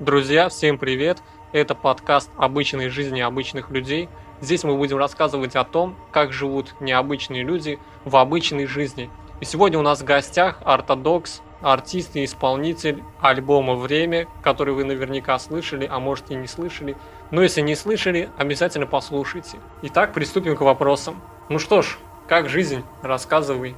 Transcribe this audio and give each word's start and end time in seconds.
Друзья, 0.00 0.48
всем 0.48 0.76
привет! 0.76 1.22
Это 1.52 1.76
подкаст 1.76 2.28
«Обычной 2.36 2.88
жизни 2.88 3.20
обычных 3.20 3.70
людей». 3.70 4.08
Здесь 4.40 4.64
мы 4.64 4.76
будем 4.76 4.96
рассказывать 4.96 5.54
о 5.54 5.62
том, 5.62 5.94
как 6.10 6.32
живут 6.32 6.74
необычные 6.80 7.44
люди 7.44 7.78
в 8.04 8.16
обычной 8.16 8.66
жизни. 8.66 9.08
И 9.40 9.44
сегодня 9.44 9.78
у 9.78 9.82
нас 9.82 10.00
в 10.00 10.04
гостях 10.04 10.58
ортодокс, 10.64 11.42
артист 11.60 12.16
и 12.16 12.24
исполнитель 12.24 13.04
альбома 13.20 13.76
«Время», 13.76 14.26
который 14.42 14.74
вы 14.74 14.82
наверняка 14.82 15.38
слышали, 15.38 15.88
а 15.88 16.00
может 16.00 16.28
и 16.32 16.34
не 16.34 16.48
слышали. 16.48 16.96
Но 17.30 17.40
если 17.40 17.60
не 17.60 17.76
слышали, 17.76 18.30
обязательно 18.36 18.86
послушайте. 18.86 19.58
Итак, 19.82 20.12
приступим 20.12 20.56
к 20.56 20.62
вопросам. 20.62 21.22
Ну 21.48 21.60
что 21.60 21.82
ж, 21.82 21.98
как 22.26 22.48
жизнь? 22.48 22.82
Рассказывай. 23.02 23.76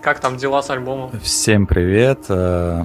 Как 0.00 0.18
там 0.18 0.38
дела 0.38 0.60
с 0.62 0.70
альбомом? 0.70 1.12
Всем 1.20 1.68
привет. 1.68 2.24
Э, 2.30 2.84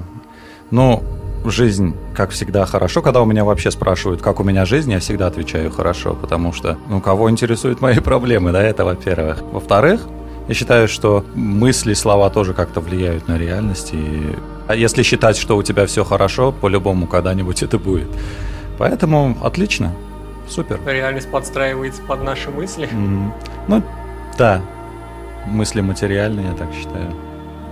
ну, 0.70 1.02
жизнь, 1.50 1.94
как 2.14 2.30
всегда, 2.30 2.66
хорошо. 2.66 3.02
Когда 3.02 3.20
у 3.20 3.24
меня 3.24 3.44
вообще 3.44 3.70
спрашивают, 3.70 4.22
как 4.22 4.40
у 4.40 4.44
меня 4.44 4.64
жизнь, 4.64 4.92
я 4.92 5.00
всегда 5.00 5.26
отвечаю 5.26 5.70
хорошо, 5.70 6.14
потому 6.14 6.52
что, 6.52 6.78
ну, 6.88 7.00
кого 7.00 7.30
интересуют 7.30 7.80
мои 7.80 7.98
проблемы, 8.00 8.52
да, 8.52 8.62
это 8.62 8.84
во-первых. 8.84 9.42
Во-вторых, 9.42 10.02
я 10.48 10.54
считаю, 10.54 10.88
что 10.88 11.24
мысли, 11.34 11.94
слова 11.94 12.30
тоже 12.30 12.54
как-то 12.54 12.80
влияют 12.80 13.28
на 13.28 13.38
реальность. 13.38 13.90
И 13.92 14.36
а 14.68 14.74
если 14.74 15.02
считать, 15.02 15.36
что 15.36 15.56
у 15.56 15.62
тебя 15.62 15.86
все 15.86 16.04
хорошо, 16.04 16.52
по-любому 16.52 17.06
когда-нибудь 17.06 17.62
это 17.62 17.78
будет. 17.78 18.08
Поэтому 18.78 19.36
отлично, 19.42 19.92
супер. 20.48 20.80
Реальность 20.86 21.30
подстраивается 21.30 22.02
под 22.02 22.22
наши 22.22 22.50
мысли. 22.50 22.88
Mm-hmm. 22.88 23.32
Ну, 23.68 23.82
да, 24.38 24.62
мысли 25.46 25.80
материальные, 25.80 26.46
я 26.46 26.54
так 26.54 26.72
считаю. 26.72 27.14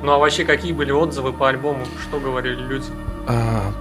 Ну 0.03 0.13
а 0.13 0.19
вообще 0.19 0.45
какие 0.45 0.73
были 0.73 0.93
отзывы 0.93 1.33
по 1.33 1.49
альбому? 1.49 1.85
Что 2.09 2.21
говорили 2.21 2.63
люди? 2.63 2.87
А, 3.31 3.73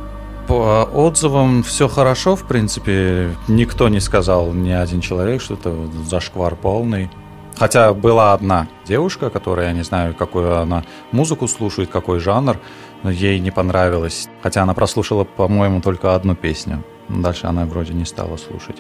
по 0.48 0.88
отзывам 0.94 1.64
все 1.64 1.88
хорошо, 1.88 2.36
в 2.36 2.44
принципе. 2.44 3.36
Никто 3.48 3.90
не 3.90 4.00
сказал, 4.00 4.54
ни 4.54 4.72
один 4.72 5.02
человек, 5.02 5.42
что 5.42 5.56
это 5.56 5.76
зашквар 6.08 6.56
полный. 6.56 7.10
Хотя 7.58 7.94
была 7.94 8.34
одна 8.34 8.68
девушка, 8.86 9.30
которая, 9.30 9.68
я 9.68 9.74
не 9.74 9.84
знаю, 9.84 10.16
какую 10.16 10.60
она 10.60 10.84
музыку 11.12 11.48
слушает, 11.48 11.90
какой 11.90 12.20
жанр, 12.20 12.58
но 13.04 13.10
ей 13.10 13.40
не 13.40 13.52
понравилось. 13.52 14.30
Хотя 14.42 14.64
она 14.64 14.74
прослушала, 14.74 15.24
по-моему, 15.24 15.82
только 15.82 16.16
одну 16.16 16.36
песню. 16.36 16.84
Дальше 17.10 17.48
она 17.48 17.66
вроде 17.66 17.94
не 17.94 18.06
стала 18.06 18.38
слушать. 18.38 18.78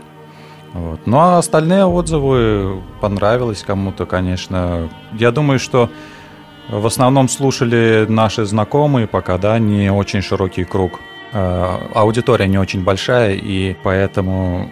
Вот. 0.74 1.02
Ну 1.08 1.18
а 1.18 1.40
остальные 1.40 1.86
отзывы 1.86 2.82
понравилось 3.02 3.64
кому-то, 3.64 4.06
конечно. 4.06 4.90
Я 5.14 5.32
думаю, 5.32 5.60
что 5.60 5.90
в 6.70 6.86
основном 6.86 7.28
слушали 7.30 8.06
наши 8.08 8.46
знакомые 8.46 9.08
пока, 9.08 9.38
да, 9.38 9.60
не 9.60 9.92
очень 9.92 10.22
широкий 10.22 10.64
круг. 10.64 11.00
Э, 11.34 11.78
аудитория 11.94 12.48
не 12.48 12.58
очень 12.58 12.84
большая, 12.84 13.34
и 13.36 13.76
поэтому, 13.84 14.72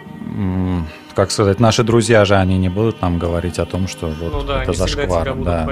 как 1.14 1.30
сказать, 1.30 1.60
наши 1.60 1.82
друзья 1.82 2.24
же, 2.24 2.36
они 2.36 2.58
не 2.58 2.68
будут 2.68 3.02
нам 3.02 3.18
говорить 3.18 3.58
о 3.58 3.66
том, 3.66 3.88
что 3.88 4.06
вот 4.06 4.32
ну, 4.32 4.42
да, 4.42 4.62
это 4.62 4.72
зашквар. 4.72 5.34
Да. 5.36 5.68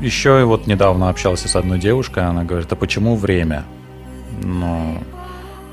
Еще 0.00 0.44
вот 0.44 0.66
недавно 0.66 1.08
общался 1.08 1.48
с 1.48 1.56
одной 1.56 1.78
девушкой, 1.78 2.24
она 2.24 2.44
говорит, 2.44 2.72
а 2.72 2.76
почему 2.76 3.16
время? 3.16 3.64
Ну, 4.42 4.98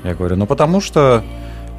я 0.04 0.14
говорю, 0.14 0.36
ну 0.36 0.46
потому 0.46 0.80
что 0.80 1.24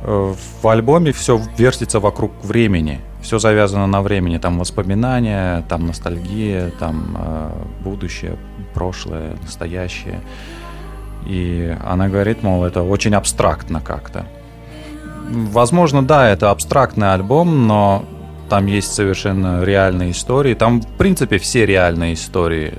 в 0.03 0.67
альбоме 0.67 1.11
все 1.11 1.41
вертится 1.57 1.99
вокруг 1.99 2.31
времени 2.43 2.99
все 3.23 3.39
завязано 3.39 3.87
на 3.87 4.01
времени, 4.01 4.37
там 4.37 4.59
воспоминания, 4.59 5.63
там 5.69 5.87
ностальгия, 5.87 6.71
там 6.77 7.15
э, 7.17 7.51
будущее, 7.79 8.37
прошлое, 8.73 9.37
настоящее. 9.41 10.19
И 11.25 11.75
она 11.85 12.09
говорит, 12.09 12.43
мол, 12.43 12.65
это 12.65 12.83
очень 12.83 13.15
абстрактно 13.15 13.79
как-то. 13.79 14.25
Возможно, 15.30 16.05
да, 16.05 16.30
это 16.30 16.52
абстрактный 16.52 17.13
альбом, 17.13 17.65
но 17.65 18.03
там 18.49 18.65
есть 18.65 18.93
совершенно 18.93 19.63
реальные 19.63 20.11
истории. 20.11 20.53
Там, 20.53 20.81
в 20.81 20.97
принципе, 20.97 21.37
все 21.37 21.65
реальные 21.65 22.15
истории. 22.15 22.73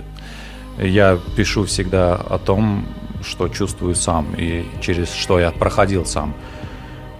Я 0.78 1.18
пишу 1.36 1.64
всегда 1.64 2.16
о 2.16 2.38
том, 2.38 2.84
что 3.22 3.48
чувствую 3.48 3.94
сам 3.94 4.26
и 4.36 4.66
через 4.82 5.10
что 5.10 5.40
я 5.40 5.52
проходил 5.52 6.04
сам. 6.04 6.34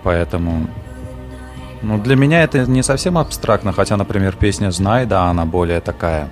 Поэтому 0.05 0.69
ну, 1.83 1.99
для 1.99 2.17
меня 2.17 2.43
это 2.43 2.67
не 2.67 2.83
совсем 2.83 3.19
абстрактно, 3.19 3.73
хотя, 3.73 3.97
например, 3.97 4.37
песня 4.37 4.71
«Знай», 4.71 5.07
да, 5.07 5.25
она 5.25 5.45
более 5.45 5.81
такая 5.81 6.31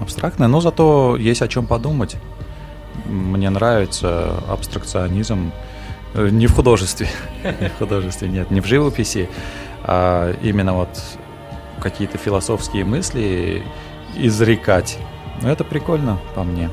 абстрактная, 0.00 0.48
но 0.48 0.60
зато 0.60 1.16
есть 1.16 1.42
о 1.42 1.48
чем 1.48 1.66
подумать. 1.66 2.16
Мне 3.06 3.50
нравится 3.50 4.36
абстракционизм 4.48 5.52
э, 6.14 6.28
не 6.30 6.46
в 6.46 6.54
художестве, 6.54 7.08
не 7.60 7.68
в 7.68 7.76
художестве, 7.78 8.28
нет, 8.28 8.50
не 8.50 8.60
в 8.60 8.66
живописи, 8.66 9.28
а 9.82 10.34
именно 10.42 10.74
вот 10.74 10.88
какие-то 11.80 12.16
философские 12.16 12.84
мысли 12.84 13.62
изрекать. 14.16 14.98
Ну, 15.42 15.48
это 15.48 15.64
прикольно 15.64 16.18
по 16.34 16.44
мне. 16.44 16.70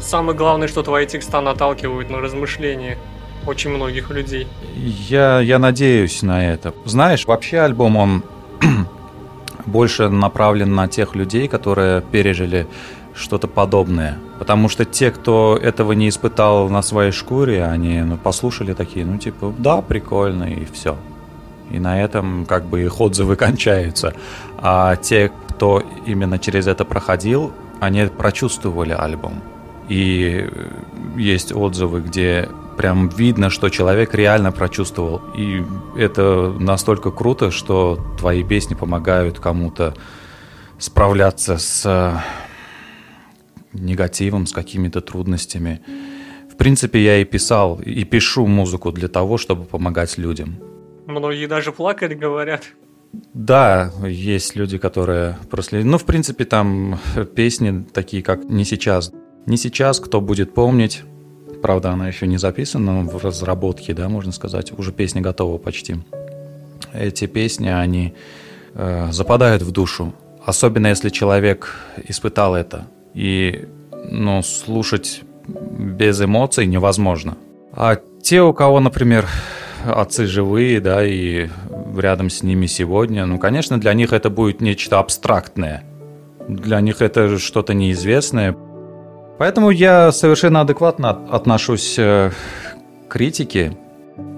Самое 0.00 0.36
главное, 0.36 0.68
что 0.68 0.82
твои 0.82 1.06
текста 1.06 1.40
наталкивают 1.40 2.10
на 2.10 2.18
размышления 2.18 2.96
очень 3.48 3.70
многих 3.70 4.10
людей. 4.10 4.46
Я, 4.76 5.40
я 5.40 5.58
надеюсь 5.58 6.22
на 6.22 6.46
это. 6.52 6.74
Знаешь, 6.84 7.26
вообще 7.26 7.60
альбом, 7.60 7.96
он 7.96 8.22
больше 9.66 10.08
направлен 10.08 10.74
на 10.74 10.88
тех 10.88 11.16
людей, 11.16 11.48
которые 11.48 12.02
пережили 12.02 12.66
что-то 13.14 13.48
подобное. 13.48 14.18
Потому 14.38 14.68
что 14.68 14.84
те, 14.84 15.10
кто 15.10 15.58
этого 15.60 15.92
не 15.92 16.08
испытал 16.08 16.68
на 16.68 16.82
своей 16.82 17.10
шкуре, 17.10 17.64
они 17.64 18.02
ну, 18.02 18.16
послушали 18.16 18.74
такие, 18.74 19.04
ну 19.04 19.18
типа, 19.18 19.52
да, 19.58 19.82
прикольно, 19.82 20.44
и 20.44 20.64
все. 20.64 20.96
И 21.70 21.78
на 21.78 22.00
этом 22.02 22.46
как 22.46 22.64
бы 22.64 22.82
их 22.82 23.00
отзывы 23.00 23.36
кончаются. 23.46 24.14
А 24.58 24.96
те, 24.96 25.32
кто 25.48 25.82
именно 26.06 26.38
через 26.38 26.66
это 26.66 26.84
проходил, 26.84 27.52
они 27.80 28.04
прочувствовали 28.06 28.92
альбом. 28.92 29.42
И 29.88 30.48
есть 31.16 31.52
отзывы, 31.52 32.00
где 32.00 32.48
прям 32.78 33.08
видно, 33.08 33.50
что 33.50 33.68
человек 33.68 34.14
реально 34.14 34.52
прочувствовал. 34.52 35.20
И 35.36 35.62
это 35.96 36.54
настолько 36.58 37.10
круто, 37.10 37.50
что 37.50 37.98
твои 38.18 38.44
песни 38.44 38.74
помогают 38.74 39.40
кому-то 39.40 39.94
справляться 40.78 41.58
с 41.58 41.82
э, 41.84 42.12
негативом, 43.72 44.46
с 44.46 44.52
какими-то 44.52 45.00
трудностями. 45.00 45.82
В 46.50 46.56
принципе, 46.56 47.02
я 47.02 47.18
и 47.18 47.24
писал, 47.24 47.80
и 47.80 48.04
пишу 48.04 48.46
музыку 48.46 48.92
для 48.92 49.08
того, 49.08 49.38
чтобы 49.38 49.64
помогать 49.64 50.16
людям. 50.16 50.56
Многие 51.06 51.46
даже 51.46 51.72
плакали, 51.72 52.14
говорят. 52.14 52.62
Да, 53.34 53.90
есть 54.06 54.54
люди, 54.54 54.78
которые 54.78 55.36
проследили. 55.50 55.88
Ну, 55.88 55.98
в 55.98 56.04
принципе, 56.04 56.44
там 56.44 57.00
песни 57.34 57.84
такие, 57.92 58.22
как 58.22 58.44
«Не 58.44 58.64
сейчас». 58.64 59.12
«Не 59.46 59.56
сейчас», 59.56 59.98
кто 59.98 60.20
будет 60.20 60.54
помнить, 60.54 61.02
Правда, 61.62 61.90
она 61.90 62.08
еще 62.08 62.26
не 62.26 62.38
записана 62.38 63.02
в 63.02 63.24
разработке, 63.24 63.94
да, 63.94 64.08
можно 64.08 64.32
сказать. 64.32 64.72
Уже 64.78 64.92
песня 64.92 65.20
готова 65.20 65.58
почти. 65.58 65.96
Эти 66.92 67.26
песни, 67.26 67.68
они 67.68 68.14
э, 68.74 69.08
западают 69.10 69.62
в 69.62 69.72
душу. 69.72 70.12
Особенно 70.44 70.86
если 70.86 71.10
человек 71.10 71.74
испытал 72.06 72.54
это. 72.54 72.86
И 73.14 73.66
ну, 74.10 74.42
слушать 74.42 75.22
без 75.46 76.20
эмоций 76.22 76.66
невозможно. 76.66 77.36
А 77.72 77.98
те, 78.22 78.42
у 78.42 78.52
кого, 78.52 78.80
например, 78.80 79.26
отцы 79.84 80.26
живые, 80.26 80.80
да, 80.80 81.04
и 81.04 81.48
рядом 81.96 82.30
с 82.30 82.42
ними 82.42 82.66
сегодня, 82.66 83.26
ну, 83.26 83.38
конечно, 83.38 83.78
для 83.80 83.94
них 83.94 84.12
это 84.12 84.30
будет 84.30 84.60
нечто 84.60 84.98
абстрактное. 84.98 85.84
Для 86.48 86.80
них 86.80 87.02
это 87.02 87.38
что-то 87.38 87.74
неизвестное. 87.74 88.56
Поэтому 89.38 89.70
я 89.70 90.10
совершенно 90.10 90.60
адекватно 90.60 91.10
отношусь 91.30 91.96
э, 91.98 92.30
к 93.06 93.12
критике. 93.12 93.76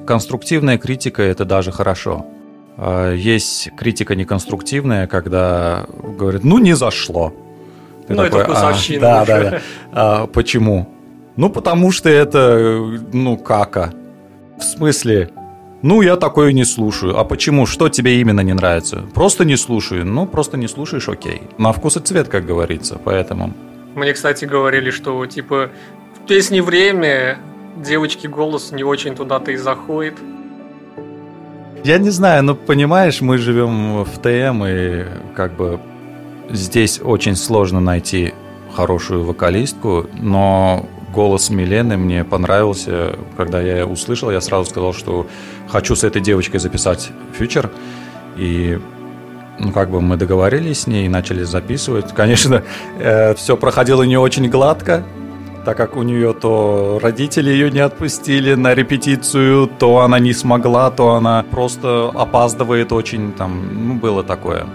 Конструктивная 0.06 0.76
критика– 0.76 1.23
это 1.25 1.44
даже 1.44 1.73
хорошо. 1.73 2.26
А 2.76 3.12
есть 3.14 3.70
критика 3.76 4.14
неконструктивная, 4.14 5.06
когда 5.06 5.87
говорят, 6.19 6.44
ну 6.44 6.58
не 6.58 6.75
зашло. 6.75 7.32
Ты 8.06 8.14
ну 8.14 8.25
такой, 8.25 8.41
это 8.41 8.50
вкусовщина. 8.50 9.20
А, 9.23 9.26
да, 9.26 9.41
да, 9.43 9.50
да. 9.50 9.61
А, 9.93 10.26
почему? 10.26 10.88
Ну 11.37 11.49
потому 11.49 11.93
что 11.93 12.11
это, 12.11 12.79
ну 13.12 13.38
кака. 13.38 13.94
В 14.58 14.62
смысле, 14.62 15.31
ну, 15.82 16.02
я 16.02 16.17
такое 16.17 16.52
не 16.52 16.64
слушаю. 16.64 17.19
А 17.19 17.25
почему? 17.25 17.64
Что 17.64 17.88
тебе 17.88 18.20
именно 18.20 18.41
не 18.41 18.52
нравится? 18.52 19.02
Просто 19.14 19.47
не 19.47 19.56
слушаю. 19.56 20.05
Ну, 20.05 20.26
просто 20.26 20.58
не 20.58 20.69
слушаешь, 20.69 21.08
окей. 21.08 21.43
На 21.56 21.73
вкус 21.73 21.97
и 21.97 22.00
цвет, 22.00 22.29
как 22.29 22.44
говорится. 22.44 22.99
Поэтому 23.02 23.55
мне, 23.94 24.12
кстати, 24.12 24.44
говорили, 24.44 24.90
что 24.90 25.25
типа 25.26 25.70
в 26.14 26.26
песне 26.26 26.62
время 26.62 27.38
девочки 27.76 28.26
голос 28.26 28.72
не 28.72 28.84
очень 28.84 29.14
туда-то 29.14 29.52
и 29.52 29.56
заходит. 29.56 30.14
Я 31.82 31.98
не 31.98 32.10
знаю, 32.10 32.42
ну 32.44 32.54
понимаешь, 32.54 33.20
мы 33.20 33.38
живем 33.38 34.04
в 34.04 34.19
ТМ, 34.19 34.64
и 34.64 35.06
как 35.34 35.54
бы 35.56 35.81
здесь 36.50 37.00
очень 37.02 37.37
сложно 37.37 37.81
найти 37.81 38.34
хорошую 38.75 39.25
вокалистку, 39.25 40.06
но 40.20 40.87
голос 41.12 41.50
Милены 41.50 41.96
мне 41.96 42.25
понравился. 42.25 43.16
Когда 43.37 43.60
я 43.60 43.87
услышал, 43.87 44.31
я 44.31 44.40
сразу 44.40 44.69
сказал, 44.69 44.92
что 44.92 45.26
хочу 45.69 45.96
с 45.96 46.04
этой 46.04 46.20
девочкой 46.20 46.60
записать 46.60 47.10
фьючер. 47.32 47.70
И 48.37 48.78
ну, 49.60 49.72
как 49.72 49.90
бы 49.90 50.00
мы 50.00 50.16
договорились 50.16 50.82
с 50.82 50.86
ней 50.86 51.06
и 51.06 51.08
начали 51.08 51.44
записывать. 51.44 52.12
Конечно, 52.14 52.62
э, 52.98 53.34
все 53.34 53.56
проходило 53.56 54.02
не 54.02 54.16
очень 54.16 54.48
гладко, 54.48 55.04
так 55.64 55.76
как 55.76 55.96
у 55.96 56.02
нее 56.02 56.32
то 56.32 56.98
родители 57.02 57.50
ее 57.50 57.70
не 57.70 57.80
отпустили 57.80 58.54
на 58.54 58.74
репетицию, 58.74 59.66
то 59.66 59.98
она 60.00 60.18
не 60.18 60.32
смогла, 60.32 60.90
то 60.90 61.14
она 61.14 61.44
просто 61.50 62.10
опаздывает 62.14 62.92
очень, 62.92 63.32
там, 63.32 63.88
ну, 63.88 63.94
было 63.94 64.24
такое. 64.24 64.66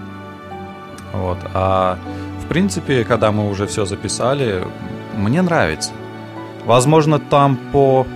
Вот. 1.12 1.38
А 1.52 1.98
в 2.44 2.46
принципе, 2.46 3.04
когда 3.04 3.32
мы 3.32 3.50
уже 3.50 3.66
все 3.66 3.84
записали, 3.86 4.64
мне 5.16 5.42
нравится. 5.42 5.90
Возможно, 6.64 7.18
там 7.18 7.58
по 7.72 8.06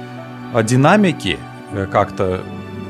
динамике 0.63 1.39
э, 1.73 1.87
как-то 1.91 2.41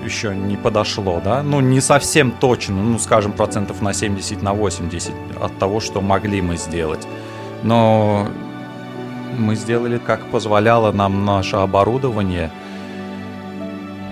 еще 0.05 0.35
не 0.35 0.57
подошло, 0.57 1.21
да, 1.23 1.43
ну, 1.43 1.61
не 1.61 1.81
совсем 1.81 2.31
точно, 2.31 2.77
ну, 2.77 2.99
скажем, 2.99 3.33
процентов 3.33 3.83
на 3.83 3.93
70, 3.93 4.43
на 4.43 4.53
80 4.53 5.13
от 5.41 5.59
того, 5.59 5.81
что 5.81 6.01
могли 6.01 6.41
мы 6.41 6.57
сделать. 6.57 7.07
Но 7.63 8.27
мы 9.39 9.55
сделали, 9.55 9.99
как 9.99 10.27
позволяло 10.27 10.93
нам 10.93 11.25
наше 11.25 11.57
оборудование. 11.57 12.51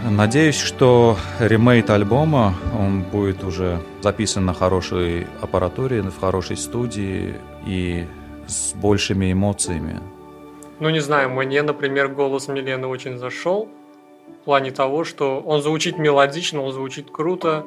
Надеюсь, 0.09 0.59
что 0.59 1.17
ремейт 1.41 1.91
альбома, 1.91 2.55
он 2.79 3.03
будет 3.03 3.43
уже 3.45 3.81
записан 4.01 4.47
на 4.47 4.55
хорошей 4.55 5.27
аппаратуре, 5.41 6.03
в 6.03 6.21
хорошей 6.21 6.57
студии 6.57 7.35
и 7.67 8.07
с 8.47 8.75
большими 8.75 9.33
эмоциями. 9.33 10.01
Ну, 10.81 10.91
не 10.91 11.01
знаю, 11.01 11.31
мне, 11.31 11.63
например, 11.63 12.09
голос 12.09 12.47
Милены 12.49 12.87
очень 12.87 13.19
зашел 13.19 13.69
в 14.43 14.45
плане 14.45 14.71
того, 14.71 15.05
что 15.05 15.41
он 15.41 15.63
звучит 15.63 15.99
мелодично, 15.99 16.63
он 16.63 16.73
звучит 16.73 17.11
круто, 17.11 17.65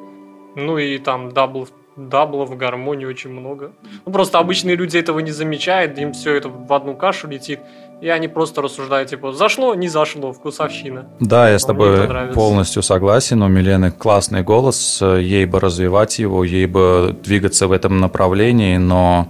ну 0.56 0.78
и 0.78 0.98
там 0.98 1.32
double, 1.32 1.68
double 1.96 2.36
ов, 2.36 2.56
гармонии 2.56 3.04
очень 3.04 3.30
много. 3.30 3.72
Ну, 4.06 4.12
просто 4.12 4.38
обычные 4.38 4.76
люди 4.76 4.96
этого 4.96 5.18
не 5.20 5.30
замечают, 5.30 5.98
им 5.98 6.12
все 6.12 6.34
это 6.34 6.48
в 6.48 6.72
одну 6.72 6.94
кашу 6.94 7.28
летит, 7.28 7.60
и 8.00 8.08
они 8.08 8.28
просто 8.28 8.62
рассуждают, 8.62 9.10
типа, 9.10 9.32
зашло, 9.32 9.74
не 9.74 9.88
зашло, 9.88 10.32
вкусовщина. 10.32 11.08
Да, 11.20 11.50
я 11.50 11.58
с 11.58 11.64
тобой 11.64 12.08
полностью 12.34 12.82
согласен, 12.82 13.42
у 13.42 13.48
Милены 13.48 13.90
классный 13.90 14.42
голос, 14.42 15.02
ей 15.02 15.44
бы 15.44 15.60
развивать 15.60 16.18
его, 16.18 16.44
ей 16.44 16.66
бы 16.66 17.14
двигаться 17.22 17.68
в 17.68 17.72
этом 17.72 18.00
направлении, 18.00 18.76
но 18.78 19.28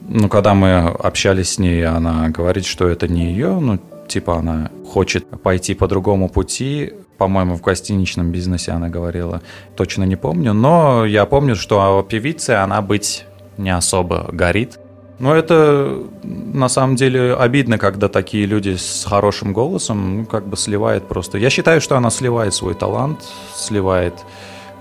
ну, 0.00 0.28
когда 0.28 0.54
мы 0.54 0.88
общались 0.88 1.54
с 1.54 1.58
ней, 1.58 1.84
она 1.84 2.28
говорит, 2.28 2.64
что 2.64 2.88
это 2.88 3.08
не 3.08 3.26
ее, 3.26 3.58
ну, 3.60 3.78
типа 4.08 4.38
она 4.38 4.70
хочет 4.92 5.26
пойти 5.42 5.74
по 5.74 5.86
другому 5.86 6.28
пути, 6.28 6.92
по-моему, 7.18 7.56
в 7.56 7.62
гостиничном 7.62 8.30
бизнесе 8.30 8.72
она 8.72 8.88
говорила, 8.88 9.42
точно 9.76 10.04
не 10.04 10.16
помню, 10.16 10.52
но 10.52 11.04
я 11.04 11.26
помню, 11.26 11.56
что 11.56 12.06
певице 12.08 12.50
она 12.50 12.80
быть 12.80 13.24
не 13.58 13.70
особо 13.70 14.28
горит. 14.32 14.78
Но 15.18 15.34
это 15.34 16.04
на 16.22 16.68
самом 16.68 16.94
деле 16.94 17.34
обидно, 17.34 17.76
когда 17.76 18.08
такие 18.08 18.46
люди 18.46 18.76
с 18.76 19.04
хорошим 19.04 19.52
голосом 19.52 20.18
ну, 20.18 20.26
как 20.26 20.46
бы 20.46 20.56
сливает 20.56 21.08
просто. 21.08 21.38
Я 21.38 21.50
считаю, 21.50 21.80
что 21.80 21.96
она 21.96 22.10
сливает 22.10 22.54
свой 22.54 22.74
талант, 22.74 23.18
сливает 23.52 24.14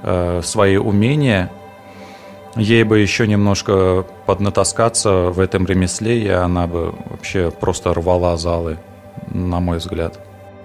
э, 0.03 0.41
свои 0.43 0.77
умения. 0.77 1.51
Ей 2.55 2.83
бы 2.83 2.99
еще 2.99 3.27
немножко 3.27 4.05
поднатаскаться 4.27 5.31
в 5.31 5.39
этом 5.39 5.65
ремесле, 5.65 6.19
и 6.19 6.27
она 6.27 6.67
бы 6.67 6.93
вообще 7.09 7.49
просто 7.49 7.93
рвала 7.95 8.37
залы, 8.37 8.77
на 9.29 9.59
мой 9.59 9.77
взгляд. 9.77 10.19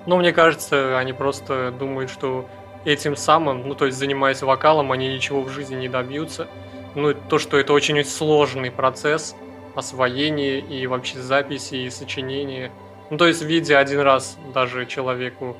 Ну, 0.06 0.17
мне 0.17 0.32
кажется, 0.32 0.99
они 0.99 1.12
просто 1.12 1.70
думают, 1.70 2.11
что 2.11 2.49
этим 2.85 3.17
самым, 3.17 3.69
ну, 3.69 3.75
то 3.75 3.87
есть 3.87 3.99
занимаясь 3.99 4.43
вокалом, 4.43 4.93
они 4.93 5.09
ничего 5.09 5.43
в 5.43 5.49
жизни 5.50 5.76
не 5.76 5.88
добьются. 5.88 6.49
Ну, 6.94 7.14
то, 7.14 7.38
что 7.38 7.59
это 7.59 7.73
очень 7.73 8.05
сложный 8.05 8.70
процесс 8.70 9.35
освоения 9.75 10.59
и 10.59 10.87
вообще 10.87 11.20
записи 11.20 11.76
и 11.76 11.91
сочинения. 11.91 12.70
Ну, 13.11 13.17
то 13.17 13.26
есть, 13.26 13.43
видя 13.43 13.79
один 13.79 14.00
раз 14.00 14.37
даже 14.53 14.87
человеку, 14.87 15.56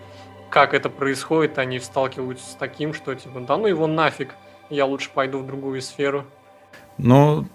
как 0.51 0.75
это 0.75 0.91
происходит, 0.91 1.59
они 1.59 1.81
сталкиваются 1.81 2.51
с 2.51 2.55
таким, 2.55 2.93
что 2.93 3.15
типа, 3.15 3.41
да 3.41 3.57
ну 3.57 3.67
его 3.67 3.87
нафиг, 3.87 4.35
я 4.69 4.85
лучше 4.85 5.11
пойду 5.15 5.39
в 5.39 5.47
другую 5.47 5.81
сферу. 5.81 6.27
Ну, 6.99 7.47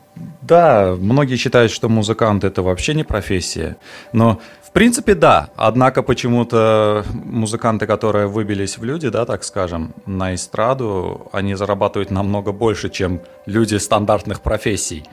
да, 0.42 0.96
многие 0.98 1.36
считают, 1.36 1.72
что 1.72 1.90
музыкант 1.90 2.44
это 2.44 2.62
вообще 2.62 2.94
не 2.94 3.04
профессия. 3.04 3.78
Но 4.14 4.40
в 4.62 4.72
принципе, 4.72 5.16
да. 5.16 5.50
Однако 5.56 6.04
почему-то 6.04 7.06
музыканты, 7.14 7.88
которые 7.88 8.28
выбились 8.28 8.78
в 8.78 8.84
люди, 8.84 9.10
да, 9.10 9.26
так 9.26 9.44
скажем, 9.44 9.94
на 10.06 10.36
эстраду, 10.36 11.30
они 11.32 11.56
зарабатывают 11.56 12.12
намного 12.12 12.52
больше, 12.52 12.90
чем 12.90 13.22
люди 13.46 13.76
стандартных 13.76 14.42
профессий. 14.42 15.04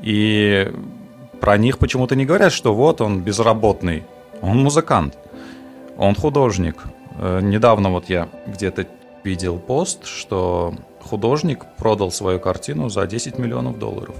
И 0.00 0.72
про 1.40 1.58
них 1.58 1.78
почему-то 1.78 2.16
не 2.16 2.24
говорят, 2.24 2.52
что 2.52 2.74
вот 2.74 3.00
он 3.00 3.20
безработный. 3.20 4.04
Он 4.40 4.58
музыкант, 4.58 5.18
он 5.96 6.14
художник. 6.14 6.84
Э, 7.18 7.40
недавно 7.42 7.90
вот 7.90 8.08
я 8.08 8.28
где-то 8.46 8.86
видел 9.24 9.58
пост, 9.58 10.06
что 10.06 10.74
художник 11.04 11.64
продал 11.78 12.10
свою 12.10 12.40
картину 12.40 12.88
за 12.88 13.06
10 13.06 13.38
миллионов 13.38 13.78
долларов. 13.78 14.16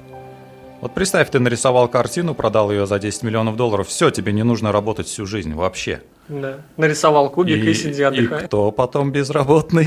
Вот 0.81 0.93
представь, 0.93 1.31
ты 1.31 1.39
нарисовал 1.39 1.89
картину, 1.89 2.35
продал 2.35 2.71
ее 2.71 2.87
за 2.87 2.99
10 2.99 3.23
миллионов 3.23 3.57
долларов, 3.57 3.89
все, 3.89 4.11
тебе 4.11 4.33
не 4.33 4.43
нужно 4.43 4.71
работать 4.71 5.07
всю 5.07 5.25
жизнь 5.25 5.55
вообще. 5.55 6.03
Да, 6.29 6.59
нарисовал 6.77 7.31
кубик 7.31 7.65
и, 7.65 7.71
и 7.71 7.75
сиди 7.75 8.03
отдыхай. 8.03 8.43
И 8.43 8.47
кто 8.47 8.71
потом 8.71 9.11
безработный? 9.11 9.87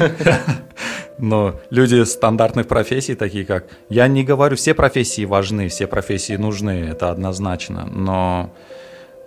Но 1.19 1.55
люди 1.69 2.03
стандартных 2.03 2.67
профессий, 2.67 3.15
такие 3.15 3.45
как... 3.45 3.65
Я 3.89 4.07
не 4.07 4.23
говорю, 4.23 4.55
все 4.55 4.73
профессии 4.73 5.25
важны, 5.25 5.67
все 5.67 5.88
профессии 5.88 6.35
нужны, 6.35 6.89
это 6.89 7.09
однозначно. 7.09 7.85
Но 7.85 8.53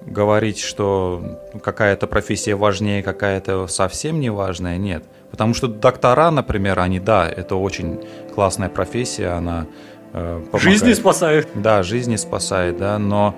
говорить, 0.02 0.58
что 0.58 1.40
какая-то 1.62 2.06
профессия 2.06 2.54
важнее, 2.54 3.02
какая-то 3.02 3.66
совсем 3.66 4.20
не 4.20 4.30
важная, 4.30 4.76
нет. 4.76 5.04
Потому 5.30 5.54
что 5.54 5.68
доктора, 5.68 6.30
например, 6.30 6.80
они, 6.80 7.00
да, 7.00 7.28
это 7.28 7.56
очень 7.56 8.00
классная 8.34 8.68
профессия, 8.68 9.28
она 9.28 9.66
э, 10.12 10.40
помогает. 10.50 10.62
Жизни 10.62 10.92
спасает. 10.92 11.48
Да, 11.54 11.82
жизни 11.82 12.16
спасает, 12.16 12.78
да, 12.78 12.98
но 12.98 13.34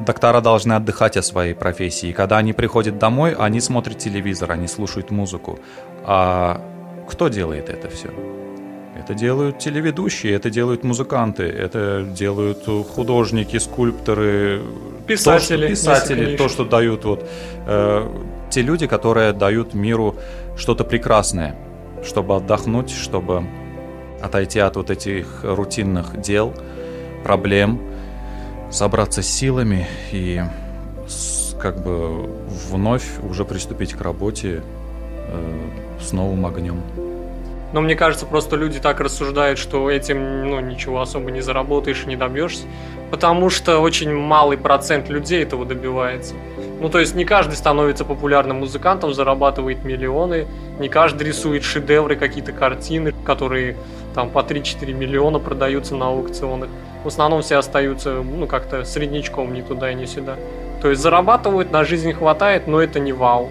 доктора 0.00 0.40
должны 0.40 0.74
отдыхать 0.74 1.16
от 1.16 1.24
своей 1.24 1.54
профессии. 1.54 2.10
И 2.10 2.12
когда 2.12 2.38
они 2.38 2.52
приходят 2.52 2.98
домой, 2.98 3.34
они 3.38 3.60
смотрят 3.60 3.98
телевизор, 3.98 4.52
они 4.52 4.68
слушают 4.68 5.10
музыку. 5.10 5.58
А 6.04 6.60
кто 7.08 7.28
делает 7.28 7.68
это 7.68 7.88
все? 7.88 8.10
Это 8.96 9.14
делают 9.14 9.58
телеведущие, 9.58 10.34
это 10.34 10.50
делают 10.50 10.84
музыканты, 10.84 11.42
это 11.42 12.06
делают 12.16 12.64
художники, 12.94 13.58
скульпторы, 13.58 14.62
писатели, 15.06 15.66
то, 15.66 15.70
писатели, 15.70 16.36
то, 16.36 16.48
что 16.48 16.64
дают 16.64 17.04
вот 17.04 17.28
э, 17.66 18.08
те 18.50 18.62
люди, 18.62 18.86
которые 18.86 19.32
дают 19.32 19.74
миру 19.74 20.14
что-то 20.56 20.84
прекрасное, 20.84 21.56
чтобы 22.04 22.36
отдохнуть, 22.36 22.90
чтобы 22.90 23.44
отойти 24.22 24.60
от 24.60 24.76
вот 24.76 24.90
этих 24.90 25.40
рутинных 25.42 26.20
дел, 26.20 26.54
проблем, 27.22 27.80
собраться 28.70 29.22
с 29.22 29.26
силами 29.26 29.86
и 30.12 30.42
как 31.60 31.82
бы 31.82 32.28
вновь 32.70 33.06
уже 33.22 33.44
приступить 33.44 33.94
к 33.94 34.00
работе 34.00 34.62
э, 35.28 35.68
с 36.00 36.12
новым 36.12 36.44
огнем. 36.46 36.82
Но 37.72 37.80
мне 37.80 37.96
кажется, 37.96 38.24
просто 38.24 38.54
люди 38.54 38.78
так 38.78 39.00
рассуждают, 39.00 39.58
что 39.58 39.90
этим 39.90 40.48
ну, 40.48 40.60
ничего 40.60 41.00
особо 41.00 41.32
не 41.32 41.40
заработаешь, 41.40 42.06
не 42.06 42.14
добьешься. 42.14 42.64
Потому 43.10 43.50
что 43.50 43.80
очень 43.80 44.14
малый 44.14 44.56
процент 44.56 45.08
людей 45.08 45.42
этого 45.42 45.64
добивается. 45.64 46.34
Ну, 46.80 46.88
то 46.88 46.98
есть 46.98 47.14
не 47.14 47.24
каждый 47.24 47.54
становится 47.54 48.04
популярным 48.04 48.58
музыкантом, 48.58 49.14
зарабатывает 49.14 49.84
миллионы, 49.84 50.46
не 50.78 50.88
каждый 50.88 51.28
рисует 51.28 51.62
шедевры, 51.62 52.16
какие-то 52.16 52.52
картины, 52.52 53.12
которые 53.24 53.76
там 54.14 54.30
по 54.30 54.40
3-4 54.40 54.92
миллиона 54.92 55.38
продаются 55.38 55.94
на 55.94 56.08
аукционах. 56.08 56.68
В 57.04 57.08
основном 57.08 57.42
все 57.42 57.56
остаются, 57.56 58.22
ну, 58.22 58.46
как-то 58.46 58.84
среднячком 58.84 59.54
ни 59.54 59.62
туда 59.62 59.92
ни 59.92 60.06
сюда. 60.06 60.36
То 60.82 60.90
есть 60.90 61.00
зарабатывают, 61.00 61.72
на 61.72 61.84
жизнь 61.84 62.12
хватает, 62.12 62.66
но 62.66 62.80
это 62.80 63.00
не 63.00 63.12
вау. 63.12 63.48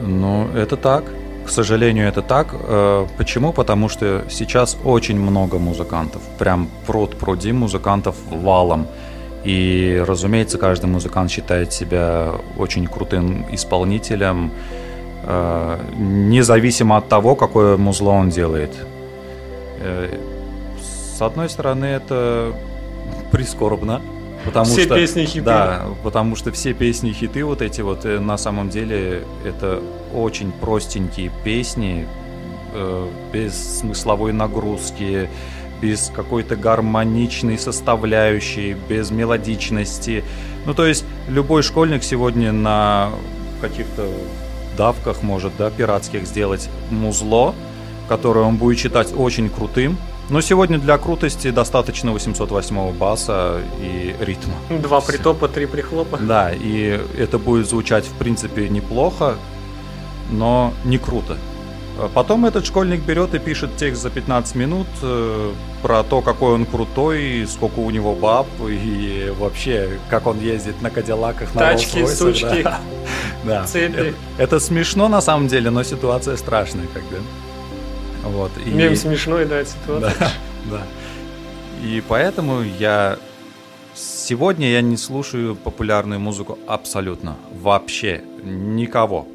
Ну, 0.00 0.48
это 0.54 0.76
так. 0.76 1.04
К 1.46 1.50
сожалению, 1.50 2.06
это 2.06 2.22
так. 2.22 2.48
Э, 2.52 3.06
почему? 3.16 3.52
Потому 3.52 3.88
что 3.88 4.24
сейчас 4.28 4.76
очень 4.84 5.18
много 5.18 5.58
музыкантов. 5.58 6.22
Прям 6.38 6.68
пруд 6.86 7.16
пруди 7.16 7.52
музыкантов 7.52 8.16
валом. 8.30 8.86
И, 9.44 10.02
разумеется, 10.06 10.58
каждый 10.58 10.86
музыкант 10.86 11.30
считает 11.30 11.72
себя 11.72 12.32
очень 12.56 12.86
крутым 12.86 13.46
исполнителем, 13.52 14.50
э, 15.22 15.78
независимо 15.96 16.96
от 16.96 17.08
того, 17.08 17.36
какое 17.36 17.76
музло 17.76 18.10
он 18.10 18.30
делает. 18.30 18.74
Э, 19.80 20.18
с 21.16 21.22
одной 21.22 21.48
стороны, 21.48 21.86
это 21.86 22.52
прискорбно, 23.30 24.00
Потому 24.44 24.66
Все 24.66 24.84
что, 24.84 24.94
песни 24.94 25.24
хиты. 25.24 25.44
Да, 25.44 25.86
потому 26.04 26.36
что 26.36 26.52
все 26.52 26.72
песни 26.72 27.12
хиты 27.12 27.44
вот 27.44 27.60
эти 27.60 27.80
вот 27.80 28.04
э, 28.04 28.20
на 28.20 28.38
самом 28.38 28.70
деле 28.70 29.24
это 29.44 29.82
очень 30.14 30.52
простенькие 30.52 31.30
песни 31.44 32.06
без 33.32 33.80
смысловой 33.80 34.32
нагрузки, 34.32 35.28
без 35.80 36.10
какой-то 36.14 36.56
гармоничной 36.56 37.58
составляющей, 37.58 38.76
без 38.88 39.10
мелодичности. 39.10 40.24
Ну 40.66 40.74
то 40.74 40.86
есть 40.86 41.04
любой 41.28 41.62
школьник 41.62 42.02
сегодня 42.02 42.52
на 42.52 43.10
каких-то 43.60 44.08
давках 44.76 45.22
может, 45.22 45.52
да, 45.58 45.70
пиратских 45.70 46.26
сделать 46.26 46.68
музло, 46.90 47.54
которое 48.08 48.44
он 48.44 48.56
будет 48.56 48.78
читать 48.78 49.12
очень 49.16 49.50
крутым, 49.50 49.98
но 50.30 50.42
сегодня 50.42 50.78
для 50.78 50.98
крутости 50.98 51.50
достаточно 51.50 52.12
808 52.12 52.92
баса 52.92 53.60
и 53.80 54.14
ритма. 54.20 54.54
Два 54.68 55.00
притопа, 55.00 55.48
три 55.48 55.66
прихлопа. 55.66 56.18
Да, 56.18 56.52
и 56.52 57.00
это 57.18 57.38
будет 57.38 57.68
звучать 57.68 58.04
в 58.04 58.12
принципе 58.12 58.68
неплохо, 58.68 59.36
но 60.30 60.74
не 60.84 60.98
круто. 60.98 61.38
Потом 62.14 62.46
этот 62.46 62.64
школьник 62.64 63.02
берет 63.02 63.34
и 63.34 63.38
пишет 63.38 63.76
текст 63.76 64.02
за 64.02 64.10
15 64.10 64.54
минут 64.54 64.86
э, 65.02 65.52
про 65.82 66.04
то, 66.04 66.20
какой 66.20 66.52
он 66.52 66.64
крутой, 66.64 67.44
сколько 67.48 67.80
у 67.80 67.90
него 67.90 68.14
баб 68.14 68.46
и 68.68 69.32
вообще, 69.36 69.98
как 70.08 70.26
он 70.28 70.38
ездит 70.38 70.80
на 70.80 70.90
кадиллаках, 70.90 71.54
на 71.54 71.60
Тачки, 71.60 72.06
сучки, 72.06 72.62
да. 72.64 72.80
Да. 73.44 73.64
цепи. 73.66 73.94
Это, 73.94 74.14
это 74.38 74.60
смешно 74.60 75.08
на 75.08 75.20
самом 75.20 75.48
деле, 75.48 75.70
но 75.70 75.82
ситуация 75.82 76.36
страшная, 76.36 76.86
как 76.94 77.02
бы. 77.04 77.18
Вот. 78.24 78.52
И... 78.64 78.70
Мем 78.70 78.94
смешной, 78.94 79.44
да, 79.46 79.64
ситуация. 79.64 80.14
Да, 80.18 80.30
да. 80.70 80.82
И 81.82 82.02
поэтому 82.06 82.62
я 82.62 83.18
сегодня 83.94 84.70
я 84.70 84.82
не 84.82 84.96
слушаю 84.96 85.56
популярную 85.56 86.20
музыку 86.20 86.58
абсолютно, 86.66 87.36
вообще 87.60 88.22
никого. 88.44 89.26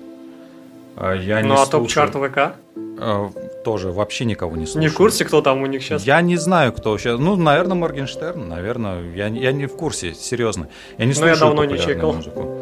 А 0.96 1.14
Я 1.16 1.42
не 1.42 1.48
Ну 1.48 1.56
а 1.56 1.66
слушаю- 1.66 1.72
топ-чарт 1.72 2.16
ВК? 2.16 2.56
Э, 3.00 3.30
тоже 3.64 3.92
вообще 3.92 4.26
никого 4.26 4.56
не 4.56 4.66
слушаю. 4.66 4.82
Не 4.82 4.88
в 4.88 4.96
курсе, 4.96 5.26
кто 5.26 5.42
там 5.42 5.62
у 5.62 5.66
них 5.66 5.82
сейчас? 5.82 6.04
Я 6.06 6.22
не 6.22 6.38
знаю, 6.38 6.72
кто 6.74 6.98
сейчас. 6.98 7.20
Ну, 7.20 7.36
наверное, 7.36 7.76
Моргенштерн, 7.76 8.48
наверное. 8.48 9.02
Я, 9.16 9.28
я 9.28 9.52
не 9.52 9.66
в 9.66 9.76
курсе, 9.76 10.14
серьезно. 10.14 10.68
Я 10.98 11.06
не 11.06 11.14
Ну, 11.14 11.26
я 11.26 11.36
слушаю 11.36 11.40
давно 11.56 11.66
не 11.66 11.78
чекал. 11.80 12.14
музыку. 12.14 12.58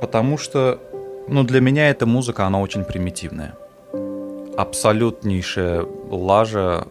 Потому 0.00 0.38
что, 0.38 0.78
ну, 1.28 1.44
для 1.44 1.60
меня 1.60 1.88
эта 1.90 2.06
музыка, 2.06 2.46
она 2.46 2.60
очень 2.60 2.84
примитивная. 2.84 3.54
Абсолютнейшая 4.56 5.86
лажа, 6.10 6.86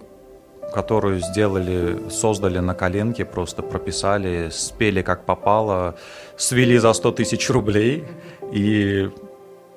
которую 0.73 1.19
сделали, 1.19 2.09
создали 2.09 2.59
на 2.59 2.73
коленке, 2.73 3.25
просто 3.25 3.61
прописали, 3.61 4.49
спели 4.51 5.01
как 5.01 5.25
попало, 5.25 5.95
свели 6.37 6.77
за 6.77 6.93
100 6.93 7.11
тысяч 7.11 7.49
рублей. 7.49 8.05
И, 8.53 9.09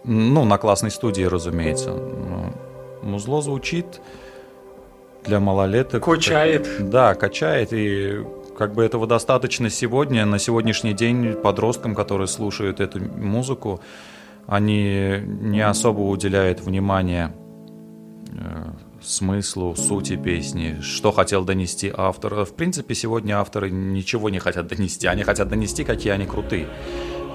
ну, 0.05 0.45
на 0.45 0.59
классной 0.59 0.91
студии, 0.91 1.23
разумеется. 1.23 1.93
Музло 3.03 3.43
звучит 3.43 4.01
для 5.25 5.41
малолеток. 5.41 6.05
Качает. 6.05 6.91
Да, 6.91 7.15
качает, 7.15 7.73
и 7.73 8.25
как 8.57 8.75
бы 8.75 8.85
этого 8.85 9.07
достаточно 9.07 9.71
сегодня, 9.71 10.25
на 10.27 10.39
сегодняшний 10.39 10.93
день 10.93 11.35
подросткам, 11.35 11.95
которые 11.95 12.29
слушают 12.29 12.81
эту 12.81 13.01
музыку, 13.01 13.81
они 14.47 15.19
не 15.25 15.61
особо 15.61 16.01
уделяют 16.01 16.61
внимания 16.61 17.33
э, 18.33 18.73
смыслу, 19.01 19.75
сути 19.77 20.17
песни, 20.17 20.79
что 20.81 21.13
хотел 21.13 21.45
донести 21.45 21.93
автор. 21.95 22.45
В 22.45 22.55
принципе, 22.55 22.95
сегодня 22.95 23.39
авторы 23.39 23.71
ничего 23.71 24.31
не 24.31 24.39
хотят 24.39 24.67
донести, 24.67 25.07
они 25.07 25.23
хотят 25.23 25.49
донести, 25.49 25.85
какие 25.85 26.13
они 26.13 26.27
крутые. 26.27 26.69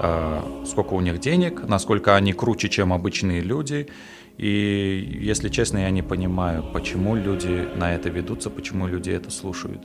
Э, 0.00 0.40
Сколько 0.66 0.94
у 0.94 1.00
них 1.00 1.18
денег, 1.18 1.66
насколько 1.68 2.14
они 2.16 2.32
круче, 2.32 2.68
чем 2.68 2.92
обычные 2.92 3.40
люди. 3.40 3.88
И, 4.36 5.18
если 5.20 5.48
честно, 5.48 5.78
я 5.78 5.90
не 5.90 6.02
понимаю, 6.02 6.62
почему 6.72 7.16
люди 7.16 7.66
на 7.76 7.94
это 7.94 8.08
ведутся, 8.10 8.50
почему 8.50 8.86
люди 8.86 9.10
это 9.10 9.30
слушают. 9.30 9.80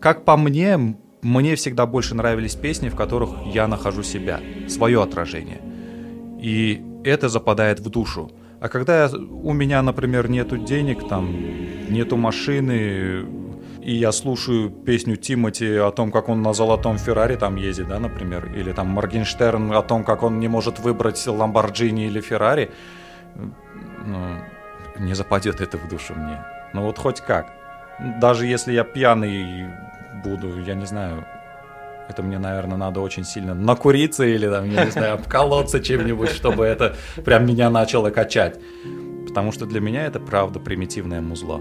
Как 0.00 0.24
по 0.24 0.36
мне, 0.36 0.96
мне 1.22 1.54
всегда 1.54 1.86
больше 1.86 2.14
нравились 2.14 2.54
песни, 2.54 2.88
в 2.88 2.96
которых 2.96 3.30
я 3.54 3.68
нахожу 3.68 4.02
себя, 4.02 4.40
свое 4.68 5.02
отражение. 5.02 5.60
И 6.42 6.82
это 7.04 7.28
западает 7.28 7.80
в 7.80 7.88
душу. 7.90 8.30
А 8.60 8.68
когда 8.68 9.04
я- 9.04 9.10
у 9.16 9.52
меня, 9.52 9.82
например, 9.82 10.28
нету 10.30 10.56
денег, 10.56 11.06
там, 11.08 11.36
нету 11.88 12.16
машины, 12.16 13.24
и 13.86 13.94
я 13.94 14.10
слушаю 14.10 14.68
песню 14.68 15.16
Тимати 15.16 15.76
о 15.76 15.92
том, 15.92 16.10
как 16.10 16.28
он 16.28 16.42
на 16.42 16.52
золотом 16.52 16.98
Феррари 16.98 17.36
там 17.36 17.54
ездит, 17.54 17.86
да, 17.86 18.00
например, 18.00 18.52
или 18.56 18.72
там 18.72 18.88
Моргенштерн 18.88 19.72
о 19.72 19.82
том, 19.82 20.02
как 20.02 20.24
он 20.24 20.40
не 20.40 20.48
может 20.48 20.80
выбрать 20.80 21.24
Ламборджини 21.24 22.06
или 22.06 22.20
Феррари, 22.20 22.72
ну, 23.36 24.18
не 24.98 25.14
западет 25.14 25.60
это 25.60 25.78
в 25.78 25.88
душу 25.88 26.14
мне. 26.16 26.44
Ну 26.74 26.82
вот 26.82 26.98
хоть 26.98 27.20
как. 27.20 27.46
Даже 28.20 28.46
если 28.46 28.72
я 28.72 28.82
пьяный 28.82 29.68
буду, 30.24 30.60
я 30.66 30.74
не 30.74 30.86
знаю, 30.86 31.24
это 32.08 32.24
мне, 32.24 32.40
наверное, 32.40 32.76
надо 32.76 32.98
очень 32.98 33.24
сильно 33.24 33.54
накуриться 33.54 34.24
или, 34.24 34.48
там, 34.48 34.68
я 34.68 34.84
не 34.84 34.90
знаю, 34.90 35.14
обколоться 35.14 35.78
чем-нибудь, 35.78 36.30
чтобы 36.30 36.64
это 36.64 36.96
прям 37.24 37.46
меня 37.46 37.70
начало 37.70 38.10
качать. 38.10 38.58
Потому 39.28 39.52
что 39.52 39.64
для 39.64 39.80
меня 39.80 40.06
это 40.06 40.18
правда 40.18 40.58
примитивное 40.58 41.20
музло. 41.20 41.60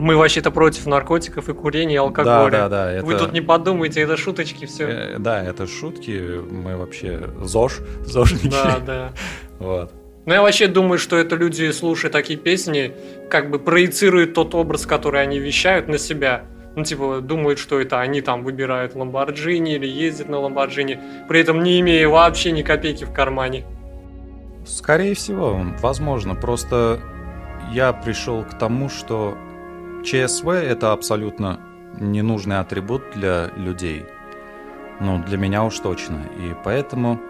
Мы 0.00 0.16
вообще-то 0.16 0.50
против 0.50 0.86
наркотиков 0.86 1.48
и 1.48 1.52
курения, 1.52 1.94
и 1.94 1.98
алкоголя. 1.98 2.50
Да, 2.50 2.68
да, 2.68 2.84
да. 2.86 2.92
Это, 2.92 3.06
Вы 3.06 3.14
тут 3.14 3.32
не 3.32 3.40
подумайте, 3.40 4.00
это 4.00 4.16
шуточки 4.16 4.66
все. 4.66 4.84
э, 4.88 5.18
Да, 5.18 5.42
это 5.42 5.66
шутки. 5.68 6.40
Мы 6.50 6.76
вообще 6.76 7.30
ЗОЖ, 7.40 7.80
ЗОЖники. 8.04 8.50
Да, 8.50 8.78
да. 8.84 9.12
Вот. 9.60 9.92
Ну, 10.26 10.32
я 10.34 10.42
вообще 10.42 10.66
думаю, 10.66 10.98
что 10.98 11.16
это 11.16 11.36
люди, 11.36 11.70
слушая 11.70 12.10
такие 12.10 12.38
песни, 12.38 12.92
как 13.30 13.50
бы 13.50 13.58
проецируют 13.58 14.34
тот 14.34 14.54
образ, 14.54 14.84
который 14.84 15.22
они 15.22 15.38
вещают 15.38 15.86
на 15.86 15.98
себя. 15.98 16.46
Ну, 16.76 16.82
типа, 16.82 17.20
думают, 17.20 17.60
что 17.60 17.78
это 17.80 18.00
они 18.00 18.20
там 18.20 18.42
выбирают 18.42 18.96
Ламборджини 18.96 19.74
или 19.76 19.86
ездят 19.86 20.28
на 20.28 20.40
Ламборджини, 20.40 20.98
при 21.28 21.40
этом 21.40 21.62
не 21.62 21.78
имея 21.80 22.08
вообще 22.08 22.50
ни 22.50 22.62
копейки 22.62 23.04
в 23.04 23.12
кармане. 23.12 23.64
Скорее 24.66 25.14
всего, 25.14 25.60
возможно. 25.80 26.34
Просто 26.34 26.98
я 27.72 27.92
пришел 27.92 28.42
к 28.42 28.58
тому, 28.58 28.88
что 28.88 29.36
ЧСВ 30.04 30.48
это 30.48 30.92
абсолютно 30.92 31.60
ненужный 31.98 32.58
атрибут 32.60 33.02
для 33.14 33.50
людей. 33.56 34.04
Ну, 35.00 35.22
для 35.24 35.38
меня 35.38 35.64
уж 35.64 35.78
точно. 35.78 36.18
И 36.38 36.54
поэтому, 36.64 37.20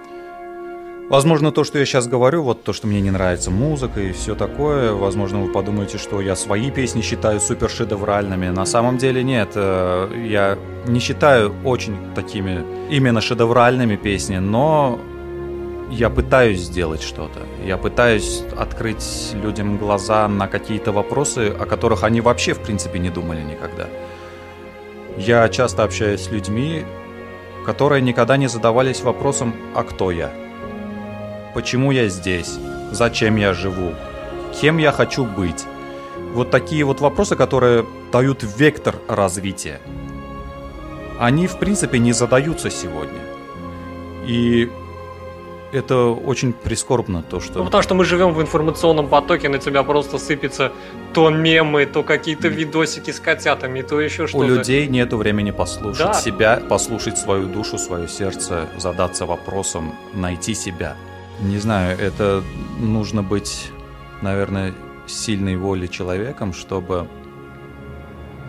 возможно, 1.09 1.51
то, 1.51 1.65
что 1.65 1.79
я 1.79 1.87
сейчас 1.87 2.07
говорю, 2.07 2.43
вот 2.43 2.63
то, 2.65 2.73
что 2.73 2.87
мне 2.87 3.01
не 3.01 3.11
нравится 3.11 3.51
музыка 3.51 4.01
и 4.01 4.13
все 4.13 4.35
такое, 4.35 4.93
возможно, 4.93 5.41
вы 5.43 5.53
подумаете, 5.53 5.99
что 5.99 6.21
я 6.21 6.37
свои 6.37 6.71
песни 6.71 7.01
считаю 7.01 7.41
супер 7.41 7.71
шедевральными. 7.71 8.49
На 8.49 8.67
самом 8.67 8.99
деле 8.99 9.23
нет. 9.23 9.51
Э, 9.55 10.09
Я 10.27 10.59
не 10.87 11.01
считаю 11.01 11.55
очень 11.65 11.97
такими 12.15 12.65
именно 12.91 13.21
шедевральными 13.21 13.97
песни, 13.97 14.37
но 14.37 14.99
я 15.91 16.11
пытаюсь 16.11 16.61
сделать 16.61 17.03
что-то. 17.03 17.41
Я 17.65 17.77
пытаюсь 17.77 18.43
открыть 18.57 19.33
людям 19.35 19.77
глаза 19.77 20.29
на 20.29 20.49
какие-то 20.49 20.93
вопросы, 20.93 21.49
о 21.49 21.67
которых 21.67 22.05
они 22.05 22.21
вообще, 22.21 22.55
в 22.55 22.61
принципе, 22.61 22.99
не 22.99 23.11
думали 23.11 23.43
никогда. 23.43 23.89
Я 25.17 25.49
часто 25.49 25.85
общаюсь 25.85 26.23
с 26.23 26.31
людьми, 26.31 26.85
которые 27.65 28.03
никогда 28.03 28.37
не 28.37 28.49
задавались 28.49 29.03
вопросом 29.03 29.55
«А 29.75 29.85
кто 29.85 30.11
я?», 30.11 30.33
«Почему 31.55 31.93
я 31.93 32.09
здесь?», 32.09 32.59
«Зачем 32.91 33.37
я 33.37 33.55
живу?», 33.55 33.95
«Кем 34.61 34.79
я 34.79 34.93
хочу 34.93 35.25
быть?». 35.25 35.65
Вот 36.33 36.51
такие 36.51 36.85
вот 36.85 37.01
вопросы, 37.01 37.37
которые 37.37 37.87
дают 38.13 38.43
вектор 38.43 38.97
развития. 39.09 39.81
Они, 41.19 41.47
в 41.47 41.59
принципе, 41.59 41.99
не 41.99 42.13
задаются 42.13 42.71
сегодня. 42.71 43.21
И 44.27 44.71
это 45.75 46.07
очень 46.07 46.53
прискорбно, 46.53 47.23
то, 47.23 47.41
что... 47.41 47.59
Ну, 47.59 47.65
потому 47.65 47.83
что 47.83 47.95
мы 47.95 48.05
живем 48.05 48.33
в 48.33 48.41
информационном 48.41 49.09
потоке, 49.09 49.49
на 49.49 49.59
тебя 49.59 49.83
просто 49.83 50.19
сыпется 50.19 50.73
то 51.13 51.31
мемы, 51.31 51.87
то 51.87 52.03
какие-то 52.03 52.49
видосики 52.49 53.11
с 53.11 53.21
котятами, 53.21 53.83
то 53.83 54.01
еще 54.01 54.25
У 54.25 54.27
что-то. 54.29 54.47
людей 54.47 54.87
нету 54.89 55.17
времени 55.17 55.51
послушать 55.51 56.07
Да. 56.07 56.15
себя, 56.15 56.63
послушать 56.69 57.19
свою 57.19 57.47
душу, 57.47 57.79
свое 57.79 58.09
сердце, 58.09 58.67
задаться 58.79 59.27
вопросом, 59.27 59.95
найти 60.15 60.55
себя. 60.55 60.97
Не 61.41 61.59
знаю, 61.59 61.99
это 61.99 62.43
нужно 62.79 63.23
быть, 63.23 63.71
наверное, 64.23 64.73
сильной 65.07 65.57
воли 65.57 65.87
человеком, 65.87 66.53
чтобы 66.53 67.07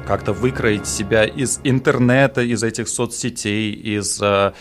как-то 0.06 0.34
выкроить 0.34 0.88
себя 0.88 1.26
из 1.26 1.60
интернета, 1.64 2.42
из 2.42 2.64
этих 2.64 2.88
соцсетей, 2.88 3.72
из 3.72 4.22
э, 4.22 4.54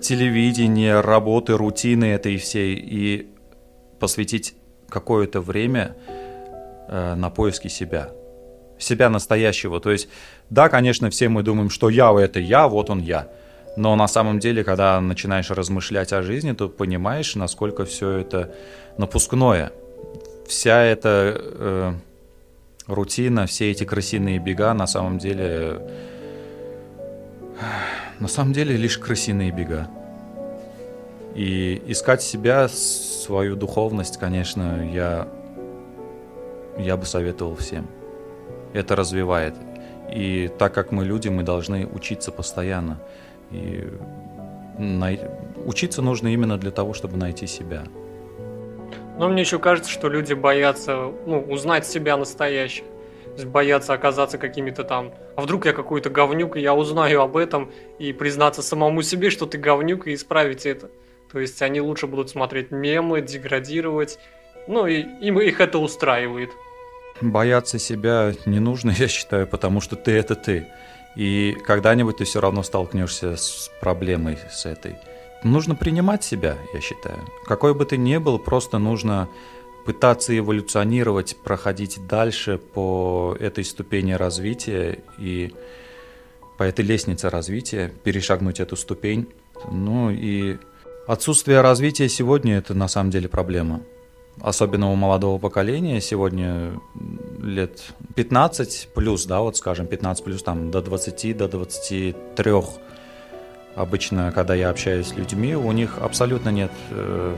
телевидения, 0.00 1.00
работы, 1.00 1.56
рутины 1.56 2.04
этой 2.06 2.36
всей 2.36 2.74
и 2.76 3.28
посвятить 3.98 4.54
какое-то 4.88 5.40
время 5.40 5.96
э, 6.88 7.14
на 7.14 7.30
поиски 7.30 7.68
себя. 7.68 8.10
себя 8.78 9.08
настоящего. 9.08 9.80
То 9.80 9.90
есть, 9.90 10.08
да, 10.50 10.68
конечно, 10.68 11.08
все 11.10 11.28
мы 11.28 11.42
думаем, 11.42 11.70
что 11.70 11.88
я— 11.88 12.12
это 12.18 12.40
я, 12.40 12.68
вот 12.68 12.90
он 12.90 13.00
я. 13.00 13.28
Но 13.76 13.96
на 13.96 14.08
самом 14.08 14.38
деле, 14.38 14.62
когда 14.62 15.00
начинаешь 15.00 15.50
размышлять 15.50 16.12
о 16.12 16.22
жизни, 16.22 16.52
то 16.52 16.68
понимаешь, 16.68 17.34
насколько 17.34 17.84
все 17.84 18.10
это 18.10 18.54
напускное. 18.98 19.72
Вся 20.46 20.82
эта 20.82 21.34
э, 21.36 21.94
рутина, 22.86 23.46
все 23.46 23.70
эти 23.70 23.84
крысиные 23.84 24.38
бега 24.38 24.74
на 24.74 24.86
самом 24.86 25.18
деле... 25.18 25.80
На 28.20 28.28
самом 28.28 28.52
деле 28.52 28.76
лишь 28.76 28.98
крысиные 28.98 29.50
бега. 29.50 29.88
И 31.34 31.82
искать 31.86 32.22
себя, 32.22 32.68
свою 32.68 33.56
духовность, 33.56 34.18
конечно, 34.18 34.88
я, 34.92 35.28
я 36.78 36.96
бы 36.96 37.06
советовал 37.06 37.56
всем. 37.56 37.88
Это 38.72 38.94
развивает. 38.94 39.54
И 40.12 40.50
так 40.58 40.74
как 40.74 40.92
мы 40.92 41.04
люди, 41.04 41.28
мы 41.28 41.42
должны 41.42 41.86
учиться 41.86 42.30
постоянно. 42.30 43.00
И 43.50 43.88
най... 44.78 45.20
учиться 45.64 46.02
нужно 46.02 46.28
именно 46.28 46.56
для 46.56 46.70
того, 46.70 46.94
чтобы 46.94 47.16
найти 47.16 47.46
себя. 47.46 47.84
Но 49.16 49.28
мне 49.28 49.42
еще 49.42 49.58
кажется, 49.58 49.90
что 49.90 50.08
люди 50.08 50.34
боятся 50.34 51.12
ну, 51.26 51.40
узнать 51.40 51.86
себя 51.86 52.16
настоящих. 52.16 52.84
То 53.24 53.40
есть 53.40 53.46
боятся 53.46 53.92
оказаться 53.92 54.38
какими-то 54.38 54.84
там... 54.84 55.12
А 55.36 55.42
вдруг 55.42 55.66
я 55.66 55.72
какой-то 55.72 56.10
говнюк, 56.10 56.56
и 56.56 56.60
я 56.60 56.74
узнаю 56.74 57.20
об 57.20 57.36
этом, 57.36 57.72
и 57.98 58.12
признаться 58.12 58.62
самому 58.62 59.02
себе, 59.02 59.30
что 59.30 59.46
ты 59.46 59.58
говнюк, 59.58 60.06
и 60.06 60.14
исправить 60.14 60.66
это. 60.66 60.90
То 61.32 61.40
есть 61.40 61.60
они 61.62 61.80
лучше 61.80 62.06
будут 62.06 62.30
смотреть 62.30 62.70
мемы, 62.70 63.20
деградировать. 63.20 64.18
Ну 64.68 64.86
и 64.86 65.00
им 65.20 65.40
их 65.40 65.60
это 65.60 65.78
устраивает. 65.78 66.50
Бояться 67.20 67.78
себя 67.78 68.32
не 68.46 68.60
нужно, 68.60 68.90
я 68.96 69.08
считаю, 69.08 69.46
потому 69.46 69.80
что 69.80 69.96
ты 69.96 70.12
это 70.12 70.34
ты. 70.36 70.66
И 71.16 71.56
когда-нибудь 71.66 72.18
ты 72.18 72.24
все 72.24 72.40
равно 72.40 72.62
столкнешься 72.62 73.36
с 73.36 73.70
проблемой 73.80 74.38
с 74.50 74.66
этой. 74.66 74.96
Нужно 75.44 75.74
принимать 75.74 76.24
себя, 76.24 76.58
я 76.72 76.80
считаю. 76.80 77.18
Какой 77.46 77.74
бы 77.74 77.84
ты 77.84 77.96
ни 77.96 78.16
был, 78.16 78.38
просто 78.38 78.78
нужно 78.78 79.28
пытаться 79.86 80.36
эволюционировать, 80.36 81.36
проходить 81.44 82.06
дальше 82.06 82.58
по 82.58 83.36
этой 83.38 83.64
ступени 83.64 84.12
развития 84.12 85.00
и 85.18 85.54
по 86.58 86.62
этой 86.62 86.84
лестнице 86.84 87.28
развития, 87.28 87.92
перешагнуть 88.02 88.60
эту 88.60 88.76
ступень. 88.76 89.28
Ну 89.70 90.10
и 90.10 90.56
Отсутствие 91.06 91.60
развития 91.60 92.08
сегодня– 92.08 92.56
это 92.58 92.72
на 92.72 92.88
самом 92.88 93.10
деле 93.10 93.28
проблема. 93.28 93.82
Особенно 94.40 94.90
у 94.90 94.94
молодого 94.94 95.38
поколения 95.38 96.00
сегодня 96.00 96.80
лет 97.42 97.82
15 98.14 98.88
плюс, 98.94 99.26
да, 99.26 99.40
вот 99.40 99.58
скажем, 99.58 99.86
15 99.86 100.24
плюс 100.24 100.42
там 100.42 100.70
до 100.70 100.80
20, 100.80 101.36
до 101.36 101.46
23. 101.46 102.52
Обычно, 103.76 104.30
когда 104.32 104.54
я 104.54 104.70
общаюсь 104.70 105.08
с 105.08 105.14
людьми, 105.14 105.56
у 105.56 105.72
них 105.72 105.98
абсолютно 106.00 106.50
нет 106.50 106.70
э, 106.90 107.34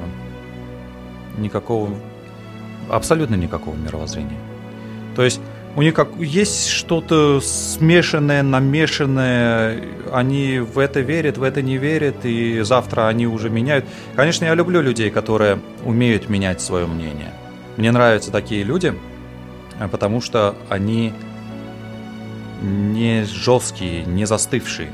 никакого, 1.38 1.90
абсолютно 2.90 3.36
никакого 3.36 3.74
мировоззрения. 3.74 4.38
То 5.14 5.22
есть 5.22 5.40
у 5.76 5.82
них 5.82 5.94
как 5.94 6.08
есть 6.18 6.68
что-то 6.68 7.40
смешанное, 7.40 8.42
намешанное, 8.42 9.82
они 10.12 10.58
в 10.58 10.78
это 10.78 11.00
верят, 11.00 11.38
в 11.38 11.42
это 11.42 11.62
не 11.62 11.78
верят, 11.78 12.16
и 12.24 12.60
завтра 12.60 13.08
они 13.08 13.26
уже 13.26 13.48
меняют. 13.48 13.86
Конечно, 14.14 14.44
я 14.44 14.54
люблю 14.54 14.82
людей, 14.82 15.10
которые 15.10 15.58
умеют 15.86 16.28
менять 16.28 16.60
свое 16.60 16.86
мнение. 16.86 17.32
Мне 17.78 17.92
нравятся 17.92 18.30
такие 18.30 18.62
люди, 18.62 18.94
э, 19.78 19.88
потому 19.88 20.20
что 20.20 20.54
они 20.68 21.14
не 22.60 23.24
жесткие, 23.24 24.04
не 24.04 24.26
застывшие. 24.26 24.90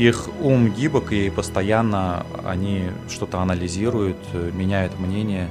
Их 0.00 0.28
ум 0.40 0.70
гибок, 0.70 1.12
и 1.12 1.28
постоянно 1.28 2.24
они 2.46 2.84
что-то 3.10 3.38
анализируют, 3.40 4.16
э, 4.32 4.50
меняют 4.54 4.98
мнение. 4.98 5.50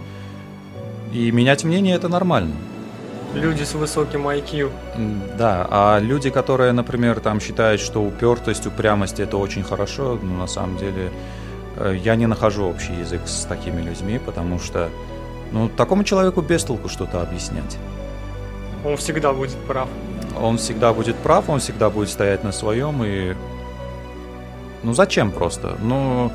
И 1.13 1.31
менять 1.31 1.63
мнение 1.63 1.95
это 1.95 2.09
нормально. 2.09 2.55
Люди 3.35 3.61
с 3.61 3.75
высоким 3.75 4.27
IQ. 4.27 4.71
Да, 5.37 5.67
а 5.69 5.99
люди, 5.99 6.31
которые, 6.31 6.71
например, 6.71 7.19
там 7.19 7.39
считают, 7.39 7.79
что 7.79 8.03
упертость, 8.03 8.65
упрямость 8.65 9.19
это 9.19 9.37
очень 9.37 9.61
хорошо, 9.61 10.17
ну, 10.19 10.37
на 10.37 10.47
самом 10.47 10.77
деле 10.77 11.11
э, 11.75 11.95
я 12.03 12.15
не 12.15 12.25
нахожу 12.25 12.65
общий 12.65 12.93
язык 12.93 13.21
с 13.27 13.45
такими 13.45 13.83
людьми, 13.83 14.19
потому 14.25 14.57
что 14.57 14.89
ну, 15.51 15.69
такому 15.69 16.03
человеку 16.03 16.41
без 16.41 16.63
толку 16.63 16.89
что-то 16.89 17.21
объяснять. 17.21 17.77
Он 18.83 18.97
всегда 18.97 19.31
будет 19.31 19.57
прав. 19.67 19.87
Он 20.41 20.57
всегда 20.57 20.91
будет 20.91 21.17
прав, 21.17 21.49
он 21.49 21.59
всегда 21.59 21.91
будет 21.91 22.09
стоять 22.09 22.43
на 22.43 22.51
своем 22.51 23.03
и... 23.03 23.35
Ну 24.83 24.93
зачем 24.93 25.31
просто? 25.31 25.77
Ну, 25.81 26.31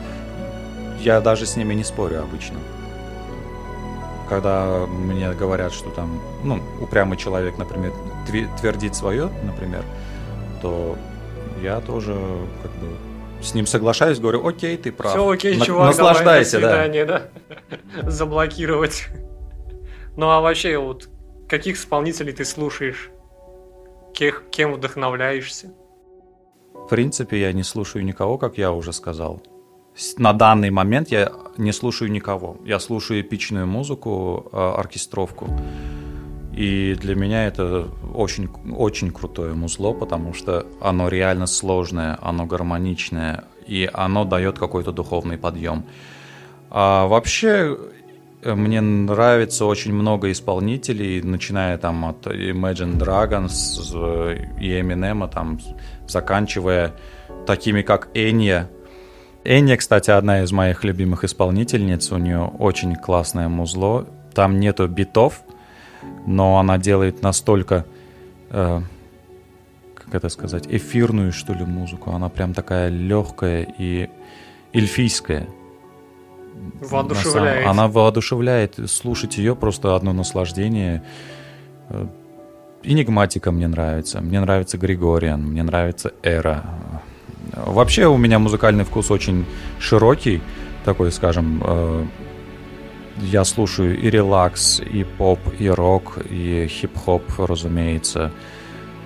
я 1.00 1.20
даже 1.20 1.46
с 1.46 1.56
ними 1.56 1.74
не 1.74 1.84
спорю 1.84 2.22
обычно 2.22 2.58
когда 4.28 4.86
мне 4.86 5.32
говорят, 5.32 5.72
что 5.72 5.90
там, 5.90 6.20
ну, 6.42 6.60
упрямый 6.80 7.16
человек, 7.16 7.58
например, 7.58 7.92
твердит 8.60 8.94
свое, 8.94 9.30
например, 9.44 9.84
то 10.62 10.96
я 11.62 11.80
тоже 11.80 12.16
как 12.62 12.70
бы 12.72 12.88
с 13.42 13.54
ним 13.54 13.66
соглашаюсь, 13.66 14.18
говорю, 14.18 14.46
окей, 14.46 14.76
ты 14.76 14.90
прав. 14.90 15.12
Все 15.12 15.28
окей, 15.28 15.56
На- 15.58 15.64
чувак, 15.64 15.86
наслаждайся, 15.88 16.60
давай, 16.60 16.76
до 16.76 16.82
свидания, 16.82 17.04
да. 17.04 17.22
да. 18.02 18.10
Заблокировать. 18.10 19.08
Ну 20.16 20.30
а 20.30 20.40
вообще, 20.40 20.78
вот, 20.78 21.08
каких 21.48 21.76
исполнителей 21.76 22.32
ты 22.32 22.44
слушаешь? 22.44 23.10
Кех, 24.14 24.44
кем 24.50 24.72
вдохновляешься? 24.72 25.72
В 26.84 26.88
принципе, 26.88 27.40
я 27.40 27.52
не 27.52 27.62
слушаю 27.62 28.04
никого, 28.04 28.38
как 28.38 28.58
я 28.58 28.72
уже 28.72 28.92
сказал 28.92 29.42
на 30.18 30.32
данный 30.32 30.70
момент 30.70 31.08
я 31.08 31.30
не 31.56 31.72
слушаю 31.72 32.10
никого. 32.10 32.56
Я 32.64 32.80
слушаю 32.80 33.20
эпичную 33.20 33.66
музыку, 33.66 34.48
а, 34.52 34.74
оркестровку. 34.76 35.48
И 36.52 36.96
для 37.00 37.14
меня 37.14 37.46
это 37.46 37.88
очень, 38.14 38.48
очень 38.76 39.10
крутое 39.10 39.54
музло, 39.54 39.92
потому 39.92 40.34
что 40.34 40.66
оно 40.80 41.08
реально 41.08 41.46
сложное, 41.46 42.16
оно 42.22 42.46
гармоничное, 42.46 43.44
и 43.66 43.90
оно 43.92 44.24
дает 44.24 44.58
какой-то 44.58 44.92
духовный 44.92 45.36
подъем. 45.36 45.84
А 46.70 47.06
вообще, 47.06 47.76
э, 48.42 48.54
мне 48.54 48.80
нравится 48.80 49.64
очень 49.64 49.92
много 49.92 50.30
исполнителей, 50.30 51.22
начиная 51.22 51.76
там 51.78 52.04
от 52.04 52.26
Imagine 52.26 52.98
Dragons 52.98 54.60
и 54.60 54.80
Eminem, 54.80 55.28
там, 55.28 55.58
заканчивая 56.06 56.92
такими 57.46 57.82
как 57.82 58.08
Эния, 58.14 58.68
Энни, 59.44 59.76
кстати, 59.76 60.10
одна 60.10 60.42
из 60.42 60.52
моих 60.52 60.84
любимых 60.84 61.22
исполнительниц. 61.22 62.10
У 62.12 62.16
нее 62.16 62.50
очень 62.58 62.96
классное 62.96 63.48
музло. 63.48 64.06
Там 64.32 64.58
нету 64.58 64.88
битов, 64.88 65.42
но 66.26 66.58
она 66.58 66.78
делает 66.78 67.22
настолько, 67.22 67.84
э, 68.48 68.80
как 69.94 70.14
это 70.14 70.30
сказать, 70.30 70.66
эфирную, 70.66 71.30
что 71.32 71.52
ли, 71.52 71.64
музыку. 71.66 72.12
Она 72.12 72.30
прям 72.30 72.54
такая 72.54 72.88
легкая 72.88 73.66
и 73.78 74.08
эльфийская. 74.72 75.46
Воодушевляет. 76.80 77.66
Она 77.66 77.88
воодушевляет. 77.88 78.78
Слушать 78.90 79.36
ее 79.36 79.54
просто 79.54 79.94
одно 79.94 80.14
наслаждение. 80.14 81.02
Энигматика 82.84 83.50
мне 83.50 83.66
нравится. 83.66 84.20
Мне 84.20 84.40
нравится 84.40 84.78
Григориан. 84.78 85.42
Мне 85.42 85.62
нравится 85.62 86.12
Эра. 86.22 86.64
Вообще 87.52 88.06
у 88.06 88.16
меня 88.16 88.38
музыкальный 88.38 88.84
вкус 88.84 89.10
очень 89.10 89.44
широкий, 89.78 90.42
такой, 90.84 91.12
скажем, 91.12 91.62
э, 91.64 92.04
я 93.18 93.44
слушаю 93.44 93.98
и 93.98 94.10
релакс, 94.10 94.80
и 94.80 95.04
поп, 95.04 95.38
и 95.58 95.68
рок, 95.68 96.18
и 96.28 96.66
хип-хоп, 96.68 97.22
разумеется, 97.38 98.32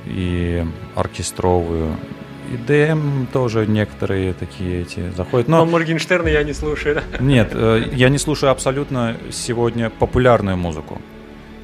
и 0.06 0.64
оркестровую, 0.94 1.96
и 2.50 2.56
ДМ 2.56 3.26
тоже 3.32 3.66
некоторые 3.66 4.32
такие 4.32 4.82
эти 4.82 5.10
заходят. 5.10 5.48
Но, 5.48 5.64
Но 5.64 5.70
Моргенштерна 5.70 6.28
я 6.28 6.42
не 6.42 6.54
слушаю. 6.54 7.02
Нет, 7.20 7.50
э, 7.52 7.90
я 7.92 8.08
не 8.08 8.18
слушаю 8.18 8.50
абсолютно 8.50 9.16
сегодня 9.30 9.90
популярную 9.90 10.56
музыку. 10.56 11.00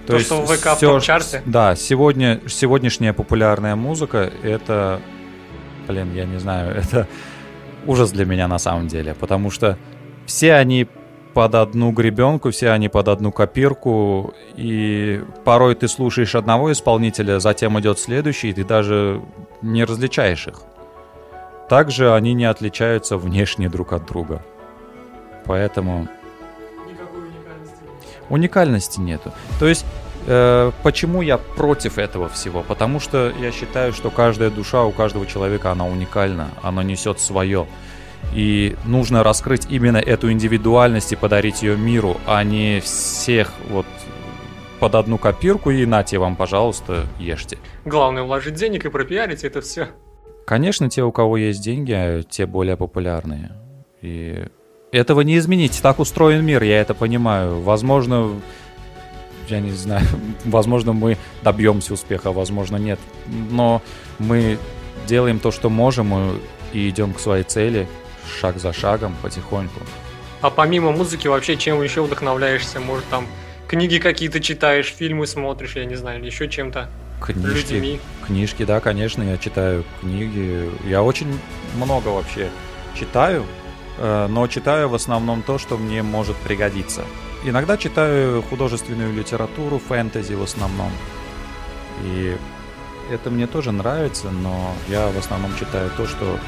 То, 0.07 0.13
То 0.13 0.15
есть 0.17 0.27
что 0.27 0.43
в 0.43 0.47
ВК 0.47 0.77
все, 0.77 0.99
в 0.99 1.03
чарте 1.03 1.43
Да, 1.47 1.77
сегодня, 1.77 2.41
сегодняшняя 2.47 3.13
популярная 3.13 3.75
музыка 3.75 4.31
это 4.43 5.01
блин, 5.87 6.13
я 6.15 6.25
не 6.25 6.39
знаю, 6.39 6.75
это 6.77 7.07
ужас 7.87 8.11
для 8.13 8.25
меня 8.25 8.49
на 8.49 8.59
самом 8.59 8.89
деле, 8.89 9.15
потому 9.15 9.51
что 9.51 9.79
все 10.27 10.55
они 10.55 10.87
под 11.35 11.55
одну 11.57 11.91
гребенку, 11.91 12.51
все 12.51 12.71
они 12.71 12.89
под 12.89 13.09
одну 13.09 13.33
копирку, 13.33 14.35
и 14.57 15.23
порой 15.45 15.75
ты 15.75 15.89
слушаешь 15.89 16.35
одного 16.35 16.71
исполнителя, 16.71 17.41
затем 17.41 17.79
идет 17.81 17.99
следующий, 17.99 18.51
и 18.51 18.53
ты 18.53 18.65
даже 18.65 19.21
не 19.61 19.85
различаешь 19.85 20.47
их. 20.47 20.63
Также 21.69 22.15
они 22.15 22.35
не 22.35 22.45
отличаются 22.45 23.17
внешне 23.17 23.69
друг 23.69 23.93
от 23.93 24.07
друга. 24.07 24.45
Поэтому... 25.45 26.09
Уникальности 28.29 29.01
нету. 29.01 29.33
То 29.59 29.67
есть 29.67 29.85
Э, 30.27 30.73
почему 30.83 31.23
я 31.23 31.39
против 31.39 31.99
этого 31.99 32.29
всего? 32.29 32.63
Потому 32.63 33.01
что 33.01 33.33
я 33.41 33.53
считаю, 33.53 33.93
что 33.93 34.11
каждая 34.11 34.51
душа 34.51 34.85
у 34.85 34.91
каждого 34.91 35.27
человека, 35.27 35.71
она 35.71 35.87
уникальна, 35.87 36.49
она 36.63 36.83
несет 36.83 37.21
свое. 37.21 37.67
И 38.33 38.75
нужно 38.87 39.23
раскрыть 39.23 39.67
именно 39.69 39.99
эту 39.99 40.33
индивидуальность 40.33 41.13
и 41.13 41.17
подарить 41.17 41.63
ее 41.63 41.77
миру, 41.77 42.17
а 42.27 42.43
не 42.43 42.81
всех 42.81 43.53
вот 43.69 43.87
под 44.81 44.95
одну 44.95 45.19
копирку 45.19 45.71
и 45.71 45.85
нате 45.85 46.19
вам, 46.19 46.37
пожалуйста, 46.37 47.07
ешьте. 47.19 47.59
Главное 47.85 48.23
вложить 48.23 48.55
денег 48.55 48.87
и 48.87 48.89
пропиарить 48.89 49.45
это 49.45 49.61
все. 49.61 49.89
Конечно, 50.47 50.89
те, 50.89 51.03
у 51.03 51.13
кого 51.13 51.37
есть 51.37 51.63
деньги, 51.63 52.25
те 52.31 52.47
более 52.47 52.77
популярные. 52.79 53.53
И 54.01 54.47
этого 54.95 55.23
не 55.23 55.39
изменить. 55.39 55.81
Так 55.83 55.99
устроен 55.99 56.45
мир, 56.45 56.63
я 56.63 56.81
это 56.81 56.95
понимаю. 56.95 57.61
Возможно, 57.61 58.31
я 59.49 59.61
не 59.61 59.73
знаю, 59.73 60.07
возможно, 60.45 60.93
мы 60.93 61.19
добьемся 61.43 61.95
успеха, 61.95 62.33
возможно, 62.33 62.77
нет. 62.77 62.99
Но 63.51 63.83
мы 64.19 64.59
делаем 65.07 65.39
то, 65.41 65.51
что 65.51 65.69
можем, 65.69 66.39
и 66.73 66.89
идем 66.89 67.13
к 67.13 67.21
своей 67.21 67.45
цели 67.45 67.87
шаг 68.41 68.59
за 68.59 68.73
шагом, 68.73 69.15
потихоньку. 69.23 69.81
А 70.41 70.51
помимо 70.51 70.93
музыки 70.93 71.29
вообще 71.29 71.57
чем 71.57 71.83
еще 71.83 72.03
вдохновляешься? 72.03 72.81
Может, 72.81 73.05
там 73.07 73.27
книги 73.69 73.99
какие-то 73.99 74.41
читаешь, 74.41 74.93
фильмы 74.93 75.27
смотришь, 75.27 75.77
я 75.77 75.85
не 75.85 75.95
знаю, 75.95 76.21
или 76.21 76.27
еще 76.27 76.49
чем-то? 76.49 76.89
Книжки, 77.21 77.73
людьми? 77.75 78.01
книжки, 78.27 78.65
да, 78.65 78.81
конечно, 78.81 79.23
я 79.23 79.39
читаю 79.39 79.85
книги. 80.01 80.69
Я 80.87 81.03
очень 81.03 81.39
много 81.77 82.09
вообще 82.09 82.51
читаю, 82.99 83.45
но 83.99 84.47
читаю 84.49 84.89
в 84.89 84.95
основном 84.95 85.43
то, 85.43 85.59
что 85.59 85.77
мне 85.77 86.03
может 86.03 86.37
пригодиться. 86.37 87.05
Иногда 87.45 87.77
читаю 87.77 88.43
художественную 88.43 89.13
литературу, 89.13 89.79
фэнтези 89.79 90.35
в 90.35 90.43
основном. 90.43 90.91
И 92.03 92.37
это 93.11 93.31
мне 93.31 93.47
тоже 93.47 93.71
нравится, 93.71 94.31
но 94.31 94.75
я 94.89 95.09
в 95.09 95.19
основном 95.19 95.55
читаю 95.57 95.91
то, 95.97 96.07
что 96.07 96.39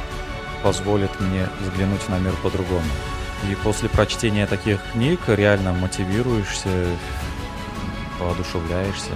позволит 0.62 1.20
мне 1.20 1.48
взглянуть 1.60 2.08
на 2.08 2.18
мир 2.18 2.32
по-другому. 2.42 2.82
И 3.50 3.54
после 3.56 3.88
прочтения 3.88 4.46
таких 4.46 4.80
книг 4.92 5.20
реально 5.26 5.72
мотивируешься, 5.72 6.86
воодушевляешься. 8.18 9.12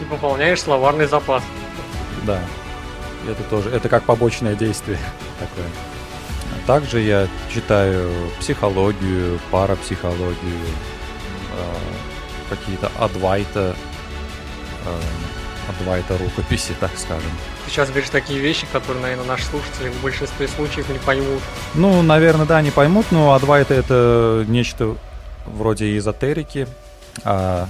И 0.00 0.04
пополняешь 0.04 0.60
словарный 0.60 1.06
запас. 1.06 1.42
Да, 2.24 2.40
это 3.28 3.42
тоже, 3.44 3.70
это 3.70 3.88
как 3.88 4.04
побочное 4.04 4.54
действие 4.54 4.98
такое. 5.38 5.66
Также 6.66 7.00
я 7.00 7.28
читаю 7.52 8.10
психологию, 8.38 9.38
парапсихологию, 9.50 10.66
Э, 11.52 12.54
какие-то 12.54 12.90
адвайта, 12.98 13.74
э, 14.84 15.70
адвайта 15.70 16.18
рукописи, 16.18 16.74
так 16.80 16.90
скажем. 16.96 17.30
Ты 17.64 17.70
сейчас 17.70 17.88
говоришь 17.88 18.10
такие 18.10 18.40
вещи, 18.40 18.66
которые, 18.72 19.02
наверное, 19.02 19.24
наши 19.24 19.44
слушатели 19.44 19.88
в 19.88 20.02
большинстве 20.02 20.48
случаев 20.48 20.88
не 20.90 20.98
поймут. 20.98 21.40
Ну, 21.74 22.02
наверное, 22.02 22.44
да, 22.44 22.60
не 22.60 22.70
поймут, 22.70 23.06
но 23.10 23.32
адвайта 23.32 23.72
это 23.74 24.44
нечто 24.48 24.96
вроде 25.46 25.96
эзотерики. 25.96 26.66
А, 27.24 27.66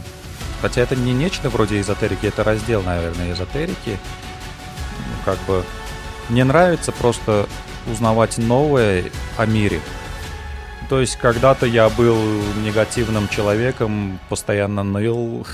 хотя 0.60 0.80
это 0.80 0.96
не 0.96 1.12
нечто 1.12 1.48
вроде 1.48 1.80
эзотерики, 1.80 2.26
это 2.26 2.42
раздел, 2.42 2.82
наверное, 2.82 3.32
эзотерики. 3.32 3.98
Ну, 4.98 5.24
как 5.24 5.38
бы 5.46 5.64
мне 6.28 6.42
нравится 6.42 6.90
просто 6.90 7.46
узнавать 7.86 8.38
новое 8.38 9.04
о 9.36 9.46
мире, 9.46 9.80
то 10.92 11.00
есть 11.00 11.16
когда-то 11.16 11.64
я 11.64 11.88
был 11.88 12.18
негативным 12.62 13.26
человеком, 13.28 14.18
постоянно 14.28 14.82
ныл, 14.82 15.46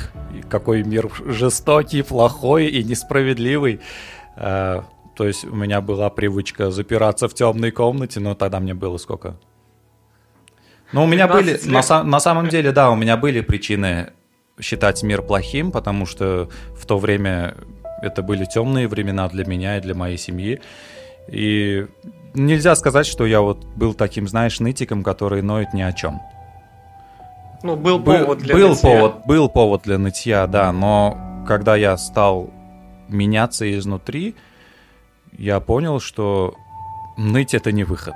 какой 0.51 0.83
мир 0.83 1.13
жестокий, 1.27 2.03
плохой 2.03 2.67
и 2.67 2.83
несправедливый. 2.83 3.81
Э, 4.35 4.83
то 5.15 5.27
есть 5.27 5.45
у 5.45 5.55
меня 5.55 5.81
была 5.81 6.11
привычка 6.11 6.73
запираться 6.73 7.29
в 7.29 7.35
темной 7.35 7.71
комнате, 7.71 8.19
но 8.19 8.35
тогда 8.35 8.59
мне 8.59 8.75
было 8.75 8.97
сколько? 8.97 9.37
Ну, 10.93 11.05
у 11.05 11.07
меня 11.07 11.29
были, 11.29 11.61
на, 11.67 12.03
на 12.03 12.19
самом 12.19 12.49
деле, 12.49 12.73
да, 12.73 12.91
у 12.91 12.97
меня 12.97 13.17
были 13.17 13.41
причины 13.41 14.11
считать 14.61 15.05
мир 15.05 15.23
плохим, 15.23 15.71
потому 15.71 16.05
что 16.05 16.51
в 16.77 16.85
то 16.85 16.99
время 16.99 17.55
это 18.03 18.23
были 18.23 18.45
темные 18.45 18.89
времена 18.89 19.29
для 19.29 19.45
меня 19.45 19.79
и 19.79 19.81
для 19.81 19.95
моей 19.95 20.19
семьи. 20.19 20.61
И 21.29 21.87
нельзя 22.39 22.75
сказать, 22.77 23.07
что 23.07 23.27
я 23.27 23.41
вот 23.41 23.65
был 23.65 23.95
таким, 23.95 24.29
знаешь, 24.29 24.61
нытиком, 24.61 25.03
который 25.03 25.43
ноет 25.43 25.75
ни 25.75 25.83
о 25.83 25.93
чем. 25.93 26.21
Ну, 27.63 27.77
был 27.77 28.01
повод 28.01 28.39
для 28.39 28.55
был 28.55 28.71
нытья. 28.71 28.83
Повод, 28.83 29.27
был 29.27 29.49
повод 29.49 29.83
для 29.83 29.99
нытья, 29.99 30.47
да, 30.47 30.73
но 30.73 31.45
когда 31.47 31.77
я 31.77 31.97
стал 31.97 32.51
меняться 33.09 33.71
изнутри, 33.79 34.37
я 35.37 35.61
понял, 35.61 35.99
что 36.01 36.55
ныть 37.17 37.55
это 37.55 37.73
не 37.73 37.85
выход. 37.85 38.15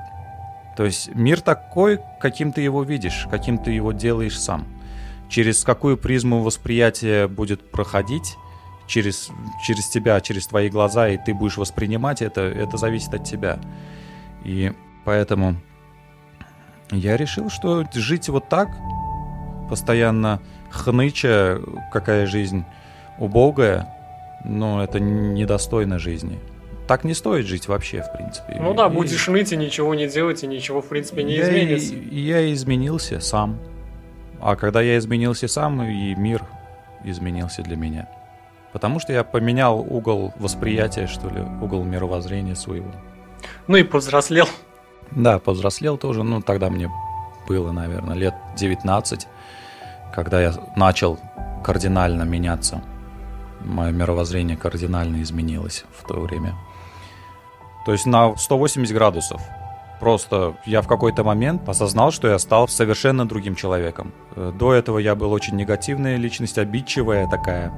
То 0.77 0.85
есть 0.85 1.15
мир 1.15 1.41
такой, 1.41 2.01
каким 2.21 2.53
ты 2.53 2.63
его 2.63 2.83
видишь, 2.83 3.27
каким 3.31 3.59
ты 3.59 3.73
его 3.73 3.93
делаешь 3.93 4.39
сам. 4.39 4.65
Через 5.29 5.65
какую 5.65 5.97
призму 5.97 6.43
восприятия 6.43 7.27
будет 7.27 7.71
проходить, 7.71 8.37
через, 8.87 9.31
через 9.65 9.89
тебя, 9.89 10.21
через 10.21 10.47
твои 10.47 10.69
глаза, 10.69 11.09
и 11.09 11.19
ты 11.19 11.35
будешь 11.35 11.57
воспринимать 11.57 12.23
это, 12.23 12.43
это 12.43 12.77
зависит 12.77 13.13
от 13.15 13.25
тебя. 13.25 13.59
И 14.45 14.73
поэтому 15.05 15.57
я 16.91 17.17
решил, 17.17 17.49
что 17.51 17.85
жить 17.95 18.29
вот 18.29 18.49
так, 18.49 18.69
постоянно 19.69 20.41
хныча, 20.71 21.61
какая 21.93 22.27
жизнь 22.27 22.65
убогая, 23.19 23.89
ну, 24.45 24.81
это 24.81 25.01
недостойно 25.01 25.99
жизни. 25.99 26.39
Так 26.89 27.05
не 27.05 27.15
стоит 27.15 27.47
жить 27.47 27.69
вообще, 27.69 28.03
в 28.03 28.13
принципе. 28.13 28.57
Ну 28.61 28.75
да, 28.75 28.87
и... 28.87 28.91
будешь 28.91 29.29
ныть 29.29 29.53
и 29.53 29.57
ничего 29.57 29.95
не 29.95 30.09
делать, 30.09 30.43
и 30.43 30.47
ничего, 30.47 30.83
в 30.83 30.89
принципе, 30.89 31.23
не 31.23 31.35
я 31.35 31.45
изменится. 31.45 31.95
И, 31.95 32.21
я 32.21 32.53
изменился 32.53 33.21
сам. 33.21 33.59
А 34.41 34.57
когда 34.57 34.83
я 34.83 34.99
изменился 34.99 35.47
сам, 35.47 35.83
и 35.83 36.15
мир 36.17 36.43
изменился 37.05 37.63
для 37.63 37.77
меня. 37.77 38.09
Потому 38.73 38.99
что 38.99 39.13
я 39.13 39.23
поменял 39.23 39.81
угол 39.81 40.35
восприятия, 40.39 41.07
что 41.07 41.29
ли, 41.29 41.41
угол 41.41 41.85
мировоззрения 41.85 42.57
своего. 42.57 42.91
Ну 43.69 43.77
и 43.77 43.83
повзрослел. 43.83 44.49
Да, 45.11 45.39
повзрослел 45.39 45.99
тоже. 45.99 46.23
Ну, 46.23 46.43
тогда 46.43 46.71
мне 46.71 46.91
было, 47.49 47.73
наверное, 47.73 48.15
лет 48.15 48.35
19, 48.57 49.27
когда 50.15 50.41
я 50.41 50.55
начал 50.77 51.19
кардинально 51.65 52.23
меняться. 52.23 52.83
Мое 53.61 53.93
мировоззрение 53.93 54.57
кардинально 54.57 55.23
изменилось 55.23 55.85
в 55.97 56.07
то 56.07 56.21
время. 56.21 56.55
То 57.87 57.93
есть 57.93 58.07
на 58.07 58.37
180 58.37 58.95
градусов. 58.95 59.41
Просто 60.01 60.57
я 60.67 60.83
в 60.83 60.89
какой-то 60.89 61.23
момент 61.23 61.69
осознал, 61.69 62.11
что 62.11 62.27
я 62.27 62.39
стал 62.39 62.67
совершенно 62.67 63.27
другим 63.27 63.55
человеком. 63.55 64.13
Э, 64.35 64.53
до 64.53 64.73
этого 64.73 64.99
я 64.99 65.15
был 65.15 65.31
очень 65.31 65.55
негативная 65.55 66.17
личность, 66.17 66.59
обидчивая 66.59 67.29
такая, 67.29 67.73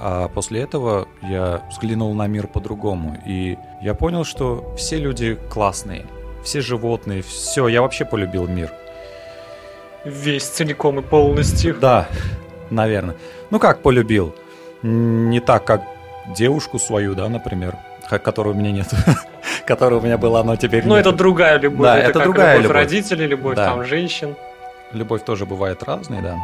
а 0.00 0.28
после 0.28 0.60
этого 0.62 1.08
я 1.22 1.62
взглянул 1.70 2.14
на 2.14 2.26
мир 2.26 2.46
по-другому. 2.46 3.16
И 3.26 3.58
я 3.80 3.94
понял, 3.94 4.24
что 4.24 4.74
все 4.76 4.98
люди 4.98 5.38
классные, 5.50 6.06
все 6.44 6.60
животные, 6.60 7.22
все. 7.22 7.68
Я 7.68 7.82
вообще 7.82 8.04
полюбил 8.04 8.46
мир. 8.46 8.72
Весь 10.04 10.44
целиком 10.44 11.00
и 11.00 11.02
полностью. 11.02 11.76
Да, 11.80 12.08
наверное. 12.70 13.16
Ну 13.50 13.58
как 13.58 13.82
полюбил? 13.82 14.34
Не 14.82 15.40
так, 15.40 15.64
как 15.64 15.82
девушку 16.36 16.78
свою, 16.78 17.14
да, 17.14 17.28
например, 17.28 17.76
которой 18.08 18.54
у 18.54 18.54
меня 18.54 18.70
нет. 18.70 18.88
которая 19.66 20.00
у 20.00 20.02
меня 20.02 20.16
была, 20.16 20.42
но 20.44 20.56
теперь 20.56 20.86
Ну, 20.86 20.96
это 20.96 21.12
другая 21.12 21.58
любовь. 21.58 21.86
Да, 21.86 21.98
это, 21.98 22.10
это 22.10 22.20
другая 22.20 22.56
любовь. 22.56 22.64
любовь. 22.64 22.76
родителей, 22.76 23.26
любовь 23.26 23.56
да. 23.56 23.66
там 23.66 23.84
женщин. 23.84 24.34
Любовь 24.92 25.22
тоже 25.24 25.44
бывает 25.44 25.82
разной, 25.82 26.22
да. 26.22 26.36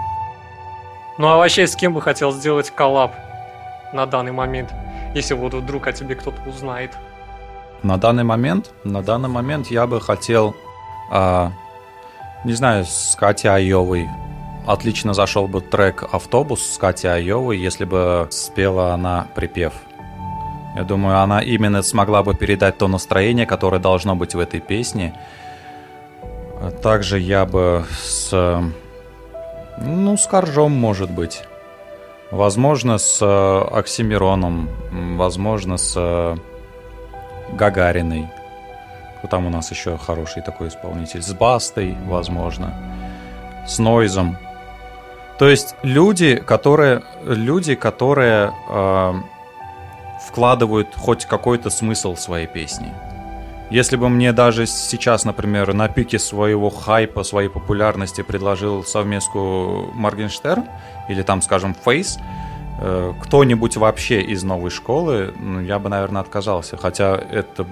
Ну 1.17 1.29
а 1.29 1.37
вообще 1.37 1.67
с 1.67 1.77
кем 1.77 1.95
бы 1.95 2.03
хотел 2.03 2.33
сделать 2.33 2.71
коллаб? 2.71 3.15
На 3.95 4.07
данный 4.07 4.33
момент, 4.33 4.73
если 5.15 5.35
вот 5.35 5.55
вдруг 5.55 5.87
о 5.87 5.93
тебе 5.93 6.15
кто-то 6.15 6.41
узнает? 6.49 6.91
На 7.83 7.97
данный 7.97 8.25
момент, 8.25 8.73
на 8.85 9.03
данный 9.03 9.29
момент 9.29 9.69
я 9.69 9.87
бы 9.87 10.01
хотел, 10.01 10.55
а, 11.11 11.53
не 12.45 12.55
знаю, 12.55 12.85
с 12.85 13.17
Катей 13.19 13.51
Айовой. 13.51 14.09
Отлично 14.67 15.13
зашел 15.13 15.47
бы 15.47 15.61
трек 15.61 16.05
«Автобус» 16.11 16.63
с 16.63 16.79
Катей 16.79 17.13
Айовой, 17.13 17.59
если 17.59 17.85
бы 17.85 18.27
спела 18.31 18.95
она 18.95 19.29
припев. 19.35 19.75
Я 20.75 20.83
думаю, 20.83 21.21
она 21.21 21.41
именно 21.41 21.83
смогла 21.83 22.23
бы 22.23 22.35
передать 22.35 22.79
то 22.79 22.89
настроение, 22.89 23.47
которое 23.47 23.79
должно 23.79 24.17
быть 24.17 24.35
в 24.35 24.41
этой 24.41 24.61
песне. 24.61 25.15
Также 26.83 27.21
я 27.21 27.45
бы 27.45 27.85
с... 28.03 28.33
Ну, 29.79 30.17
с 30.17 30.27
Коржом, 30.27 30.73
может 30.73 31.11
быть. 31.11 31.43
Возможно, 32.31 32.99
с 32.99 33.21
э, 33.21 33.79
Оксимироном, 33.79 34.69
возможно, 35.17 35.77
с 35.77 35.95
э, 35.97 36.37
Гагариной. 37.53 38.29
Там 39.31 39.47
у 39.47 39.51
нас 39.51 39.71
еще 39.71 39.97
хороший 39.97 40.43
такой 40.43 40.69
исполнитель. 40.69 41.23
С 41.23 41.33
Бастой, 41.33 41.97
возможно. 42.07 42.75
С 43.67 43.79
Нойзом. 43.79 44.37
То 45.39 45.49
есть 45.49 45.75
люди, 45.83 46.37
которые, 46.37 47.03
люди, 47.25 47.75
которые 47.75 48.53
э, 48.69 49.15
вкладывают 50.27 50.89
хоть 50.95 51.25
какой-то 51.25 51.71
смысл 51.71 52.15
в 52.15 52.21
свои 52.21 52.47
песни. 52.47 52.93
Если 53.75 53.97
бы 53.97 54.09
мне 54.09 54.33
даже 54.33 54.67
сейчас, 54.67 55.25
например, 55.25 55.75
на 55.75 55.89
пике 55.89 56.21
своего 56.21 56.71
хайпа, 56.71 57.25
своей 57.25 57.49
популярности 57.49 58.23
предложил 58.23 58.85
совместку 58.85 59.91
Моргенштерн 59.95 60.63
или 61.09 61.23
там, 61.23 61.43
скажем, 61.43 61.75
Фейс, 61.85 62.17
э, 62.81 63.13
кто-нибудь 63.21 63.77
вообще 63.77 64.21
из 64.21 64.45
новой 64.45 64.71
школы, 64.71 65.35
ну, 65.41 65.61
я 65.61 65.81
бы, 65.81 65.89
наверное, 65.89 66.23
отказался. 66.23 66.77
Хотя 66.77 67.17
это 67.17 67.67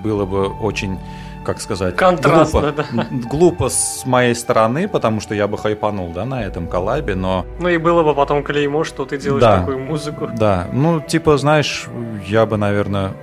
было 0.00 0.26
бы 0.26 0.46
очень, 0.46 0.96
как 1.44 1.60
сказать, 1.60 1.96
Контрастно, 1.96 2.60
глупо, 2.60 2.84
да. 2.92 3.06
глупо 3.10 3.68
с 3.68 4.06
моей 4.06 4.36
стороны, 4.36 4.86
потому 4.86 5.20
что 5.20 5.34
я 5.34 5.48
бы 5.48 5.58
хайпанул, 5.58 6.12
да, 6.12 6.24
на 6.24 6.44
этом 6.44 6.68
коллабе, 6.68 7.16
но... 7.16 7.44
Ну 7.58 7.68
и 7.68 7.78
было 7.78 8.04
бы 8.04 8.14
потом 8.14 8.44
клеймо, 8.44 8.84
что 8.84 9.04
ты 9.04 9.18
делаешь 9.18 9.42
Да. 9.42 9.58
такую 9.58 9.80
музыку. 9.80 10.28
Да, 10.32 10.68
ну, 10.72 11.00
типа, 11.00 11.36
знаешь, 11.36 11.88
я 12.28 12.46
бы, 12.46 12.56
наверное, 12.58 13.14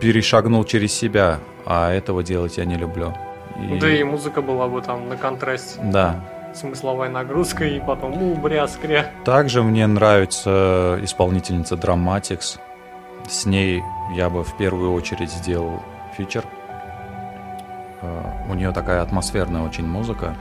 перешагнул 0.00 0.64
через 0.64 0.92
себя, 0.94 1.38
а 1.64 1.90
этого 1.92 2.22
делать 2.22 2.58
я 2.58 2.64
не 2.64 2.76
люблю. 2.76 3.12
И- 3.58 3.78
Да 3.78 3.88
и 3.88 4.02
музыка 4.04 4.42
была 4.42 4.68
бы 4.68 4.82
там 4.82 5.08
на 5.08 5.16
контрасте. 5.16 5.80
Да. 5.82 6.20
Смысловая 6.54 7.10
нагрузка, 7.10 7.64
и 7.64 7.80
потом 7.80 8.12
у 8.22 8.34
бряскря. 8.34 9.10
Также 9.24 9.62
мне 9.62 9.86
нравится 9.86 10.98
исполнительница 11.02 11.74
Dramatics. 11.74 12.58
С 13.28 13.44
ней 13.46 13.82
я 14.14 14.30
бы 14.30 14.42
в 14.44 14.56
первую 14.56 14.92
очередь 14.92 15.30
сделал 15.30 15.82
фичер. 16.16 16.44
Э, 18.02 18.22
У 18.50 18.54
нее 18.54 18.72
такая 18.72 19.02
атмосферная 19.02 19.62
очень 19.62 19.86
музыка. 19.86 20.36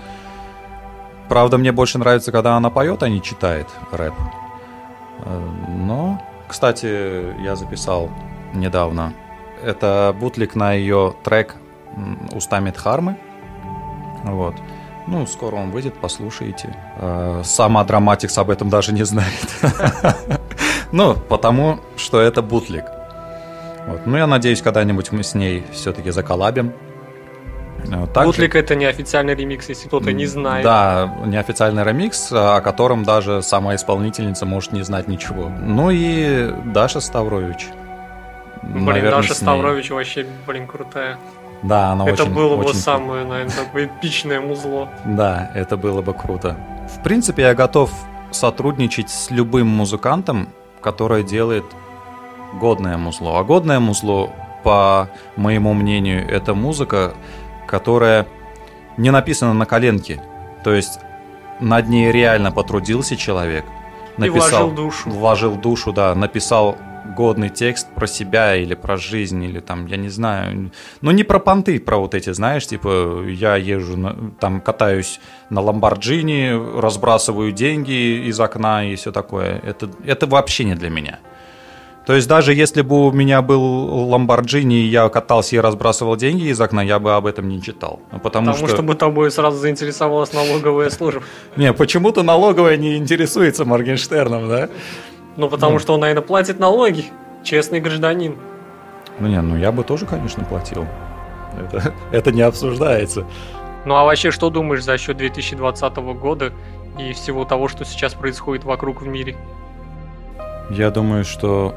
Правда, 1.27 1.57
мне 1.57 1.71
больше 1.71 1.97
нравится, 1.97 2.31
когда 2.31 2.55
она 2.55 2.69
поет, 2.69 3.01
а 3.03 3.09
не 3.09 3.21
читает 3.21 3.67
рэп. 3.91 4.13
Э, 5.25 5.39
Но, 5.69 6.21
кстати, 6.47 7.41
я 7.43 7.55
записал 7.55 8.09
недавно. 8.53 9.13
Это 9.65 10.15
бутлик 10.19 10.55
на 10.55 10.73
ее 10.73 11.13
трек 11.23 11.55
«Устами 12.31 12.69
Дхармы». 12.71 13.17
Вот. 14.23 14.55
Ну, 15.07 15.25
скоро 15.27 15.55
он 15.55 15.71
выйдет, 15.71 15.93
послушайте. 16.01 16.75
Э, 16.97 17.41
Сама 17.43 17.83
Драматикс 17.83 18.37
об 18.37 18.49
этом 18.49 18.69
даже 18.69 18.93
не 18.93 19.03
знает. 19.03 19.33
Ну, 20.91 21.13
потому 21.15 21.79
что 21.97 22.21
это 22.21 22.41
бутлик. 22.41 22.85
Вот. 23.87 24.05
Ну, 24.05 24.17
я 24.17 24.27
надеюсь, 24.27 24.61
когда-нибудь 24.61 25.11
мы 25.11 25.23
с 25.23 25.33
ней 25.35 25.65
все-таки 25.73 26.11
заколабим. 26.11 26.71
Э, 27.91 28.07
также- 28.13 28.27
Бутлик 28.29 28.55
это 28.55 28.75
не 28.75 28.85
официальный 28.85 29.35
ремикс, 29.35 29.67
если 29.67 29.87
кто-то 29.87 30.13
не 30.13 30.25
знает. 30.25 30.63
Да, 30.63 31.13
неофициальный 31.25 31.83
ремикс, 31.83 32.31
о 32.31 32.61
котором 32.61 33.03
даже 33.03 33.41
сама 33.41 33.75
исполнительница 33.75 34.45
может 34.45 34.71
не 34.73 34.83
знать 34.83 35.07
ничего. 35.07 35.49
Ну 35.49 35.89
и 35.91 36.53
Даша 36.65 36.99
Ставрович. 37.01 37.67
Блин, 38.65 38.85
Наверное, 38.85 39.11
Даша. 39.21 39.35
Ставрович 39.35 39.91
вообще, 39.91 40.25
блин, 40.47 40.67
крутая. 40.67 41.17
Да, 41.63 41.91
она 41.91 42.05
это 42.07 42.23
очень, 42.23 42.33
было 42.33 42.57
бы 42.57 42.65
очень 42.65 42.79
самое, 42.79 43.25
наверное, 43.25 43.85
эпичное 43.85 44.41
музло. 44.41 44.89
Да, 45.05 45.51
это 45.55 45.77
было 45.77 46.01
бы 46.01 46.13
круто. 46.13 46.57
В 46.95 47.03
принципе, 47.03 47.43
я 47.43 47.55
готов 47.55 47.91
сотрудничать 48.31 49.09
с 49.09 49.31
любым 49.31 49.67
музыкантом, 49.67 50.49
который 50.81 51.23
делает 51.23 51.65
годное 52.59 52.97
музло. 52.97 53.39
А 53.39 53.43
годное 53.43 53.79
музло, 53.79 54.31
по 54.63 55.09
моему 55.35 55.73
мнению, 55.73 56.27
это 56.29 56.53
музыка, 56.53 57.13
которая 57.67 58.27
не 58.97 59.11
написана 59.11 59.53
на 59.53 59.65
коленке. 59.65 60.21
То 60.63 60.73
есть 60.73 60.99
над 61.59 61.87
ней 61.87 62.11
реально 62.11 62.51
потрудился 62.51 63.15
человек. 63.15 63.65
И 64.17 64.29
вложил 64.29 64.71
душу. 64.71 65.09
Вложил 65.09 65.55
душу, 65.55 65.91
да. 65.91 66.15
Написал 66.15 66.77
годный 67.15 67.49
текст 67.49 67.87
про 67.95 68.07
себя 68.07 68.55
или 68.55 68.75
про 68.75 68.97
жизнь, 68.97 69.43
или 69.43 69.59
там, 69.59 69.85
я 69.87 69.97
не 69.97 70.09
знаю. 70.09 70.71
Ну, 71.01 71.11
не 71.11 71.23
про 71.23 71.39
понты, 71.39 71.79
про 71.79 71.97
вот 71.97 72.13
эти, 72.13 72.33
знаешь, 72.33 72.67
типа, 72.67 73.23
я 73.27 73.55
езжу, 73.55 73.97
на- 73.97 74.31
там, 74.39 74.61
катаюсь 74.61 75.19
на 75.49 75.61
Ламборджини, 75.61 76.79
разбрасываю 76.79 77.51
деньги 77.51 78.27
из 78.29 78.39
окна 78.39 78.85
и 78.85 78.95
все 78.95 79.11
такое. 79.11 79.61
Это, 79.65 79.89
это 80.05 80.27
вообще 80.27 80.65
не 80.65 80.75
для 80.75 80.89
меня. 80.89 81.19
То 82.05 82.13
есть 82.13 82.27
даже 82.27 82.53
если 82.53 82.83
бы 82.83 83.07
у 83.07 83.11
меня 83.11 83.41
был 83.41 83.61
Ламборджини, 84.09 84.81
и 84.81 84.87
я 84.87 85.09
катался 85.09 85.55
и 85.55 85.59
разбрасывал 85.59 86.15
деньги 86.15 86.49
из 86.49 86.61
окна, 86.61 86.81
я 86.81 86.99
бы 86.99 87.15
об 87.15 87.25
этом 87.25 87.49
не 87.49 87.61
читал. 87.61 87.99
Ну, 88.11 88.19
Потому, 88.19 88.51
Потому 88.51 88.67
что... 88.67 88.75
что 88.75 88.83
бы 88.83 88.93
тобой 88.93 89.31
сразу 89.31 89.57
заинтересовалась 89.57 90.31
налоговая 90.31 90.91
служба. 90.91 91.23
Не, 91.55 91.73
почему-то 91.73 92.21
налоговая 92.21 92.77
не 92.77 92.97
интересуется 92.97 93.65
Моргенштерном, 93.65 94.47
да? 94.47 94.69
Ну, 95.37 95.49
потому 95.49 95.79
что 95.79 95.93
он, 95.93 96.01
наверное, 96.01 96.23
платит 96.23 96.59
налоги. 96.59 97.05
Честный 97.43 97.79
гражданин. 97.79 98.37
Ну 99.19 99.27
не, 99.27 99.41
ну 99.41 99.57
я 99.57 99.71
бы 99.71 99.83
тоже, 99.83 100.05
конечно, 100.05 100.43
платил. 100.43 100.85
Это, 101.57 101.93
это 102.11 102.31
не 102.31 102.41
обсуждается. 102.41 103.25
Ну, 103.85 103.95
а 103.95 104.03
вообще, 104.03 104.31
что 104.31 104.49
думаешь 104.49 104.83
за 104.83 104.97
счет 104.97 105.17
2020 105.17 105.95
года 105.97 106.51
и 106.97 107.13
всего 107.13 107.45
того, 107.45 107.67
что 107.67 107.85
сейчас 107.85 108.13
происходит 108.13 108.63
вокруг 108.63 109.01
в 109.01 109.07
мире? 109.07 109.37
Я 110.71 110.89
думаю, 110.89 111.23
что 111.23 111.75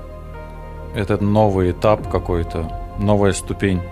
это 0.95 1.23
новый 1.23 1.73
этап 1.73 2.11
какой-то, 2.11 2.73
новая 2.99 3.33
ступень, 3.33 3.83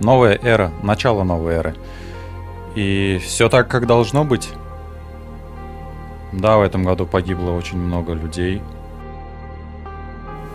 новая 0.00 0.38
эра, 0.40 0.70
начало 0.82 1.24
новой 1.24 1.54
эры. 1.54 1.74
И 2.76 3.20
все 3.22 3.48
так, 3.48 3.68
как 3.68 3.86
должно 3.86 4.24
быть. 4.24 4.50
Да, 6.32 6.56
в 6.56 6.62
этом 6.62 6.84
году 6.84 7.06
погибло 7.06 7.50
очень 7.50 7.78
много 7.78 8.14
людей. 8.14 8.62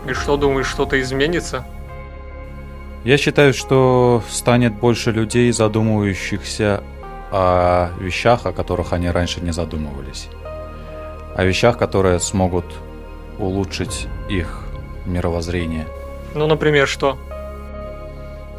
И 0.08 0.12
что 0.12 0.36
думаешь, 0.36 0.66
что-то 0.66 1.00
изменится? 1.00 1.64
Я 3.04 3.16
считаю, 3.16 3.54
что 3.54 4.22
станет 4.28 4.74
больше 4.74 5.12
людей, 5.12 5.52
задумывающихся 5.52 6.82
о 7.30 7.90
вещах, 8.00 8.46
о 8.46 8.52
которых 8.52 8.92
они 8.92 9.08
раньше 9.08 9.40
не 9.40 9.52
задумывались. 9.52 10.28
О 11.36 11.44
вещах, 11.44 11.78
которые 11.78 12.18
смогут 12.18 12.64
улучшить 13.38 14.08
их 14.28 14.64
мировоззрение. 15.06 15.86
Ну, 16.34 16.46
например, 16.46 16.88
что? 16.88 17.16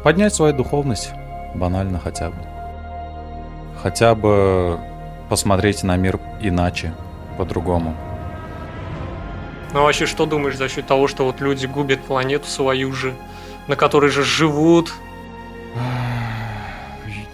Поднять 0.02 0.34
свою 0.34 0.54
духовность, 0.54 1.10
банально 1.54 2.00
хотя 2.02 2.30
бы. 2.30 2.36
Хотя 3.82 4.14
бы 4.14 4.78
посмотреть 5.28 5.82
на 5.82 5.96
мир 5.96 6.18
иначе, 6.40 6.94
по-другому. 7.40 7.96
Ну, 9.72 9.82
вообще, 9.82 10.04
что 10.04 10.26
думаешь 10.26 10.58
за 10.58 10.68
счет 10.68 10.86
того, 10.86 11.08
что 11.08 11.24
вот 11.24 11.40
люди 11.40 11.64
губят 11.64 12.00
планету 12.02 12.46
свою 12.46 12.92
же, 12.92 13.14
на 13.66 13.76
которой 13.76 14.10
же 14.10 14.22
живут? 14.22 14.92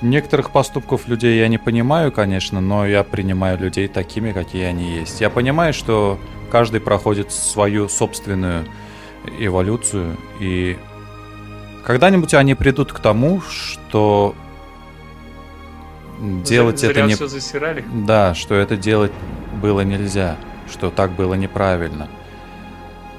Некоторых 0.03 0.51
поступков 0.51 1.09
людей 1.09 1.41
я 1.41 1.49
не 1.49 1.59
понимаю, 1.59 2.13
конечно, 2.13 2.61
но 2.61 2.87
я 2.87 3.03
принимаю 3.03 3.59
людей 3.59 3.89
такими, 3.89 4.31
какие 4.31 4.67
они 4.67 4.99
есть. 4.99 5.21
Я 5.21 5.29
понимаю, 5.29 5.75
что 5.75 6.21
каждый 6.53 6.81
проходит 6.81 7.33
свою 7.33 7.89
собственную 7.89 8.65
эволюцию, 9.41 10.17
и 10.39 10.79
когда-нибудь 11.85 12.33
они 12.35 12.55
придут 12.55 12.93
к 12.93 13.01
тому, 13.01 13.41
что 13.41 14.37
делать 16.45 16.79
Зря 16.79 16.91
это 16.91 17.03
не... 17.03 17.15
засирали. 17.15 17.85
Да, 18.07 18.35
что 18.35 18.55
это 18.55 18.77
делать 18.77 19.13
было 19.57 19.81
нельзя, 19.81 20.37
что 20.71 20.91
так 20.91 21.13
было 21.13 21.35
неправильно. 21.35 22.09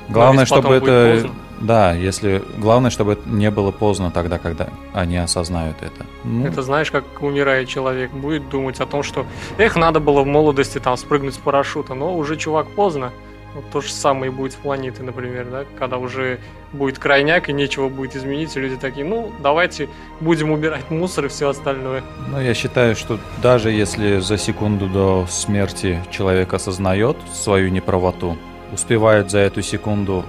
Главное, 0.10 0.46
чтобы 0.46 0.76
это... 0.76 1.14
поздно. 1.14 1.36
Да, 1.60 1.94
если... 1.94 2.44
Главное, 2.58 2.92
чтобы 2.92 3.14
это 3.14 3.28
не 3.28 3.50
было 3.50 3.72
поздно 3.72 4.12
тогда, 4.12 4.38
когда 4.38 4.68
они 4.94 5.18
осознают 5.18 5.78
это. 5.82 6.06
Ну, 6.24 6.46
Это 6.46 6.62
знаешь, 6.62 6.92
как 6.92 7.04
умирает 7.22 7.68
человек, 7.68 8.12
будет 8.12 8.48
думать 8.50 8.80
о 8.80 8.86
том, 8.86 9.02
что 9.02 9.26
эх, 9.58 9.76
надо 9.76 10.00
было 10.00 10.22
в 10.22 10.28
молодости 10.28 10.80
там 10.80 10.96
спрыгнуть 10.98 11.34
с 11.34 11.38
парашюта, 11.38 11.96
но 11.96 12.16
уже, 12.16 12.38
чувак, 12.38 12.68
поздно. 12.68 13.12
Вот 13.58 13.72
то 13.72 13.82
же 13.82 13.92
самое 13.92 14.32
и 14.32 14.36
будет 14.36 14.54
с 14.54 14.56
планетой, 14.56 15.04
например, 15.04 15.48
да, 15.50 15.66
когда 15.80 15.98
уже 15.98 16.40
будет 16.74 17.00
крайняк 17.00 17.50
и 17.50 17.54
нечего 17.54 17.90
будет 17.90 18.16
изменить, 18.16 18.56
и 18.56 18.60
люди 18.60 18.76
такие, 18.76 19.04
ну, 19.04 19.32
давайте 19.42 19.90
будем 20.20 20.52
убирать 20.52 20.92
мусор 20.92 21.26
и 21.26 21.28
все 21.28 21.50
остальное. 21.50 22.04
Но 22.30 22.40
я 22.40 22.54
считаю, 22.54 22.96
что 22.96 23.20
даже 23.42 23.72
если 23.72 24.20
за 24.20 24.38
секунду 24.38 24.88
до 24.88 25.26
смерти 25.28 26.00
человек 26.12 26.54
осознает 26.54 27.18
свою 27.34 27.70
неправоту, 27.70 28.38
успевает 28.72 29.32
за 29.32 29.40
эту 29.40 29.64
секунду 29.64 30.24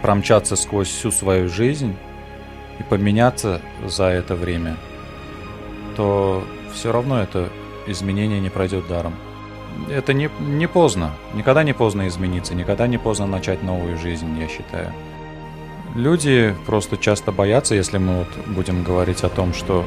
промчаться 0.00 0.54
сквозь 0.54 0.86
всю 0.86 1.10
свою 1.10 1.48
жизнь 1.48 1.96
и 2.78 2.84
поменяться 2.84 3.60
за 3.84 4.04
это 4.04 4.36
время, 4.36 4.76
то 5.96 6.44
все 6.72 6.92
равно 6.92 7.20
это 7.20 7.48
изменение 7.88 8.38
не 8.38 8.50
пройдет 8.50 8.86
даром. 8.86 9.16
Это 9.88 10.12
не, 10.12 10.28
не 10.40 10.66
поздно. 10.66 11.12
Никогда 11.34 11.62
не 11.62 11.72
поздно 11.72 12.08
измениться, 12.08 12.54
никогда 12.54 12.86
не 12.86 12.98
поздно 12.98 13.26
начать 13.26 13.62
новую 13.62 13.96
жизнь, 13.98 14.38
я 14.38 14.48
считаю. 14.48 14.92
Люди 15.94 16.54
просто 16.66 16.96
часто 16.96 17.32
боятся, 17.32 17.74
если 17.74 17.98
мы 17.98 18.18
вот 18.18 18.28
будем 18.46 18.82
говорить 18.82 19.22
о 19.22 19.28
том, 19.28 19.54
что 19.54 19.84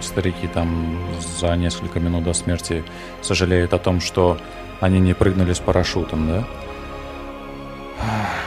старики 0.00 0.48
там 0.48 0.98
за 1.38 1.54
несколько 1.56 2.00
минут 2.00 2.24
до 2.24 2.32
смерти 2.32 2.82
сожалеют 3.22 3.72
о 3.72 3.78
том, 3.78 4.00
что 4.00 4.38
они 4.80 4.98
не 4.98 5.14
прыгнули 5.14 5.52
с 5.52 5.58
парашютом, 5.58 6.28
да? 6.28 6.44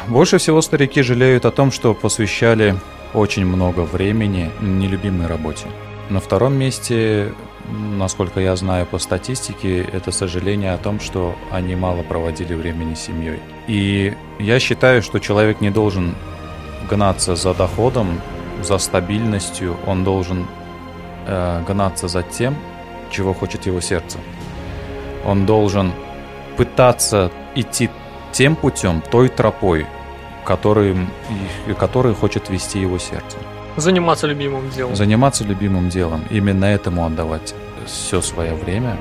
Больше 0.08 0.38
всего 0.38 0.62
старики 0.62 1.02
жалеют 1.02 1.46
о 1.46 1.52
том, 1.52 1.72
что 1.72 1.94
посвящали 1.94 2.76
очень 3.14 3.46
много 3.46 3.82
времени 3.82 4.52
нелюбимой 4.60 5.28
работе. 5.28 5.68
На 6.10 6.20
втором 6.20 6.56
месте, 6.56 7.34
насколько 7.70 8.40
я 8.40 8.56
знаю 8.56 8.86
по 8.86 9.00
статистике, 9.00 9.82
это 9.82 10.12
сожаление 10.12 10.74
о 10.74 10.78
том, 10.78 11.00
что 11.00 11.36
они 11.52 11.76
мало 11.76 12.04
проводили 12.04 12.54
времени 12.54 12.94
с 12.94 13.02
семьей. 13.02 13.40
И 13.68 14.14
я 14.40 14.60
считаю, 14.60 15.02
что 15.02 15.20
человек 15.20 15.62
не 15.62 15.70
должен 15.70 16.16
гнаться 16.90 17.36
за 17.36 17.54
доходом, 17.54 18.22
за 18.62 18.78
стабильностью, 18.78 19.78
он 19.88 20.04
должен 20.04 20.46
э, 21.26 21.64
гнаться 21.68 22.08
за 22.08 22.24
тем, 22.24 22.56
чего 23.10 23.34
хочет 23.34 23.66
его 23.66 23.82
сердце. 23.82 24.18
Он 25.26 25.46
должен 25.46 25.94
пытаться 26.58 27.32
идти 27.56 27.90
тем 28.32 28.56
путем, 28.56 29.02
той 29.12 29.30
тропой, 29.30 29.86
которым, 30.46 31.10
который 31.80 32.14
хочет 32.14 32.50
вести 32.50 32.80
его 32.80 32.98
сердце. 32.98 33.38
Заниматься 33.78 34.28
любимым 34.28 34.70
делом. 34.70 34.96
Заниматься 34.96 35.44
любимым 35.44 35.90
делом. 35.90 36.24
Именно 36.30 36.66
этому 36.66 37.06
отдавать 37.06 37.56
все 37.86 38.22
свое 38.22 38.54
время. 38.54 38.98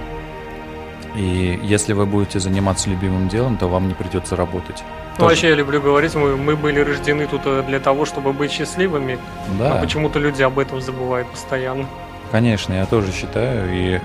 И 1.14 1.60
если 1.62 1.92
вы 1.92 2.06
будете 2.06 2.40
заниматься 2.40 2.88
любимым 2.88 3.28
делом, 3.28 3.58
то 3.58 3.68
вам 3.68 3.88
не 3.88 3.94
придется 3.94 4.34
работать. 4.34 4.82
Ну, 5.18 5.26
вообще 5.26 5.50
я 5.50 5.54
люблю 5.54 5.80
говорить, 5.80 6.14
мы, 6.14 6.36
мы 6.36 6.56
были 6.56 6.80
рождены 6.80 7.26
тут 7.26 7.42
э, 7.44 7.62
для 7.66 7.80
того, 7.80 8.06
чтобы 8.06 8.32
быть 8.32 8.50
счастливыми. 8.50 9.18
Да. 9.58 9.74
А 9.74 9.80
почему-то 9.80 10.18
люди 10.18 10.42
об 10.42 10.58
этом 10.58 10.80
забывают 10.80 11.28
постоянно. 11.28 11.84
Конечно, 12.30 12.72
я 12.72 12.86
тоже 12.86 13.12
считаю. 13.12 13.68
И, 13.70 14.00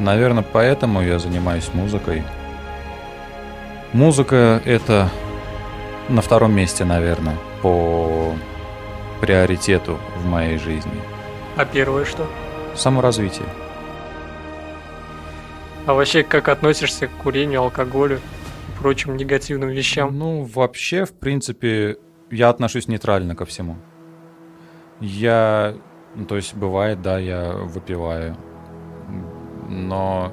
наверное, 0.00 0.42
поэтому 0.50 1.02
я 1.02 1.18
занимаюсь 1.18 1.68
музыкой. 1.74 2.24
Музыка 3.92 4.62
это 4.64 5.10
на 6.08 6.22
втором 6.22 6.54
месте, 6.54 6.86
наверное, 6.86 7.36
по 7.60 8.34
приоритету 9.24 9.98
в 10.18 10.26
моей 10.26 10.58
жизни. 10.58 10.92
А 11.56 11.64
первое 11.64 12.04
что? 12.04 12.26
Саморазвитие. 12.74 13.46
А 15.86 15.94
вообще, 15.94 16.22
как 16.22 16.48
относишься 16.48 17.06
к 17.06 17.10
курению, 17.22 17.62
алкоголю 17.62 18.18
и 18.18 18.78
прочим 18.78 19.16
негативным 19.16 19.70
вещам? 19.70 20.18
Ну, 20.18 20.42
вообще, 20.42 21.06
в 21.06 21.14
принципе, 21.14 21.96
я 22.30 22.50
отношусь 22.50 22.86
нейтрально 22.86 23.34
ко 23.34 23.46
всему. 23.46 23.76
Я, 25.00 25.74
ну, 26.14 26.26
то 26.26 26.36
есть, 26.36 26.54
бывает, 26.54 27.00
да, 27.00 27.18
я 27.18 27.52
выпиваю, 27.52 28.36
но... 29.68 30.32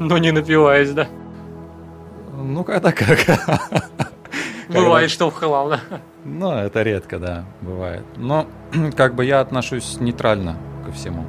Но 0.00 0.18
не 0.18 0.32
напиваюсь, 0.32 0.90
да? 0.90 1.06
Ну, 2.32 2.64
когда 2.64 2.90
как. 2.90 3.20
Бывает, 4.68 5.10
что 5.10 5.30
в 5.30 5.34
хлам, 5.34 5.70
да? 5.70 5.80
Ну, 6.24 6.52
это 6.52 6.82
редко, 6.82 7.18
да, 7.18 7.44
бывает. 7.60 8.04
Но 8.16 8.46
как 8.96 9.14
бы 9.14 9.24
я 9.24 9.40
отношусь 9.40 9.98
нейтрально 10.00 10.56
ко 10.84 10.92
всему. 10.92 11.24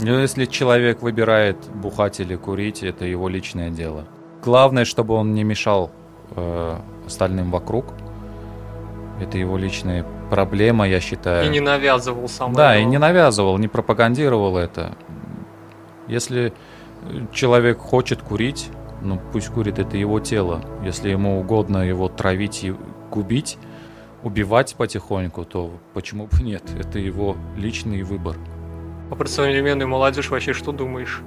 Но 0.00 0.20
если 0.20 0.44
человек 0.44 1.02
выбирает 1.02 1.56
бухать 1.74 2.20
или 2.20 2.36
курить, 2.36 2.82
это 2.82 3.04
его 3.04 3.28
личное 3.28 3.70
дело. 3.70 4.04
Главное, 4.44 4.84
чтобы 4.84 5.14
он 5.14 5.34
не 5.34 5.44
мешал 5.44 5.90
э, 6.34 6.78
остальным 7.06 7.50
вокруг. 7.50 7.86
Это 9.20 9.38
его 9.38 9.56
личная 9.56 10.04
проблема, 10.30 10.86
я 10.86 11.00
считаю. 11.00 11.46
И 11.46 11.48
не 11.48 11.60
навязывал 11.60 12.28
сам. 12.28 12.52
Да, 12.52 12.74
его. 12.74 12.86
и 12.86 12.90
не 12.90 12.98
навязывал, 12.98 13.56
не 13.58 13.68
пропагандировал 13.68 14.58
это. 14.58 14.96
Если 16.08 16.52
человек 17.32 17.78
хочет 17.78 18.20
курить, 18.22 18.68
ну 19.02 19.20
пусть 19.32 19.48
курит, 19.48 19.78
это 19.78 19.96
его 19.96 20.20
тело. 20.20 20.60
Если 20.84 21.10
ему 21.10 21.40
угодно 21.40 21.78
его 21.78 22.08
травить 22.08 22.64
и 22.64 22.74
губить, 23.10 23.58
убивать 24.22 24.74
потихоньку, 24.76 25.44
то 25.44 25.70
почему 25.94 26.26
бы 26.26 26.42
нет? 26.42 26.62
Это 26.78 26.98
его 26.98 27.36
личный 27.56 28.02
выбор. 28.02 28.36
А 29.10 29.14
про 29.14 29.26
современную 29.26 29.88
молодежь 29.88 30.30
вообще 30.30 30.52
что 30.52 30.72
думаешь? 30.72 31.22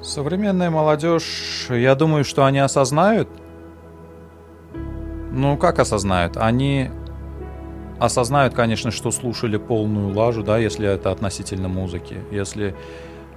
Современная 0.00 0.70
молодежь, 0.70 1.66
я 1.68 1.94
думаю, 1.94 2.24
что 2.24 2.44
они 2.44 2.60
осознают. 2.60 3.28
Ну, 5.30 5.56
как 5.56 5.78
осознают? 5.78 6.36
Они 6.36 6.90
осознают, 7.98 8.54
конечно, 8.54 8.90
что 8.90 9.10
слушали 9.10 9.56
полную 9.56 10.14
лажу, 10.14 10.42
да, 10.42 10.58
если 10.58 10.88
это 10.88 11.10
относительно 11.10 11.68
музыки. 11.68 12.16
Если 12.30 12.74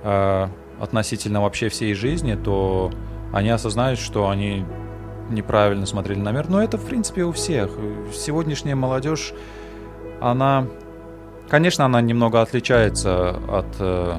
э, 0.03 0.47
относительно 0.81 1.41
вообще 1.41 1.69
всей 1.69 1.93
жизни, 1.93 2.35
то 2.35 2.91
они 3.31 3.49
осознают, 3.49 3.99
что 3.99 4.29
они 4.29 4.65
неправильно 5.29 5.85
смотрели 5.85 6.19
на 6.19 6.31
мир. 6.31 6.49
Но 6.49 6.61
это, 6.61 6.77
в 6.77 6.85
принципе, 6.85 7.23
у 7.23 7.31
всех. 7.31 7.69
Сегодняшняя 8.13 8.75
молодежь, 8.75 9.33
она, 10.19 10.67
конечно, 11.49 11.85
она 11.85 12.01
немного 12.01 12.41
отличается 12.41 13.29
от 13.47 13.67
э, 13.79 14.15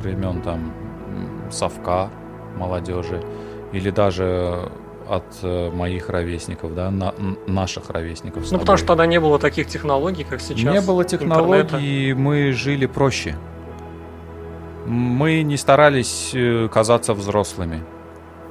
времен 0.00 0.42
там 0.42 0.72
совка 1.50 2.10
молодежи 2.56 3.22
или 3.72 3.90
даже 3.90 4.70
от 5.08 5.24
э, 5.42 5.70
моих 5.70 6.08
ровесников, 6.08 6.74
да, 6.74 6.90
на, 6.90 7.14
наших 7.46 7.90
ровесников. 7.90 8.44
Ну, 8.52 8.58
потому 8.58 8.78
что 8.78 8.86
тогда 8.86 9.06
не 9.06 9.18
было 9.18 9.38
таких 9.38 9.66
технологий, 9.66 10.24
как 10.24 10.40
сейчас. 10.40 10.72
Не 10.72 10.80
было 10.80 11.04
технологий, 11.04 12.10
интернета. 12.10 12.20
мы 12.20 12.52
жили 12.52 12.86
проще. 12.86 13.34
Мы 14.86 15.42
не 15.42 15.56
старались 15.56 16.30
э, 16.34 16.68
казаться 16.72 17.14
взрослыми. 17.14 17.82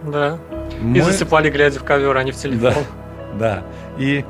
Да. 0.04 0.38
Мы... 0.82 0.98
И 0.98 1.02
засыпали, 1.02 1.50
глядя 1.50 1.80
в 1.80 1.84
ковер, 1.84 2.16
а 2.16 2.24
не 2.24 2.32
в 2.32 2.36
телефон. 2.36 2.74
Да, 2.74 2.76
да. 3.40 3.64
И, 3.98 4.24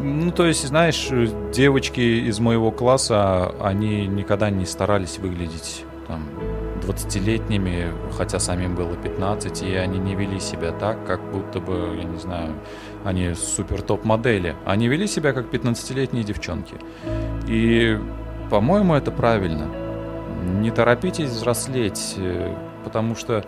ну, 0.00 0.30
то 0.30 0.46
есть, 0.46 0.66
знаешь, 0.66 1.08
девочки 1.52 2.00
из 2.00 2.38
моего 2.40 2.70
класса, 2.70 3.54
они 3.60 4.06
никогда 4.06 4.50
не 4.50 4.64
старались 4.64 5.18
выглядеть 5.18 5.84
там 6.06 6.28
20-летними, 6.86 7.92
хотя 8.16 8.38
самим 8.38 8.74
было 8.74 8.96
15, 8.96 9.62
и 9.62 9.74
они 9.74 9.98
не 9.98 10.14
вели 10.14 10.40
себя 10.40 10.72
так, 10.72 11.04
как 11.06 11.20
будто 11.30 11.60
бы, 11.60 11.96
я 11.96 12.04
не 12.04 12.18
знаю, 12.18 12.54
они 13.04 13.34
супер 13.34 13.82
топ-модели. 13.82 14.56
Они 14.64 14.88
вели 14.88 15.06
себя 15.06 15.32
как 15.32 15.52
15-летние 15.52 16.24
девчонки. 16.24 16.74
И, 17.46 17.98
по-моему, 18.50 18.94
это 18.94 19.10
правильно. 19.10 19.68
Не 20.42 20.70
торопитесь 20.70 21.30
взрослеть, 21.30 22.14
э, 22.16 22.54
потому 22.84 23.14
что 23.14 23.44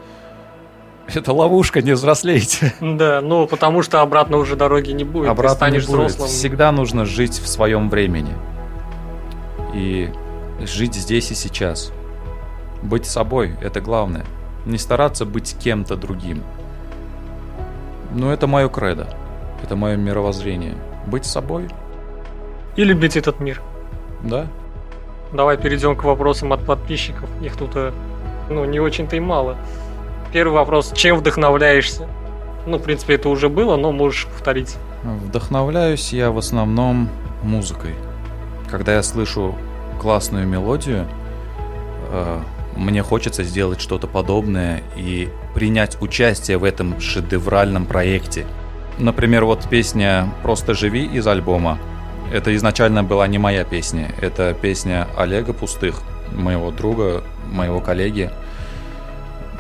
это 1.15 1.33
ловушка, 1.33 1.83
не 1.83 1.93
взрослейте. 1.93 2.75
Да, 2.81 3.21
ну 3.21 3.47
потому 3.47 3.83
что 3.83 4.01
обратно 4.01 4.37
уже 4.37 4.57
дороги 4.57 4.93
не 4.93 5.05
будет. 5.05 5.29
Обратно 5.29 5.51
Ты 5.51 5.57
станешь 5.57 5.89
не 5.89 5.95
будет. 5.95 6.07
взрослым. 6.07 6.29
Всегда 6.29 6.73
нужно 6.73 7.05
жить 7.05 7.39
в 7.39 7.49
своем 7.49 7.89
времени. 7.91 8.35
И 9.75 10.11
жить 10.61 10.95
здесь 10.95 11.31
и 11.31 11.35
сейчас. 11.35 11.93
Быть 12.83 13.07
собой– 13.07 13.57
это 13.63 13.81
главное. 13.81 14.25
Не 14.67 14.79
стараться 14.79 15.25
быть 15.25 15.57
кем-то 15.59 15.97
другим. 15.97 16.43
Но 18.15 18.33
это 18.33 18.47
мое 18.47 18.69
кредо. 18.69 19.09
Это 19.63 19.77
мое 19.77 19.97
мировоззрение. 19.97 20.75
Быть 21.07 21.25
собой. 21.25 21.69
И 22.77 22.85
любить 22.85 23.17
этот 23.17 23.41
мир. 23.41 23.63
Да. 24.23 24.47
Давай 25.33 25.57
перейдем 25.57 25.97
к 25.97 26.05
вопросам 26.05 26.53
от 26.53 26.65
подписчиков. 26.65 27.29
Их 27.41 27.57
тут 27.57 27.71
э, 27.75 27.93
ну, 28.51 28.65
не 28.65 28.81
очень-то 28.81 29.17
и 29.17 29.21
мало. 29.21 29.57
Первый 30.33 30.55
вопрос. 30.55 30.93
Чем 30.95 31.17
вдохновляешься? 31.17 32.07
Ну, 32.67 32.79
в 32.79 32.83
принципе, 32.83 33.15
это 33.15 33.29
уже 33.29 33.49
было, 33.49 33.77
но 33.77 33.93
можешь 33.93 34.27
повторить. 34.27 34.77
Вдохновляюсь 35.03 36.13
я 36.13 36.31
в 36.31 36.39
основном 36.39 37.09
музыкой. 37.43 37.95
Когда 38.71 38.95
я 38.95 39.03
слышу 39.03 39.55
классную 40.01 40.47
мелодию, 40.47 41.07
э, 42.11 42.41
мне 42.77 43.03
хочется 43.03 43.43
сделать 43.43 43.81
что-то 43.81 44.07
подобное 44.07 44.83
и 44.97 45.29
принять 45.55 46.01
участие 46.01 46.59
в 46.59 46.65
этом 46.65 47.01
шедевральном 47.01 47.87
проекте. 47.87 48.47
Например, 48.99 49.45
вот 49.45 49.69
песня 49.69 50.33
«Просто 50.43 50.75
живи» 50.75 51.05
из 51.05 51.27
альбома. 51.27 51.79
Это 52.33 52.57
изначально 52.57 53.05
была 53.05 53.27
не 53.27 53.37
моя 53.37 53.63
песня, 53.63 54.11
это 54.19 54.55
песня 54.55 55.07
Олега 55.19 55.53
Пустых, 55.53 56.01
моего 56.35 56.71
друга, 56.71 57.23
моего 57.53 57.81
коллеги. 57.81 58.31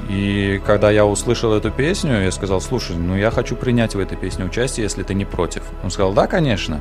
И 0.08 0.58
когда 0.64 0.90
я 0.90 1.04
услышал 1.04 1.52
эту 1.52 1.70
песню, 1.70 2.22
я 2.22 2.30
сказал, 2.32 2.62
слушай, 2.62 2.96
ну 2.96 3.14
я 3.14 3.30
хочу 3.30 3.56
принять 3.56 3.94
в 3.94 3.98
этой 3.98 4.16
песне 4.16 4.46
участие, 4.46 4.84
если 4.84 5.02
ты 5.02 5.12
не 5.12 5.26
против. 5.26 5.62
Он 5.84 5.90
сказал, 5.90 6.14
да, 6.14 6.26
конечно. 6.26 6.80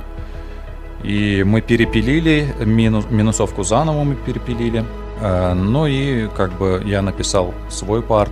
И 1.04 1.44
мы 1.46 1.60
перепилили, 1.60 2.56
минус, 2.64 3.06
минусовку 3.10 3.64
заново 3.64 4.06
мы 4.06 4.16
перепилили. 4.16 4.86
Э, 5.20 5.54
ну 5.54 5.88
и 5.88 6.30
как 6.30 6.54
бы 6.54 6.82
я 6.86 7.02
написал 7.02 7.54
свой 7.70 8.02
парт, 8.02 8.32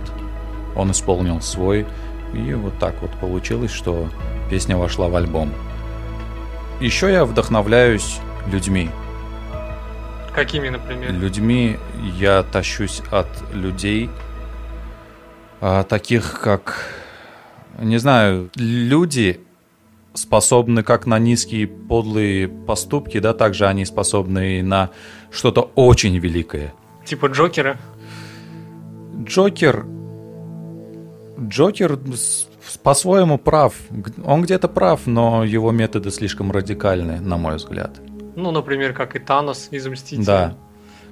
он 0.74 0.92
исполнил 0.92 1.42
свой. 1.42 1.86
И 2.32 2.54
вот 2.54 2.78
так 2.78 2.94
вот 3.02 3.10
получилось, 3.20 3.70
что 3.70 4.08
песня 4.48 4.78
вошла 4.78 5.08
в 5.08 5.14
альбом. 5.14 5.52
Еще 6.80 7.12
я 7.12 7.24
вдохновляюсь 7.24 8.18
людьми. 8.50 8.90
Какими, 10.34 10.68
например? 10.68 11.12
Людьми 11.12 11.76
я 12.18 12.42
тащусь 12.42 13.02
от 13.10 13.28
людей, 13.52 14.08
а, 15.60 15.82
таких 15.82 16.40
как, 16.40 16.86
не 17.78 17.98
знаю, 17.98 18.50
люди 18.54 19.40
способны 20.14 20.82
как 20.82 21.06
на 21.06 21.18
низкие 21.18 21.66
подлые 21.66 22.48
поступки, 22.48 23.18
да, 23.18 23.34
также 23.34 23.66
они 23.66 23.84
способны 23.84 24.58
и 24.60 24.62
на 24.62 24.90
что-то 25.30 25.70
очень 25.74 26.16
великое. 26.18 26.72
Типа 27.04 27.26
Джокера? 27.26 27.76
Джокер... 29.24 29.84
Джокер 31.40 31.98
с- 32.14 32.46
по-своему 32.82 33.38
прав. 33.38 33.74
Он 34.24 34.42
где-то 34.42 34.68
прав, 34.68 35.06
но 35.06 35.44
его 35.44 35.70
методы 35.70 36.10
слишком 36.10 36.50
радикальны, 36.50 37.20
на 37.20 37.36
мой 37.36 37.56
взгляд. 37.56 38.00
Ну, 38.36 38.50
например, 38.52 38.92
как 38.94 39.16
и 39.16 39.18
Танос 39.18 39.68
из 39.70 39.86
Мстителей. 39.86 40.24
Да. 40.24 40.54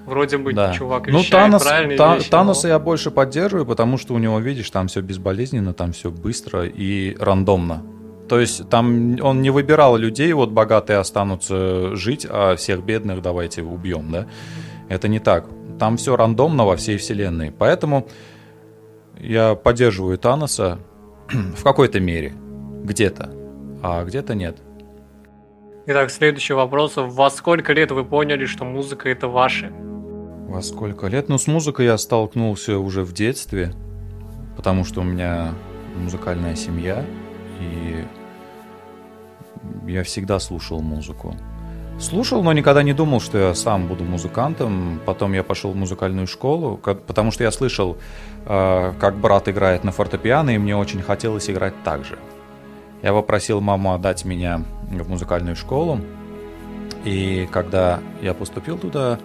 Вроде 0.07 0.39
бы 0.39 0.55
Да. 0.55 0.73
чувак 0.73 1.09
ну, 1.09 1.19
вещает 1.19 1.45
Танос, 1.47 1.63
правильные 1.63 1.99
Та- 1.99 2.15
вещи, 2.17 2.31
Таноса 2.31 2.67
но- 2.69 2.73
я 2.73 2.79
больше 2.79 3.11
поддерживаю, 3.11 3.67
потому 3.67 3.99
что 3.99 4.15
у 4.15 4.19
него, 4.19 4.39
видишь, 4.39 4.71
там 4.71 4.87
все 4.89 5.03
безболезненно, 5.03 5.75
там 5.75 5.93
все 5.93 6.11
быстро 6.11 6.65
и 6.67 7.15
рандомно. 7.21 7.83
То 8.29 8.41
есть 8.41 8.69
там 8.71 9.19
он 9.23 9.43
не 9.43 9.51
выбирал 9.51 9.97
людей, 9.97 10.33
вот 10.33 10.51
богатые 10.51 10.99
останутся 10.99 11.95
жить, 11.97 12.27
а 12.29 12.57
всех 12.57 12.83
бедных 12.85 13.21
давайте 13.21 13.63
убьем, 13.63 14.11
да? 14.11 14.27
Это 14.89 15.09
не 15.09 15.19
так. 15.19 15.45
Там 15.79 15.97
все 15.99 16.17
рандомно 16.17 16.65
во 16.65 16.77
всей 16.77 16.97
вселенной. 16.97 17.51
Поэтому 17.53 18.07
я 19.19 19.55
поддерживаю 19.55 20.17
Таноса 20.19 20.79
в 21.57 21.63
какой-то 21.63 22.01
мере. 22.01 22.33
Где-то. 22.85 23.31
А 23.83 24.05
где-то 24.05 24.35
нет. 24.35 24.59
Итак, 25.87 26.11
следующий 26.11 26.55
вопрос. 26.55 26.95
Во 26.97 27.31
сколько 27.31 27.73
лет 27.73 27.91
вы 27.91 28.05
поняли, 28.05 28.47
что 28.47 28.65
музыка 28.65 29.09
это 29.09 29.29
ваше? 29.29 29.71
Во 29.71 30.63
сколько 30.63 31.07
лет? 31.07 31.29
Ну, 31.29 31.39
с 31.39 31.47
музыкой 31.47 31.87
я 31.87 31.99
столкнулся 31.99 32.79
уже 32.79 33.05
в 33.05 33.13
детстве, 33.13 33.73
потому 34.57 34.85
что 34.85 35.01
у 35.01 35.05
меня 35.05 35.55
музыкальная 35.97 36.57
семья, 36.57 37.05
и 37.61 38.05
я 39.87 40.03
всегда 40.05 40.39
слушал 40.39 40.81
музыку. 40.81 41.37
Слушал, 41.99 42.45
но 42.45 42.53
никогда 42.53 42.85
не 42.85 42.93
думал, 42.93 43.21
что 43.21 43.39
я 43.39 43.55
сам 43.55 43.89
буду 43.89 44.05
музыкантом. 44.05 45.01
Потом 45.05 45.33
я 45.33 45.43
пошел 45.43 45.73
в 45.73 45.77
музыкальную 45.77 46.29
школу, 46.29 46.77
потому 46.77 47.33
что 47.33 47.43
я 47.43 47.51
слышал, 47.51 47.99
э, 48.47 48.93
как 49.01 49.17
брат 49.17 49.49
играет 49.49 49.83
на 49.83 49.91
фортепиано, 49.91 50.51
и 50.51 50.59
мне 50.59 50.77
очень 50.77 51.03
хотелось 51.03 51.51
играть 51.51 51.75
так 51.83 52.05
же. 52.05 52.19
Я 53.03 53.13
попросил 53.13 53.61
маму 53.61 53.95
отдать 53.95 54.25
меня 54.25 54.63
в 54.83 55.09
музыкальную 55.09 55.57
школу, 55.57 56.01
и 57.05 57.49
когда 57.51 58.01
я 58.23 58.33
поступил 58.33 58.79
туда, 58.79 59.19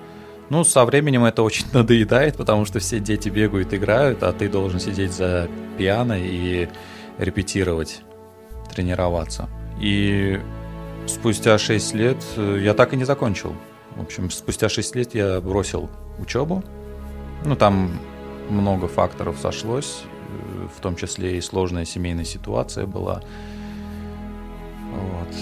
ну, 0.49 0.63
со 0.63 0.83
временем 0.85 1.25
это 1.25 1.43
очень 1.43 1.67
надоедает, 1.73 2.37
потому 2.37 2.65
что 2.65 2.79
все 2.79 2.99
дети 2.99 3.29
бегают, 3.29 3.71
играют, 3.73 4.23
а 4.23 4.33
ты 4.33 4.49
должен 4.49 4.79
сидеть 4.79 5.13
за 5.13 5.47
пиано 5.77 6.17
и 6.19 6.67
репетировать, 7.19 8.01
тренироваться. 8.73 9.47
И 9.79 10.39
спустя 11.07 11.57
6 11.57 11.93
лет 11.93 12.17
э, 12.37 12.59
я 12.61 12.73
так 12.73 12.93
и 12.93 12.97
не 12.97 13.05
закончил. 13.05 13.55
В 13.95 14.01
общем, 14.01 14.31
спустя 14.31 14.69
6 14.69 14.95
лет 14.95 15.15
я 15.15 15.39
бросил 15.41 15.89
учебу. 16.19 16.63
Ну, 17.45 17.55
там 17.55 17.91
много 18.49 18.87
факторов 18.87 19.37
сошлось, 19.41 20.03
э, 20.03 20.67
в 20.75 20.81
том 20.81 20.95
числе 20.95 21.37
и 21.37 21.41
сложная 21.41 21.85
семейная 21.85 22.25
ситуация 22.25 22.85
была. 22.85 23.21
Вот. 24.91 25.35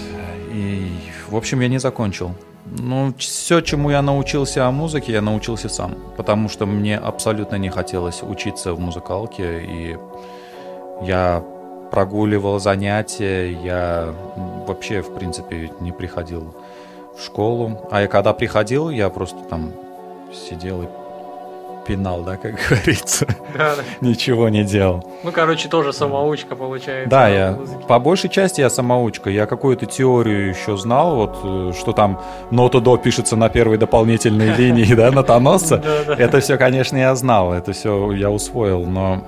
И, 0.52 0.92
в 1.28 1.36
общем, 1.36 1.60
я 1.60 1.68
не 1.68 1.78
закончил. 1.78 2.34
Ну, 2.64 3.12
все, 3.18 3.60
чему 3.60 3.90
я 3.90 4.02
научился 4.02 4.66
о 4.66 4.70
музыке, 4.70 5.12
я 5.12 5.20
научился 5.20 5.68
сам. 5.68 5.96
Потому 6.16 6.48
что 6.48 6.66
мне 6.66 6.96
абсолютно 6.96 7.56
не 7.56 7.70
хотелось 7.70 8.22
учиться 8.22 8.74
в 8.74 8.80
музыкалке. 8.80 9.64
И 9.64 9.98
я 11.02 11.44
прогуливал 11.92 12.58
занятия, 12.58 13.52
я 13.52 14.14
вообще, 14.66 15.02
в 15.02 15.14
принципе, 15.14 15.70
не 15.80 15.92
приходил 15.92 16.54
в 17.16 17.22
школу. 17.22 17.86
А 17.90 18.00
я 18.00 18.08
когда 18.08 18.32
приходил, 18.32 18.88
я 18.88 19.10
просто 19.10 19.38
там 19.50 19.72
сидел 20.32 20.82
и 20.82 20.86
пинал, 21.86 22.22
да, 22.22 22.38
как 22.38 22.54
говорится. 22.70 23.26
Да, 23.54 23.76
да. 23.76 23.82
Ничего 24.00 24.48
не 24.48 24.64
делал. 24.64 25.06
Ну, 25.22 25.32
короче, 25.32 25.68
тоже 25.68 25.92
самоучка 25.92 26.56
получается. 26.56 27.10
Да, 27.10 27.28
я 27.28 27.58
по 27.86 27.98
большей 27.98 28.30
части 28.30 28.62
я 28.62 28.70
самоучка. 28.70 29.28
Я 29.28 29.44
какую-то 29.44 29.84
теорию 29.84 30.48
еще 30.48 30.78
знал, 30.78 31.16
вот 31.16 31.38
э, 31.44 31.72
что 31.78 31.92
там 31.92 32.22
нота 32.50 32.80
до 32.80 32.96
пишется 32.96 33.36
на 33.36 33.50
первой 33.50 33.76
дополнительной 33.76 34.54
линии, 34.56 34.94
да, 34.94 35.10
нотоносца. 35.10 35.82
Это 36.08 36.40
все, 36.40 36.56
конечно, 36.56 36.96
я 36.96 37.14
знал, 37.14 37.52
это 37.52 37.72
все 37.72 38.12
я 38.12 38.30
усвоил, 38.30 38.86
но 38.86 39.22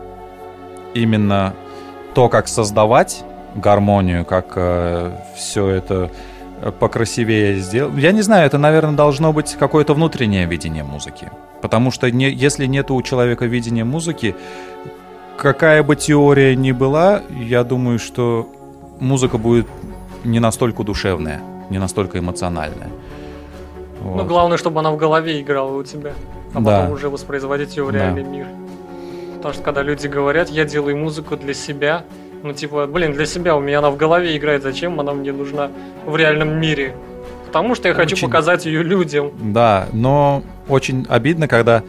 именно 0.95 1.53
то, 2.15 2.29
как 2.29 2.49
создавать 2.49 3.25
гармонию, 3.55 4.25
как 4.25 4.57
все 5.37 5.69
это 5.69 6.11
э, 6.61 6.71
покрасивее 6.73 7.57
сделать. 7.57 7.95
Я 7.97 8.13
не 8.13 8.23
знаю, 8.23 8.47
это, 8.47 8.59
наверное, 8.59 8.95
должно 8.97 9.33
быть 9.33 9.55
какое-то 9.59 9.95
внутреннее 9.95 10.47
видение 10.47 10.83
музыки. 10.85 11.31
Потому 11.63 11.91
что 11.91 12.11
не, 12.11 12.31
если 12.31 12.67
нет 12.67 12.91
у 12.91 13.01
человека 13.03 13.47
видения 13.47 13.85
музыки, 13.85 14.35
какая 15.37 15.83
бы 15.83 15.97
теория 15.97 16.55
ни 16.57 16.73
была, 16.73 17.23
я 17.31 17.65
думаю, 17.65 17.99
что 17.99 18.49
музыка 19.01 19.39
будет 19.39 19.67
не 20.25 20.41
настолько 20.41 20.83
душевная, 20.85 21.41
не 21.71 21.79
настолько 21.79 22.19
эмоциональная. 22.19 22.89
Ну, 24.03 24.11
Вот. 24.11 24.27
главное, 24.27 24.59
чтобы 24.59 24.81
она 24.81 24.91
в 24.91 24.97
голове 24.97 25.41
играла 25.41 25.77
у 25.77 25.83
тебя, 25.85 26.13
а 26.55 26.61
Да. 26.61 26.81
потом 26.81 26.93
уже 26.95 27.09
воспроизводить 27.09 27.77
ее 27.77 27.85
в 27.85 27.93
Да. 27.93 27.99
реальный 27.99 28.25
мир. 28.25 28.47
Потому 29.45 29.57
что 29.57 29.63
когда 29.63 29.83
люди 29.83 30.07
говорят, 30.07 30.49
я 30.49 30.65
делаю 30.65 30.97
музыку 30.97 31.37
для 31.37 31.53
себя, 31.53 32.05
ну 32.43 32.55
типа, 32.55 32.87
блин, 32.87 33.13
для 33.13 33.27
себя 33.27 33.55
у 33.55 33.61
меня 33.61 33.81
она 33.81 33.91
в 33.91 33.99
голове 33.99 34.39
играет, 34.39 34.63
зачем 34.63 34.99
она 34.99 35.13
мне 35.13 35.33
нужна 35.33 35.71
в 36.07 36.17
реальном 36.17 36.59
мире? 36.59 36.95
Потому 37.45 37.75
что 37.75 37.89
я 37.89 37.93
хочу 37.93 38.15
Очень. 38.15 38.29
показать 38.29 38.65
ее 38.65 38.83
людям. 38.83 39.33
Да, 39.53 39.89
но 39.93 40.43
очень 40.67 41.05
обидно, 41.11 41.47
когда 41.47 41.83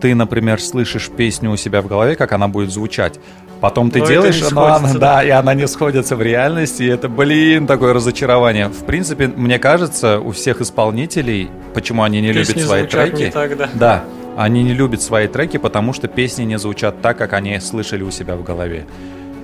ты, 0.00 0.14
например, 0.14 0.60
слышишь 0.60 1.08
песню 1.08 1.50
у 1.50 1.56
себя 1.56 1.82
в 1.82 1.88
голове, 1.88 2.14
как 2.14 2.30
она 2.30 2.46
будет 2.46 2.70
звучать. 2.70 3.18
Потом 3.60 3.90
ты 3.90 3.98
Но 3.98 4.06
делаешь, 4.06 4.40
но 4.52 4.66
она, 4.66 4.76
сходится, 4.78 4.98
да, 5.00 5.24
и 5.24 5.30
она 5.30 5.54
не 5.54 5.66
сходится 5.66 6.14
в 6.14 6.22
реальности, 6.22 6.84
и 6.84 6.86
это, 6.86 7.08
блин, 7.08 7.66
такое 7.66 7.92
разочарование. 7.92 8.68
В 8.68 8.84
принципе, 8.84 9.26
мне 9.26 9.58
кажется, 9.58 10.20
у 10.20 10.30
всех 10.30 10.60
исполнителей, 10.60 11.50
почему 11.74 12.04
они 12.04 12.20
не 12.20 12.32
Песни 12.32 12.52
любят 12.52 12.66
свои 12.66 12.86
треки, 12.86 13.30
так, 13.32 13.56
да. 13.56 13.68
да, 13.74 14.04
они 14.44 14.62
не 14.62 14.72
любят 14.72 15.02
свои 15.02 15.28
треки, 15.28 15.58
потому 15.58 15.92
что 15.92 16.08
песни 16.08 16.44
не 16.44 16.58
звучат 16.58 17.02
так, 17.02 17.18
как 17.18 17.32
они 17.34 17.60
слышали 17.60 18.02
у 18.02 18.10
себя 18.10 18.36
в 18.36 18.42
голове. 18.42 18.86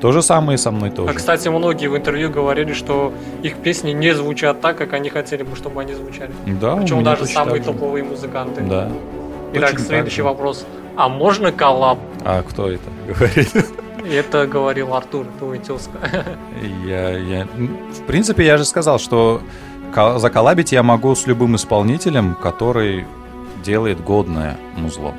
То 0.01 0.12
же 0.12 0.22
самое 0.22 0.55
и 0.55 0.59
со 0.59 0.70
мной 0.70 0.90
тоже. 0.90 1.11
А, 1.11 1.14
кстати, 1.14 1.49
многие 1.49 1.88
в 1.88 1.97
интервью 1.97 2.30
говорили, 2.30 2.72
что 2.72 3.12
их 3.42 3.57
песни 3.57 3.90
не 3.92 4.14
звучат 4.14 4.61
так, 4.61 4.76
как 4.78 4.92
они 4.92 5.09
хотели 5.11 5.42
бы, 5.42 5.55
чтобы 5.57 5.80
они 5.82 5.94
звучали. 5.94 6.30
да, 6.61 6.76
Причем 6.76 7.03
даже 7.03 7.26
самые 7.26 7.62
топовые 7.62 8.05
музыканты. 8.05 8.61
Да. 8.62 8.88
Итак, 9.55 9.78
следующий 9.78 10.22
вопрос. 10.22 10.66
А 10.97 11.09
можно 11.09 11.53
коллаб? 11.53 11.99
А 12.24 12.42
кто 12.42 12.70
это 12.70 12.88
говорит? 13.07 13.53
Это 14.11 14.47
говорил 14.47 14.94
Артур, 14.94 15.26
твой 15.38 15.59
тезка. 15.59 15.99
Я, 16.86 17.11
я, 17.18 17.47
в 17.92 18.03
принципе, 18.07 18.47
я 18.47 18.57
же 18.57 18.64
сказал, 18.64 18.99
что 18.99 19.40
ко- 19.92 20.18
заколлабить 20.18 20.72
я 20.72 20.82
могу 20.82 21.14
с 21.14 21.26
любым 21.26 21.57
исполнителем, 21.57 22.34
который 22.42 23.05
делает 23.67 24.01
годное 24.03 24.57
музло. 24.77 25.12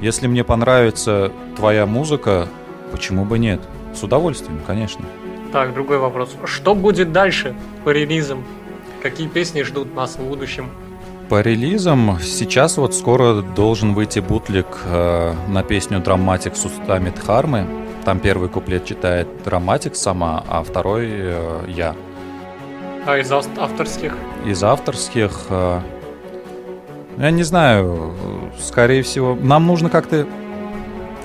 Если 0.00 0.28
мне 0.28 0.44
понравится 0.44 1.32
твоя 1.56 1.84
музыка, 1.84 2.46
почему 2.92 3.24
бы 3.24 3.38
нет? 3.40 3.60
С 3.92 4.02
удовольствием, 4.04 4.60
конечно. 4.66 5.04
Так, 5.52 5.74
другой 5.74 5.98
вопрос. 5.98 6.36
Что 6.44 6.76
будет 6.76 7.10
дальше 7.12 7.56
по 7.84 7.90
релизам? 7.90 8.44
Какие 9.02 9.26
песни 9.26 9.62
ждут 9.62 9.94
нас 9.96 10.14
в 10.16 10.22
будущем? 10.22 10.70
По 11.28 11.40
релизам 11.40 12.18
сейчас 12.22 12.76
вот 12.76 12.94
скоро 12.94 13.42
должен 13.42 13.94
выйти 13.94 14.20
бутлик 14.20 14.66
э, 14.84 15.34
на 15.48 15.62
песню 15.64 15.98
«Драматик» 16.00 16.54
с 16.56 16.64
устами 16.64 17.10
Дхармы. 17.10 17.66
Там 18.04 18.20
первый 18.20 18.48
куплет 18.48 18.84
читает 18.84 19.26
Драматик 19.44 19.96
сама, 19.96 20.44
а 20.48 20.62
второй 20.62 21.06
э, 21.10 21.64
я. 21.68 21.94
А 23.06 23.18
из 23.18 23.30
ав- 23.32 23.58
авторских? 23.58 24.14
из 24.46 24.62
авторских. 24.62 25.46
э, 25.50 25.80
Я 27.20 27.30
не 27.30 27.42
знаю, 27.42 28.14
э, 28.18 28.62
скорее 28.62 29.02
всего, 29.02 29.36
нам 29.38 29.66
нужно 29.66 29.90
как-то 29.90 30.26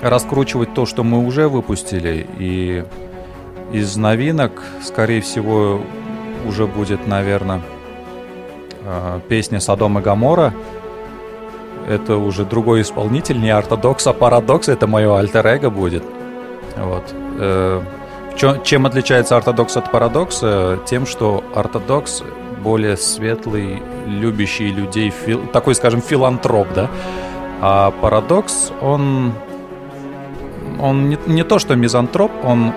раскручивать 0.02 0.74
то, 0.74 0.86
что 0.86 1.06
мы 1.06 1.26
уже 1.26 1.48
выпустили, 1.48 2.28
и 2.38 2.84
из 3.72 3.96
новинок, 3.96 4.62
скорее 4.84 5.22
всего, 5.22 5.80
уже 6.46 6.68
будет, 6.68 7.08
наверное, 7.08 7.62
песня 9.30 9.62
Содом 9.62 9.98
и 9.98 10.02
Гамора. 10.02 10.54
Это 11.88 12.18
уже 12.18 12.44
другой 12.44 12.82
исполнитель, 12.82 13.40
не 13.40 13.50
ортодокс, 13.50 14.06
а 14.08 14.14
парадокс. 14.14 14.68
Это 14.68 14.88
мое 14.88 15.18
альтер-эго 15.18 15.70
будет. 15.70 16.04
Вот. 16.76 17.04
Э, 17.40 17.82
чем 18.36 18.86
отличается 18.86 19.38
ортодокс 19.38 19.78
от 19.78 19.90
парадокса? 19.92 20.80
Тем, 20.86 21.06
что 21.06 21.44
ортодокс 21.56 22.22
более 22.64 22.98
светлый, 22.98 23.82
любящий 24.08 24.68
людей, 24.72 25.10
фил, 25.12 25.42
такой, 25.54 25.76
скажем, 25.76 26.02
филантроп, 26.02 26.68
да. 26.76 26.90
А 27.62 27.92
Парадокс, 28.02 28.72
он, 28.82 29.34
он 30.80 31.10
не, 31.10 31.18
не 31.26 31.44
то 31.44 31.60
что 31.60 31.76
мизантроп, 31.76 32.32
он 32.44 32.74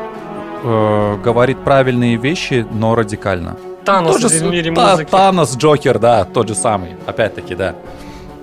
э, 0.62 1.16
говорит 1.22 1.58
правильные 1.58 2.16
вещи, 2.16 2.66
но 2.70 2.94
радикально. 2.94 3.56
Танос 3.84 4.16
Тоже 4.16 4.28
в 4.28 4.32
с- 4.32 4.42
мире 4.42 4.72
Та- 4.72 4.90
музыки. 4.92 5.10
Танос, 5.10 5.56
Джокер, 5.56 5.98
да, 5.98 6.24
тот 6.24 6.48
же 6.48 6.54
самый, 6.54 6.96
опять-таки, 7.06 7.54
да. 7.54 7.74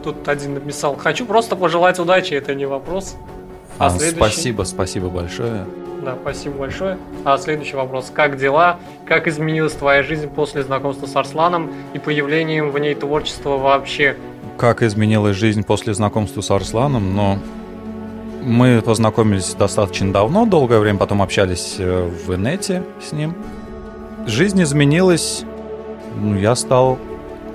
Тут 0.04 0.28
один 0.28 0.54
написал, 0.56 0.96
хочу 0.96 1.26
просто 1.26 1.56
пожелать 1.56 2.00
удачи, 2.00 2.34
это 2.34 2.54
не 2.54 2.66
вопрос. 2.66 3.16
А, 3.78 3.88
А, 3.88 3.90
следующий? 3.90 4.16
спасибо, 4.16 4.64
спасибо 4.64 5.10
большое. 5.10 5.66
Да, 6.06 6.16
спасибо 6.22 6.60
большое. 6.60 7.00
А 7.24 7.36
следующий 7.40 7.76
вопрос. 7.76 8.12
Как 8.14 8.38
дела? 8.38 8.78
Как 9.08 9.28
изменилась 9.28 9.74
твоя 9.74 10.04
жизнь 10.04 10.30
после 10.30 10.62
знакомства 10.62 11.08
с 11.08 11.16
Арсланом 11.16 11.72
и 11.96 12.00
появлением 12.00 12.70
в 12.70 12.78
ней 12.78 12.94
творчества 12.94 13.58
вообще? 13.58 14.16
Как 14.56 14.84
изменилась 14.84 15.36
жизнь 15.36 15.64
после 15.64 15.96
знакомства 15.96 16.42
с 16.42 16.52
Арсланом, 16.52 17.16
но 17.16 17.40
мы 18.44 18.84
познакомились 18.86 19.56
достаточно 19.56 20.14
давно, 20.14 20.46
долгое 20.46 20.78
время 20.78 21.00
потом 21.00 21.24
общались 21.24 21.78
э, 21.80 22.08
в 22.08 22.36
инете 22.36 22.84
с 23.02 23.12
ним. 23.12 23.34
Жизнь 24.28 24.62
изменилась, 24.62 25.44
ну, 26.16 26.38
я 26.38 26.56
стал 26.56 27.00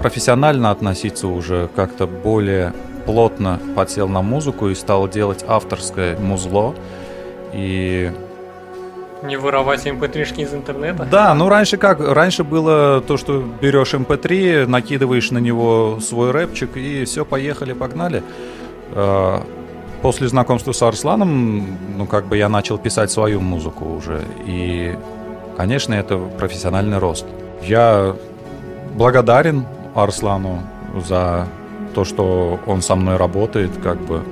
профессионально 0.01 0.73
относиться 0.73 1.29
уже 1.29 1.69
как-то 1.77 2.09
более 2.09 2.73
плотно 3.07 3.61
подсел 3.77 4.09
на 4.09 4.23
музыку 4.23 4.71
и 4.71 4.75
стал 4.75 5.09
делать 5.09 5.45
авторское 5.47 6.19
музло. 6.19 6.75
И 7.53 8.11
Не 9.23 9.37
воровать 9.37 9.87
mp3-шки 9.87 10.41
из 10.43 10.55
интернета? 10.55 11.07
да, 11.11 11.35
ну 11.35 11.49
раньше 11.49 11.77
как? 11.77 12.01
Раньше 12.01 12.43
было 12.43 13.01
то, 13.01 13.17
что 13.17 13.45
берешь 13.61 13.93
MP3, 13.95 14.67
накидываешь 14.67 15.31
на 15.31 15.39
него 15.39 15.99
свой 16.01 16.31
рэпчик 16.31 16.77
и 16.77 17.05
все, 17.05 17.25
поехали, 17.25 17.73
погнали. 17.75 18.23
Э, 18.93 19.41
После 20.03 20.29
знакомства 20.29 20.73
с 20.73 20.81
Арсланом, 20.83 21.77
ну 21.99 22.07
как 22.07 22.25
бы 22.25 22.39
я 22.39 22.49
начал 22.49 22.79
писать 22.79 23.11
свою 23.11 23.41
музыку 23.43 23.85
уже. 23.85 24.23
И, 24.47 24.97
конечно, 25.59 25.93
это 25.93 26.17
профессиональный 26.17 26.97
рост. 26.97 27.27
Я 27.63 28.17
благодарен 28.95 29.67
Арслану 29.95 30.61
за 31.07 31.47
то, 31.95 32.07
что 32.07 32.59
он 32.67 32.81
со 32.81 32.95
мной 32.97 33.17
работает, 33.17 33.73
как 33.83 34.01
бы. 34.01 34.23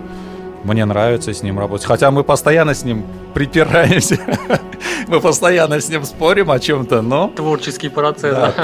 Мне 0.64 0.86
нравится 0.86 1.34
с 1.34 1.43
ним 1.43 1.59
работать. 1.59 1.86
Хотя 1.86 2.11
мы 2.11 2.24
постоянно 2.24 2.72
с 2.72 2.82
ним 2.82 3.05
припираемся. 3.34 4.18
Мы 5.09 5.21
постоянно 5.21 5.81
с 5.81 5.89
ним 5.89 6.05
спорим 6.05 6.51
о 6.51 6.61
чем-то, 6.61 7.01
но... 7.01 7.29
Творческий 7.35 7.89
процесс, 7.89 8.35
Да, 8.35 8.55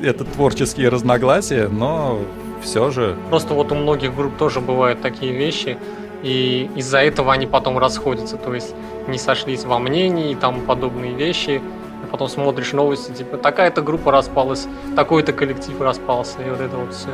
это 0.00 0.24
творческие 0.24 0.88
разногласия, 0.88 1.68
но 1.68 2.18
все 2.60 2.90
же... 2.90 3.16
Просто 3.30 3.54
вот 3.54 3.70
у 3.70 3.76
многих 3.76 4.14
групп 4.14 4.36
тоже 4.36 4.60
бывают 4.60 5.00
такие 5.00 5.32
вещи, 5.32 5.78
и 6.24 6.68
из-за 6.74 6.98
этого 6.98 7.32
они 7.32 7.46
потом 7.46 7.78
расходятся, 7.78 8.36
то 8.36 8.52
есть 8.52 8.74
не 9.06 9.18
сошлись 9.18 9.64
во 9.64 9.78
мнении 9.78 10.32
и 10.32 10.34
тому 10.34 10.62
подобные 10.62 11.14
вещи. 11.14 11.62
А 12.02 12.10
потом 12.10 12.28
смотришь 12.28 12.72
новости, 12.72 13.12
типа, 13.12 13.36
такая-то 13.36 13.80
группа 13.80 14.10
распалась, 14.10 14.66
такой-то 14.96 15.32
коллектив 15.32 15.80
распался, 15.80 16.42
и 16.44 16.50
вот 16.50 16.60
это 16.60 16.76
вот 16.76 16.92
все. 16.92 17.10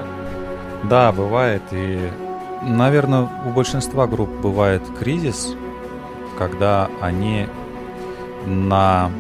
Да, 0.85 1.13
бывает. 1.13 1.63
И, 1.73 1.99
наверное, 2.63 3.29
у 3.47 3.51
большинства 3.51 4.07
групп 4.07 4.31
бывает 4.31 4.83
кризис, 4.99 5.55
когда 6.39 6.89
они 7.01 7.47
на 8.47 9.11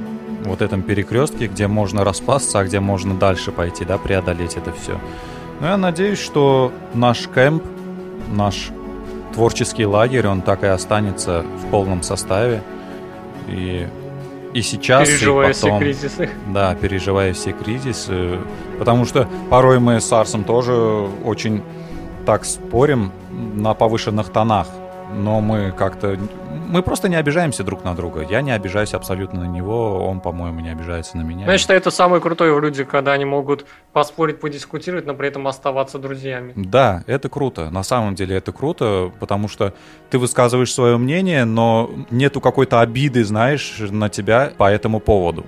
вот 0.44 0.62
этом 0.62 0.82
перекрестке, 0.82 1.46
где 1.46 1.66
можно 1.66 2.04
распасться, 2.04 2.60
а 2.60 2.64
где 2.64 2.80
можно 2.80 3.14
дальше 3.14 3.50
пойти, 3.52 3.84
да, 3.84 3.98
преодолеть 3.98 4.56
это 4.56 4.72
все. 4.72 4.98
Но 5.60 5.68
я 5.68 5.76
надеюсь, 5.76 6.18
что 6.18 6.72
наш 6.92 7.28
кемп, 7.28 7.62
наш 8.32 8.70
творческий 9.32 9.86
лагерь, 9.86 10.26
он 10.26 10.42
так 10.42 10.62
и 10.62 10.66
останется 10.66 11.44
в 11.62 11.70
полном 11.70 12.02
составе. 12.02 12.62
И, 13.48 13.88
и 14.52 14.62
сейчас, 14.62 15.08
Переживая 15.08 15.50
и 15.50 15.52
все 15.52 15.66
потом. 15.66 15.80
кризисы. 15.80 16.30
Да, 16.48 16.74
переживая 16.74 17.32
все 17.32 17.52
кризисы. 17.52 18.38
Потому 18.78 19.04
что 19.04 19.28
порой 19.50 19.80
мы 19.80 20.00
с 20.00 20.12
Арсом 20.12 20.44
тоже 20.44 20.74
очень 21.24 21.62
так 22.26 22.44
спорим 22.44 23.12
на 23.30 23.74
повышенных 23.74 24.30
тонах. 24.30 24.68
Но 25.14 25.40
мы 25.40 25.72
как-то... 25.72 26.18
Мы 26.68 26.82
просто 26.82 27.08
не 27.08 27.16
обижаемся 27.16 27.62
друг 27.62 27.84
на 27.84 27.94
друга. 27.94 28.22
Я 28.22 28.42
не 28.42 28.50
обижаюсь 28.50 28.94
абсолютно 28.94 29.40
на 29.40 29.48
него, 29.48 30.04
он, 30.06 30.20
по-моему, 30.20 30.60
не 30.60 30.70
обижается 30.70 31.16
на 31.16 31.22
меня. 31.22 31.50
Я 31.50 31.58
считаю, 31.58 31.78
это 31.78 31.90
самое 31.90 32.20
крутое 32.20 32.52
в 32.52 32.60
людях, 32.60 32.88
когда 32.88 33.12
они 33.12 33.24
могут 33.24 33.66
поспорить, 33.92 34.40
подискутировать, 34.40 35.06
но 35.06 35.14
при 35.14 35.28
этом 35.28 35.46
оставаться 35.46 35.98
друзьями. 35.98 36.52
Да, 36.56 37.04
это 37.06 37.28
круто. 37.28 37.70
На 37.70 37.82
самом 37.82 38.14
деле 38.14 38.36
это 38.36 38.52
круто, 38.52 39.12
потому 39.20 39.48
что 39.48 39.74
ты 40.10 40.18
высказываешь 40.18 40.72
свое 40.72 40.96
мнение, 40.96 41.44
но 41.44 41.90
нету 42.10 42.40
какой-то 42.40 42.80
обиды, 42.80 43.24
знаешь, 43.24 43.76
на 43.78 44.08
тебя 44.08 44.52
по 44.56 44.70
этому 44.70 45.00
поводу. 45.00 45.46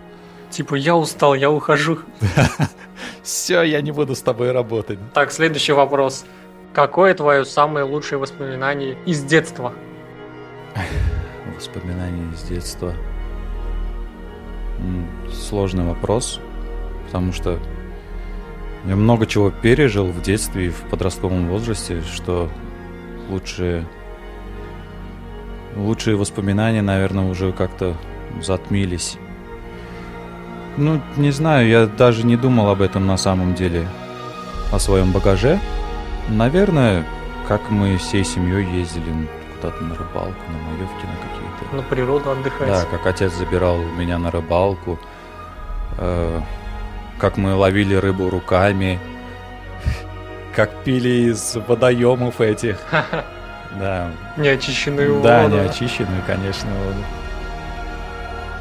Типа, 0.51 0.75
я 0.77 0.97
устал, 0.97 1.35
я 1.35 1.51
ухожу. 1.51 1.99
Все, 3.23 3.63
я 3.63 3.81
не 3.81 3.91
буду 3.91 4.15
с 4.15 4.21
тобой 4.21 4.53
работать. 4.53 4.99
Так, 5.13 5.33
следующий 5.33 5.73
вопрос. 5.73 6.25
Какое 6.77 7.15
твое 7.15 7.47
самое 7.47 7.87
лучшее 7.87 8.19
воспоминание 8.19 8.99
из 9.07 9.25
детства? 9.25 9.73
Воспоминания 11.57 12.31
из 12.35 12.43
детства. 12.43 12.93
Сложный 15.33 15.87
вопрос, 15.87 16.39
потому 17.07 17.33
что 17.33 17.59
я 18.85 18.95
много 18.95 19.25
чего 19.25 19.51
пережил 19.51 20.09
в 20.09 20.21
детстве 20.21 20.67
и 20.67 20.69
в 20.69 20.83
подростковом 20.91 21.49
возрасте, 21.49 22.03
что 22.03 22.51
лучшие, 23.31 23.87
лучшие 25.77 26.17
воспоминания, 26.17 26.83
наверное, 26.83 27.25
уже 27.25 27.53
как-то 27.53 27.97
затмились. 28.43 29.17
Ну, 30.77 31.01
не 31.17 31.31
знаю, 31.31 31.67
я 31.69 31.87
даже 31.87 32.27
не 32.27 32.37
думал 32.37 32.69
об 32.69 32.83
этом 32.83 33.07
на 33.07 33.17
самом 33.17 33.55
деле, 33.55 33.89
о 34.71 34.79
своем 34.79 35.11
багаже. 35.11 35.59
Наверное, 36.29 37.05
как 37.47 37.71
мы 37.71 37.97
всей 37.99 38.25
семьей 38.25 38.65
ездили 38.79 39.29
куда-то 39.57 39.83
на 39.85 39.95
рыбалку, 39.95 40.41
на 40.49 40.59
маевки, 40.71 41.07
на 41.07 41.17
какие-то. 41.17 41.77
На 41.77 41.83
природу 41.83 42.31
отдыхать. 42.31 42.69
Да, 42.69 42.85
как 42.85 43.07
отец 43.07 43.33
забирал 43.33 43.79
меня 43.79 44.19
на 44.19 44.31
рыбалку, 44.31 44.99
э, 45.99 46.41
как 47.19 47.37
мы 47.37 47.55
ловили 47.55 47.95
рыбу 47.95 48.29
руками, 48.29 48.99
как 50.55 50.71
пили 50.85 51.31
из 51.31 51.57
водоемов 51.67 52.41
этих. 52.41 52.79
Да, 53.79 54.11
Неочищенную 54.37 55.21
да, 55.23 55.43
воду. 55.43 55.57
неочищенную, 55.57 56.23
конечно, 56.27 56.71
воду. 56.71 57.05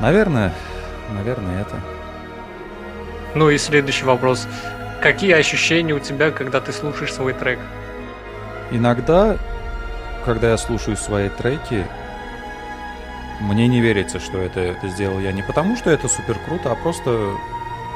Наверное, 0.01 0.51
наверное, 1.11 1.61
это. 1.61 1.75
Ну 3.33 3.49
и 3.49 3.57
следующий 3.57 4.03
вопрос. 4.03 4.47
Какие 5.05 5.33
ощущения 5.33 5.93
у 5.93 5.99
тебя, 5.99 6.31
когда 6.31 6.59
ты 6.59 6.73
слушаешь 6.73 7.13
свой 7.13 7.33
трек? 7.33 7.59
Иногда, 8.71 9.37
когда 10.25 10.49
я 10.49 10.57
слушаю 10.57 10.97
свои 10.97 11.29
треки, 11.29 11.85
мне 13.39 13.67
не 13.67 13.81
верится, 13.81 14.19
что 14.19 14.39
это, 14.39 14.61
это 14.61 14.87
сделал 14.87 15.19
я 15.19 15.31
не 15.31 15.43
потому, 15.43 15.77
что 15.77 15.91
это 15.91 16.07
супер 16.07 16.39
круто, 16.47 16.71
а 16.71 16.75
просто 16.75 17.35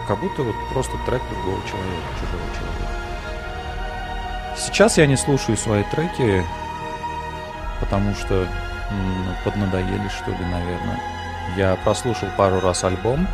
как 0.07 0.19
будто 0.19 0.43
вот 0.43 0.55
просто 0.71 0.91
трек 1.07 1.23
другого 1.31 1.59
человека, 1.67 2.07
чужого 2.21 2.43
человека. 2.53 2.93
Сейчас 4.55 4.99
я 4.99 5.07
не 5.07 5.17
слушаю 5.17 5.57
свои 5.57 5.83
треки, 5.85 6.45
потому 7.79 8.13
что 8.13 8.47
м, 8.91 9.35
поднадоели, 9.43 10.09
что 10.09 10.29
ли, 10.29 10.45
наверное. 10.45 10.99
Я 11.57 11.75
прослушал 11.83 12.29
пару 12.37 12.59
раз 12.59 12.83
альбом, 12.83 13.27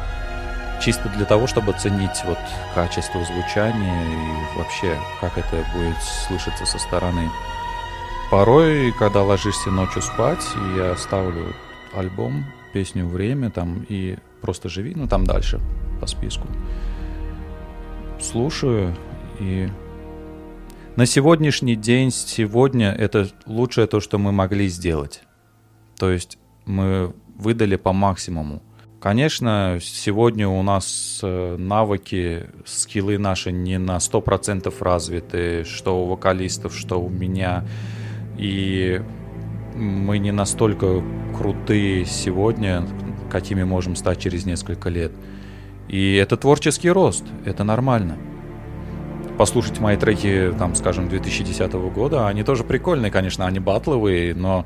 чисто 0.81 1.09
для 1.09 1.25
того, 1.25 1.47
чтобы 1.47 1.71
оценить 1.71 2.23
вот 2.25 2.37
качество 2.73 3.23
звучания 3.23 4.03
и 4.03 4.57
вообще, 4.57 4.97
как 5.21 5.37
это 5.37 5.65
будет 5.75 6.01
слышаться 6.01 6.65
со 6.65 6.77
стороны. 6.77 7.29
Порой, 8.31 8.91
когда 8.93 9.23
ложишься 9.23 9.69
ночью 9.69 10.01
спать, 10.01 10.45
я 10.75 10.95
ставлю 10.95 11.53
альбом, 11.93 12.45
песню 12.73 13.07
«Время» 13.07 13.51
там 13.51 13.85
и 13.87 14.17
«Просто 14.41 14.67
живи», 14.67 14.93
ну 14.95 15.07
там 15.07 15.25
дальше 15.25 15.59
по 16.01 16.07
списку. 16.07 16.47
Слушаю 18.19 18.95
и 19.39 19.69
на 20.95 21.05
сегодняшний 21.05 21.75
день, 21.75 22.09
сегодня 22.09 22.91
это 22.91 23.29
лучшее 23.45 23.85
то, 23.85 23.99
что 23.99 24.17
мы 24.17 24.31
могли 24.31 24.69
сделать. 24.69 25.23
То 25.97 26.09
есть 26.09 26.37
мы 26.65 27.13
выдали 27.37 27.75
по 27.75 27.91
максимуму. 27.91 28.61
Конечно, 29.05 29.77
сегодня 29.83 30.47
у 30.47 30.63
нас 30.63 31.19
э, 31.21 31.57
навыки, 31.59 32.49
скиллы 32.65 33.19
наши 33.19 33.51
не 33.51 33.77
на 33.77 33.97
100% 33.97 34.73
развиты, 34.79 35.63
что 35.63 36.03
у 36.03 36.07
вокалистов, 36.07 36.75
что 36.75 36.99
у 36.99 37.07
меня. 37.07 37.63
И 38.35 38.99
мы 39.75 40.17
не 40.17 40.31
настолько 40.31 41.03
крутые 41.37 42.05
сегодня, 42.05 42.83
какими 43.29 43.61
можем 43.61 43.95
стать 43.95 44.19
через 44.19 44.47
несколько 44.47 44.89
лет. 44.89 45.11
И 45.87 46.15
это 46.15 46.35
творческий 46.35 46.89
рост, 46.89 47.25
это 47.45 47.63
нормально. 47.63 48.17
послушать 49.37 49.79
мои 49.79 49.97
треки, 49.97 50.51
там, 50.57 50.73
скажем, 50.73 51.09
2010 51.09 51.71
года, 51.93 52.27
они 52.27 52.41
тоже 52.41 52.63
прикольные, 52.63 53.11
конечно, 53.11 53.45
они 53.45 53.59
батловые, 53.59 54.33
но 54.33 54.65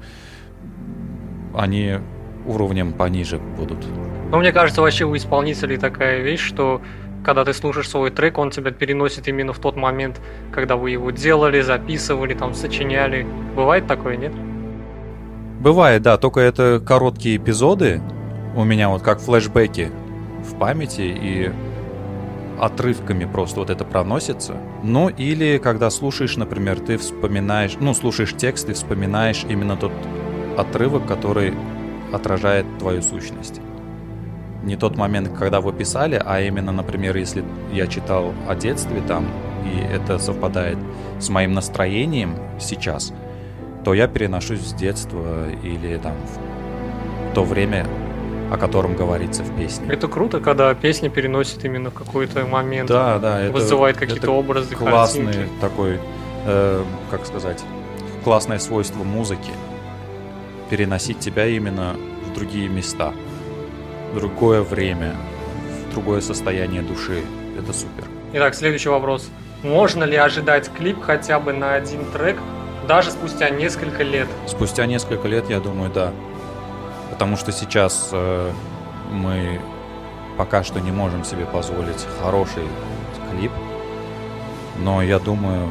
они 1.53 1.97
уровнем 2.45 2.93
пониже 2.93 3.37
будут. 3.37 3.85
Ну, 4.31 4.37
мне 4.37 4.51
кажется, 4.51 4.81
вообще 4.81 5.05
у 5.05 5.15
исполнителей 5.15 5.77
такая 5.77 6.19
вещь, 6.21 6.41
что 6.41 6.81
когда 7.23 7.43
ты 7.43 7.53
слушаешь 7.53 7.89
свой 7.89 8.11
трек, 8.11 8.37
он 8.37 8.51
тебя 8.51 8.71
переносит 8.71 9.27
именно 9.27 9.53
в 9.53 9.59
тот 9.59 9.75
момент, 9.75 10.21
когда 10.51 10.75
вы 10.75 10.91
его 10.91 11.11
делали, 11.11 11.61
записывали, 11.61 12.33
там, 12.33 12.53
сочиняли. 12.53 13.25
Бывает 13.55 13.87
такое, 13.87 14.17
нет? 14.17 14.33
Бывает, 15.59 16.03
да, 16.03 16.17
только 16.17 16.39
это 16.41 16.81
короткие 16.85 17.37
эпизоды 17.37 18.01
у 18.55 18.63
меня 18.63 18.89
вот 18.89 19.01
как 19.01 19.19
флешбеки 19.19 19.91
в 20.43 20.57
памяти 20.57 21.01
и 21.01 21.51
отрывками 22.59 23.25
просто 23.25 23.59
вот 23.59 23.69
это 23.69 23.83
проносится. 23.83 24.55
Ну 24.83 25.09
или 25.09 25.57
когда 25.57 25.89
слушаешь, 25.89 26.37
например, 26.37 26.79
ты 26.79 26.97
вспоминаешь, 26.97 27.77
ну 27.79 27.93
слушаешь 27.93 28.33
текст 28.37 28.69
и 28.69 28.73
вспоминаешь 28.73 29.45
именно 29.49 29.75
тот 29.75 29.91
отрывок, 30.57 31.05
который 31.05 31.53
отражает 32.13 32.65
твою 32.79 33.01
сущность. 33.01 33.61
Не 34.63 34.75
тот 34.75 34.97
момент, 34.97 35.29
когда 35.37 35.61
вы 35.61 35.71
писали, 35.71 36.21
а 36.23 36.41
именно, 36.41 36.71
например, 36.71 37.15
если 37.15 37.43
я 37.71 37.87
читал 37.87 38.33
о 38.47 38.55
детстве 38.55 39.01
там, 39.07 39.27
и 39.65 39.79
это 39.79 40.19
совпадает 40.19 40.77
с 41.19 41.29
моим 41.29 41.53
настроением 41.53 42.35
сейчас, 42.59 43.13
то 43.85 43.93
я 43.93 44.07
переношусь 44.07 44.61
с 44.61 44.73
детства 44.73 45.49
или 45.63 45.97
там 45.97 46.15
в 47.31 47.33
то 47.33 47.43
время, 47.43 47.87
о 48.51 48.57
котором 48.57 48.95
говорится 48.95 49.43
в 49.43 49.57
песне. 49.57 49.87
Это 49.89 50.07
круто, 50.07 50.39
когда 50.39 50.73
песня 50.73 51.09
переносит 51.09 51.63
именно 51.63 51.89
в 51.89 51.93
какой-то 51.93 52.45
момент. 52.45 52.89
Да, 52.89 53.19
да. 53.19 53.41
Это, 53.41 53.53
вызывает 53.53 53.97
какие-то 53.97 54.31
образы, 54.31 54.75
классный 54.75 55.25
картинки. 55.25 55.49
такой, 55.61 55.99
э, 56.45 56.83
как 57.11 57.25
сказать, 57.25 57.63
классное 58.23 58.59
свойство 58.59 59.03
музыки. 59.03 59.51
Переносить 60.69 61.19
тебя 61.19 61.45
именно 61.47 61.95
в 62.27 62.33
другие 62.33 62.67
места, 62.67 63.13
другое 64.13 64.61
время, 64.61 65.15
другое 65.91 66.21
состояние 66.21 66.81
души. 66.81 67.23
Это 67.57 67.73
супер. 67.73 68.05
Итак, 68.33 68.55
следующий 68.55 68.89
вопрос. 68.89 69.29
Можно 69.63 70.03
ли 70.03 70.15
ожидать 70.15 70.69
клип 70.77 71.01
хотя 71.01 71.39
бы 71.39 71.51
на 71.53 71.73
один 71.73 72.05
трек, 72.05 72.37
даже 72.87 73.11
спустя 73.11 73.49
несколько 73.49 74.03
лет? 74.03 74.27
Спустя 74.47 74.85
несколько 74.85 75.27
лет, 75.27 75.49
я 75.49 75.59
думаю, 75.59 75.91
да. 75.91 76.11
Потому 77.09 77.35
что 77.35 77.51
сейчас 77.51 78.09
э, 78.13 78.51
мы 79.11 79.59
пока 80.37 80.63
что 80.63 80.79
не 80.79 80.91
можем 80.91 81.25
себе 81.25 81.45
позволить 81.45 82.05
хороший 82.21 82.63
клип. 83.31 83.51
Но 84.77 85.01
я 85.01 85.19
думаю, 85.19 85.67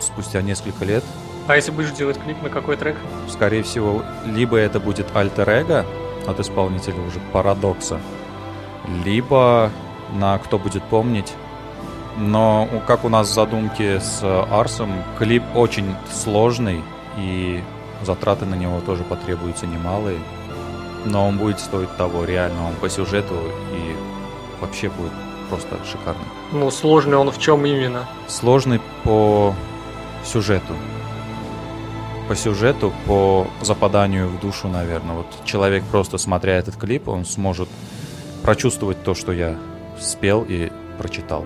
спустя 0.00 0.42
несколько 0.42 0.84
лет, 0.84 1.04
А 1.46 1.54
если 1.54 1.70
будешь 1.70 1.92
делать 1.92 2.18
клип 2.20 2.42
на 2.42 2.48
какой 2.48 2.76
трек? 2.76 2.96
скорее 3.28 3.62
всего, 3.62 4.02
либо 4.26 4.56
это 4.56 4.80
будет 4.80 5.14
альтер 5.14 5.48
эго 5.48 5.84
от 6.26 6.40
исполнителя 6.40 7.00
уже 7.00 7.20
парадокса, 7.32 8.00
либо 9.04 9.70
на 10.12 10.38
кто 10.38 10.58
будет 10.58 10.82
помнить. 10.84 11.32
Но 12.18 12.68
как 12.86 13.04
у 13.04 13.08
нас 13.08 13.28
в 13.30 13.34
задумке 13.34 14.00
с 14.00 14.22
Арсом, 14.50 14.92
клип 15.18 15.42
очень 15.54 15.94
сложный, 16.12 16.82
и 17.16 17.62
затраты 18.02 18.44
на 18.44 18.54
него 18.54 18.80
тоже 18.80 19.02
потребуются 19.02 19.66
немалые. 19.66 20.18
Но 21.04 21.26
он 21.26 21.38
будет 21.38 21.58
стоить 21.58 21.94
того, 21.96 22.24
реально, 22.24 22.68
он 22.68 22.74
по 22.74 22.88
сюжету 22.88 23.34
и 23.72 23.96
вообще 24.60 24.88
будет 24.88 25.12
просто 25.48 25.76
шикарный. 25.84 26.24
Ну, 26.52 26.70
сложный 26.70 27.16
он 27.16 27.30
в 27.30 27.38
чем 27.38 27.64
именно? 27.66 28.06
Сложный 28.28 28.80
по 29.04 29.54
сюжету. 30.24 30.74
По 32.28 32.36
сюжету, 32.36 32.92
по 33.06 33.46
западанию 33.60 34.28
в 34.28 34.40
душу, 34.40 34.68
наверное. 34.68 35.16
Вот 35.16 35.26
человек 35.44 35.82
просто 35.90 36.18
смотря 36.18 36.54
этот 36.54 36.76
клип, 36.76 37.08
он 37.08 37.24
сможет 37.24 37.68
прочувствовать 38.42 39.02
то, 39.02 39.14
что 39.14 39.32
я 39.32 39.56
спел 39.98 40.44
и 40.48 40.70
прочитал. 40.98 41.44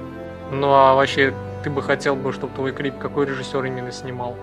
Ну, 0.53 0.73
а 0.73 0.95
вообще, 0.95 1.35
ты 1.65 1.71
бы 1.71 1.83
хотел 1.83 2.15
бы, 2.15 2.33
чтобы 2.33 2.55
твой 2.55 2.73
клип 2.73 2.99
какой 2.99 3.27
режиссер 3.27 3.65
именно 3.65 3.91
снимал? 3.91 4.37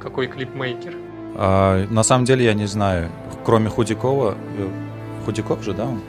Какой 0.00 0.26
клипмейкер? 0.26 0.94
А, 1.36 1.86
на 1.88 2.02
самом 2.02 2.24
деле 2.24 2.44
я 2.44 2.54
не 2.54 2.66
знаю. 2.66 3.08
Кроме 3.44 3.70
Худякова, 3.70 4.34
э, 4.58 4.68
Худяков 5.24 5.62
же, 5.62 5.72
да? 5.72 5.84
он? 5.84 6.00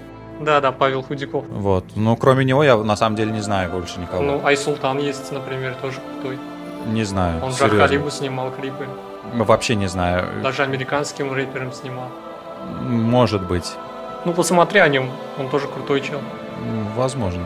Да-да, 0.41 0.71
Павел 0.71 1.01
Худяков. 1.01 1.45
Вот. 1.49 1.85
Но 1.95 2.15
кроме 2.17 2.43
него 2.43 2.63
я 2.63 2.75
на 2.77 2.95
самом 2.97 3.15
деле 3.15 3.31
не 3.31 3.41
знаю 3.41 3.71
больше 3.71 3.99
никого. 3.99 4.21
Ну, 4.21 4.45
Айсултан 4.45 4.97
есть, 4.99 5.31
например, 5.31 5.75
тоже 5.81 5.99
крутой. 6.01 6.37
не 6.87 7.03
знаю. 7.03 7.43
Он 7.43 7.51
же. 7.51 7.69
Халибу 7.69 8.09
снимал 8.09 8.51
клипы. 8.51 8.85
Вообще 9.33 9.75
не 9.75 9.87
знаю. 9.87 10.41
Даже 10.41 10.63
американским 10.63 11.33
рэперам 11.33 11.71
снимал. 11.71 12.09
Может 12.81 13.45
быть. 13.47 13.73
Ну, 14.25 14.33
посмотри 14.33 14.79
о 14.79 14.87
нем, 14.87 15.09
он 15.37 15.49
тоже 15.49 15.67
крутой 15.67 16.01
чел. 16.01 16.19
Возможно. 16.95 17.45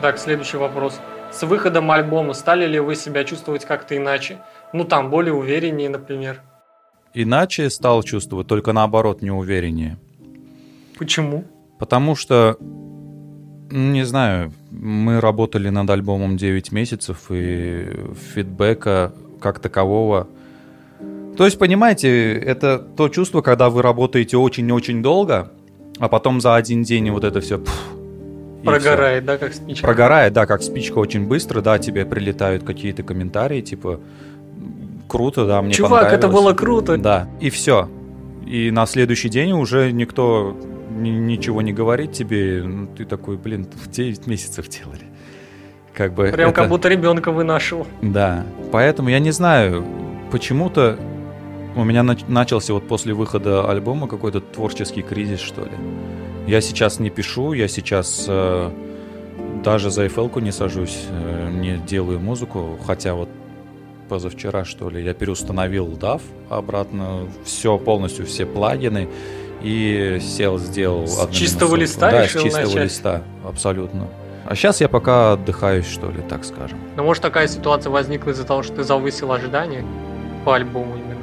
Так, 0.00 0.18
следующий 0.18 0.56
вопрос. 0.56 1.00
С 1.32 1.42
выходом 1.42 1.90
альбома 1.90 2.32
стали 2.32 2.66
ли 2.66 2.78
вы 2.80 2.94
себя 2.94 3.24
чувствовать 3.24 3.64
как-то 3.64 3.96
иначе? 3.96 4.38
Ну, 4.72 4.84
там, 4.84 5.10
более 5.10 5.34
увереннее, 5.34 5.88
например. 5.88 6.40
Иначе 7.12 7.68
стал 7.70 8.02
чувствовать, 8.02 8.46
только 8.46 8.72
наоборот, 8.72 9.22
неувереннее. 9.22 9.98
Почему? 10.98 11.44
Потому 11.78 12.14
что, 12.14 12.56
м, 12.60 13.92
не 13.92 14.04
знаю, 14.04 14.52
мы 14.70 15.20
работали 15.20 15.68
над 15.68 15.90
альбомом 15.90 16.36
9 16.36 16.72
месяцев, 16.72 17.26
и 17.30 17.88
фидбэка 18.34 19.12
как 19.40 19.58
такового... 19.58 20.28
То 21.36 21.44
есть, 21.44 21.58
понимаете, 21.58 22.32
это 22.34 22.78
то 22.78 23.08
чувство, 23.08 23.42
когда 23.42 23.68
вы 23.68 23.82
работаете 23.82 24.36
очень-очень 24.36 25.02
долго, 25.02 25.52
а 25.98 26.08
потом 26.08 26.40
за 26.40 26.54
один 26.56 26.82
день 26.82 27.10
вот 27.10 27.24
это 27.24 27.40
все... 27.40 27.60
Прогорает, 28.64 29.24
да, 29.24 29.38
как 29.38 29.54
спичка? 29.54 29.86
Прогорает, 29.86 30.32
да, 30.32 30.46
как 30.46 30.62
спичка 30.62 30.98
очень 30.98 31.26
быстро, 31.28 31.60
да, 31.60 31.78
тебе 31.78 32.04
прилетают 32.04 32.64
какие-то 32.64 33.02
комментарии, 33.04 33.60
типа, 33.60 34.00
круто, 35.08 35.46
да, 35.46 35.62
мне 35.62 35.72
Чувак, 35.72 36.06
это 36.12 36.22
понравилось». 36.22 36.42
было 36.42 36.52
круто. 36.54 36.96
Да, 36.96 37.28
и 37.40 37.50
все. 37.50 37.88
И 38.44 38.70
на 38.72 38.86
следующий 38.86 39.28
день 39.28 39.52
уже 39.52 39.92
никто 39.92 40.56
ни- 40.90 41.10
ничего 41.10 41.62
не 41.62 41.72
говорит 41.72 42.12
тебе. 42.12 42.62
Ну, 42.64 42.86
ты 42.88 43.04
такой, 43.04 43.36
блин, 43.36 43.68
9 43.86 44.26
месяцев 44.26 44.68
делали. 44.68 45.02
Как 45.94 46.14
бы 46.14 46.28
Прям 46.32 46.50
это- 46.50 46.60
как 46.60 46.68
будто 46.68 46.88
ребенка 46.88 47.30
вынашивал. 47.30 47.86
Да. 48.02 48.44
Поэтому 48.72 49.10
я 49.10 49.18
не 49.20 49.30
знаю, 49.30 49.84
почему-то 50.32 50.98
у 51.76 51.84
меня 51.84 52.00
нач- 52.02 52.24
начался 52.28 52.72
вот 52.72 52.88
после 52.88 53.14
выхода 53.14 53.68
альбома 53.70 54.08
какой-то 54.08 54.40
творческий 54.40 55.02
кризис, 55.02 55.40
что 55.40 55.62
ли. 55.64 55.70
Я 56.46 56.60
сейчас 56.60 56.98
не 57.00 57.10
пишу, 57.10 57.52
я 57.52 57.68
сейчас 57.68 58.26
э, 58.28 58.70
даже 59.64 59.90
за 59.90 60.06
FL 60.06 60.40
не 60.40 60.52
сажусь, 60.52 60.98
э, 61.10 61.50
не 61.50 61.76
делаю 61.78 62.20
музыку, 62.20 62.78
хотя 62.86 63.14
вот 63.14 63.28
позавчера, 64.08 64.64
что 64.64 64.88
ли, 64.88 65.02
я 65.04 65.14
переустановил 65.14 65.88
DAW 65.88 66.20
обратно, 66.48 67.26
все 67.44 67.76
полностью, 67.78 68.24
все 68.26 68.46
плагины, 68.46 69.08
и 69.62 70.18
сел, 70.20 70.58
сделал 70.58 71.06
С 71.08 71.28
чистого 71.32 71.74
минусовку. 71.76 71.76
листа 71.76 72.10
Да, 72.12 72.26
с 72.26 72.30
чистого 72.30 72.60
начать? 72.66 72.84
листа, 72.84 73.22
абсолютно. 73.44 74.06
А 74.44 74.54
сейчас 74.54 74.80
я 74.80 74.88
пока 74.88 75.32
отдыхаюсь, 75.32 75.86
что 75.86 76.08
ли, 76.10 76.22
так 76.28 76.44
скажем. 76.44 76.78
Но 76.96 77.02
может 77.02 77.20
такая 77.22 77.48
ситуация 77.48 77.90
возникла 77.90 78.30
из-за 78.30 78.44
того, 78.44 78.62
что 78.62 78.76
ты 78.76 78.84
завысил 78.84 79.32
ожидания 79.32 79.84
по 80.44 80.54
альбому 80.54 80.94
именно? 80.94 81.15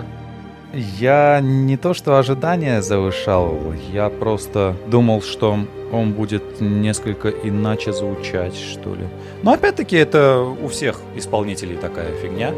Я 0.74 1.39
не 1.39 1.78
то 1.78 1.93
что 1.93 2.17
ожидания 2.17 2.82
завышал, 2.82 3.74
я 3.91 4.09
просто 4.09 4.76
думал, 4.88 5.21
что 5.21 5.59
он 5.91 6.13
будет 6.13 6.61
несколько 6.61 7.30
иначе 7.30 7.93
звучать, 7.93 8.55
что 8.55 8.95
ли. 8.95 9.07
Но 9.43 9.53
опять-таки 9.53 9.95
это 9.95 10.39
у 10.39 10.67
всех 10.69 10.99
исполнителей 11.15 11.78
такая 11.78 12.15
фигня. 12.15 12.51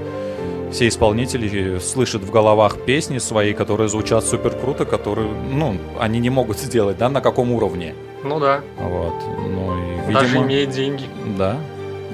Все 0.71 0.87
исполнители 0.87 1.77
слышат 1.79 2.21
в 2.21 2.31
головах 2.31 2.85
песни 2.85 3.17
свои, 3.17 3.53
которые 3.53 3.89
звучат 3.89 4.25
супер 4.25 4.51
круто, 4.51 4.85
которые, 4.85 5.29
ну, 5.51 5.75
они 5.99 6.19
не 6.19 6.29
могут 6.29 6.57
сделать, 6.57 6.97
да, 6.97 7.09
на 7.09 7.19
каком 7.19 7.51
уровне. 7.51 7.95
Ну 8.23 8.39
да, 8.39 8.61
Вот. 8.79 9.13
Ну 9.49 9.75
и, 10.09 10.13
даже 10.13 10.27
видимо, 10.27 10.45
имея 10.45 10.65
деньги. 10.65 11.03
да. 11.37 11.57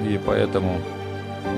И 0.04 0.18
поэтому 0.26 0.78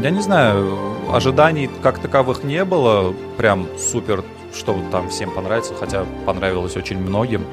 я 0.01 0.11
не 0.11 0.21
знаю, 0.21 0.79
ожиданий 1.13 1.71
как 1.83 1.99
таковых 1.99 2.45
не 2.45 2.65
было, 2.65 3.15
прям 3.37 3.67
супер, 3.79 4.25
что 4.55 4.79
там 4.91 5.09
всем 5.09 5.31
понравится, 5.31 5.75
хотя 5.75 6.05
понравилось 6.27 6.77
очень 6.77 6.99
многим. 6.99 7.45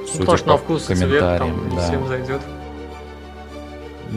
Ну, 0.00 0.06
судя 0.06 0.20
потому 0.20 0.38
что 0.38 0.48
на 0.48 0.56
вкус 0.56 0.90
и 0.90 0.94
цвет 0.94 1.20
там 1.20 1.38
комментариям, 1.38 1.76
да. 1.76 1.86
всем 1.86 2.08
зайдет. 2.08 2.40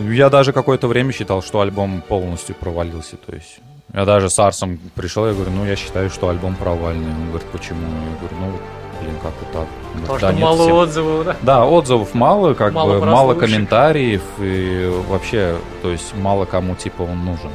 Я 0.09 0.29
даже 0.29 0.53
какое-то 0.53 0.87
время 0.87 1.11
считал, 1.11 1.41
что 1.41 1.59
альбом 1.59 2.01
полностью 2.07 2.55
провалился, 2.55 3.17
то 3.17 3.33
есть 3.33 3.59
я 3.93 4.05
даже 4.05 4.29
с 4.29 4.39
Арсом 4.39 4.79
пришел, 4.95 5.27
я 5.27 5.33
говорю, 5.33 5.51
ну 5.51 5.65
я 5.65 5.75
считаю, 5.75 6.09
что 6.09 6.29
альбом 6.29 6.55
провальный. 6.55 7.11
Он 7.11 7.27
говорит, 7.27 7.47
почему? 7.51 7.81
Я 7.81 8.17
говорю, 8.19 8.35
ну 8.39 8.59
блин, 9.01 9.15
как 9.21 9.31
вот 9.39 9.51
так? 9.51 9.67
Потому 10.01 10.19
Да 10.19 10.31
что 10.31 10.39
мало 10.41 10.63
всем- 10.63 10.75
отзывов, 10.75 11.25
да? 11.25 11.35
Да, 11.41 11.65
отзывов 11.65 12.13
мало, 12.13 12.53
как 12.53 12.73
Мало 12.73 12.99
бы 12.99 13.05
мало 13.05 13.33
прослушек. 13.33 13.39
комментариев 13.53 14.21
и 14.39 15.03
вообще, 15.09 15.57
то 15.81 15.89
есть 15.89 16.15
мало 16.15 16.45
кому 16.45 16.75
типа 16.75 17.01
он 17.03 17.25
нужен. 17.25 17.51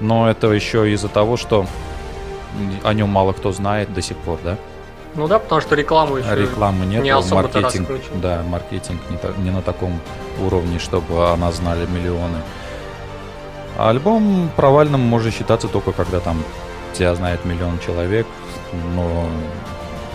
Но 0.00 0.28
это 0.30 0.50
еще 0.52 0.90
из-за 0.92 1.08
того, 1.08 1.36
что 1.36 1.66
о 2.82 2.94
нем 2.94 3.08
мало 3.08 3.32
кто 3.32 3.52
знает 3.52 3.92
до 3.92 4.00
сих 4.02 4.16
пор, 4.18 4.38
да? 4.44 4.56
Ну 5.16 5.28
да, 5.28 5.38
потому 5.38 5.60
что 5.60 5.76
рекламу 5.76 6.16
еще... 6.16 6.34
Рекламы 6.34 6.86
нет, 6.86 7.02
не 7.04 7.10
особо-то 7.10 7.60
маркетинг, 7.60 7.88
да, 8.14 8.42
маркетинг 8.48 9.00
не, 9.10 9.16
та- 9.16 9.32
не 9.38 9.50
на 9.50 9.62
таком 9.62 10.00
уровне, 10.44 10.78
чтобы 10.80 11.30
она 11.30 11.52
знали 11.52 11.86
миллионы. 11.86 12.38
А 13.78 13.90
альбом 13.90 14.50
провальным 14.56 15.00
может 15.00 15.34
считаться 15.34 15.68
только 15.68 15.92
когда 15.92 16.18
там 16.20 16.42
тебя 16.94 17.14
знает 17.14 17.44
миллион 17.44 17.78
человек, 17.78 18.26
но 18.96 19.26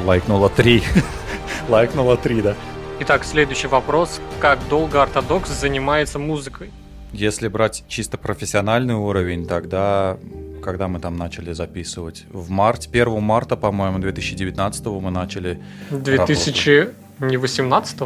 лайкнуло 0.05 0.49
три. 0.49 0.83
лайкнуло 1.69 2.17
три, 2.17 2.41
да. 2.41 2.55
Итак, 3.01 3.23
следующий 3.23 3.67
вопрос. 3.67 4.19
Как 4.39 4.59
долго 4.69 5.01
ортодокс 5.01 5.49
занимается 5.49 6.19
музыкой? 6.19 6.71
Если 7.13 7.47
брать 7.47 7.83
чисто 7.87 8.17
профессиональный 8.17 8.95
уровень, 8.95 9.47
тогда 9.47 10.17
когда 10.61 10.87
мы 10.87 10.99
там 10.99 11.17
начали 11.17 11.53
записывать? 11.53 12.25
В 12.29 12.49
марте, 12.49 12.89
1 12.91 13.21
марта, 13.21 13.55
по-моему, 13.55 13.99
2019 13.99 14.85
мы 14.85 15.09
начали. 15.09 15.59
2000... 15.89 16.89
Не 17.19 17.35
18 17.37 18.01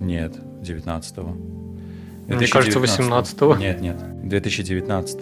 Нет, 0.00 0.32
19 0.62 1.16
Мне 2.28 2.46
кажется, 2.46 2.78
18-го. 2.78 3.56
Нет, 3.56 3.80
нет, 3.80 3.96
2019 4.26 5.20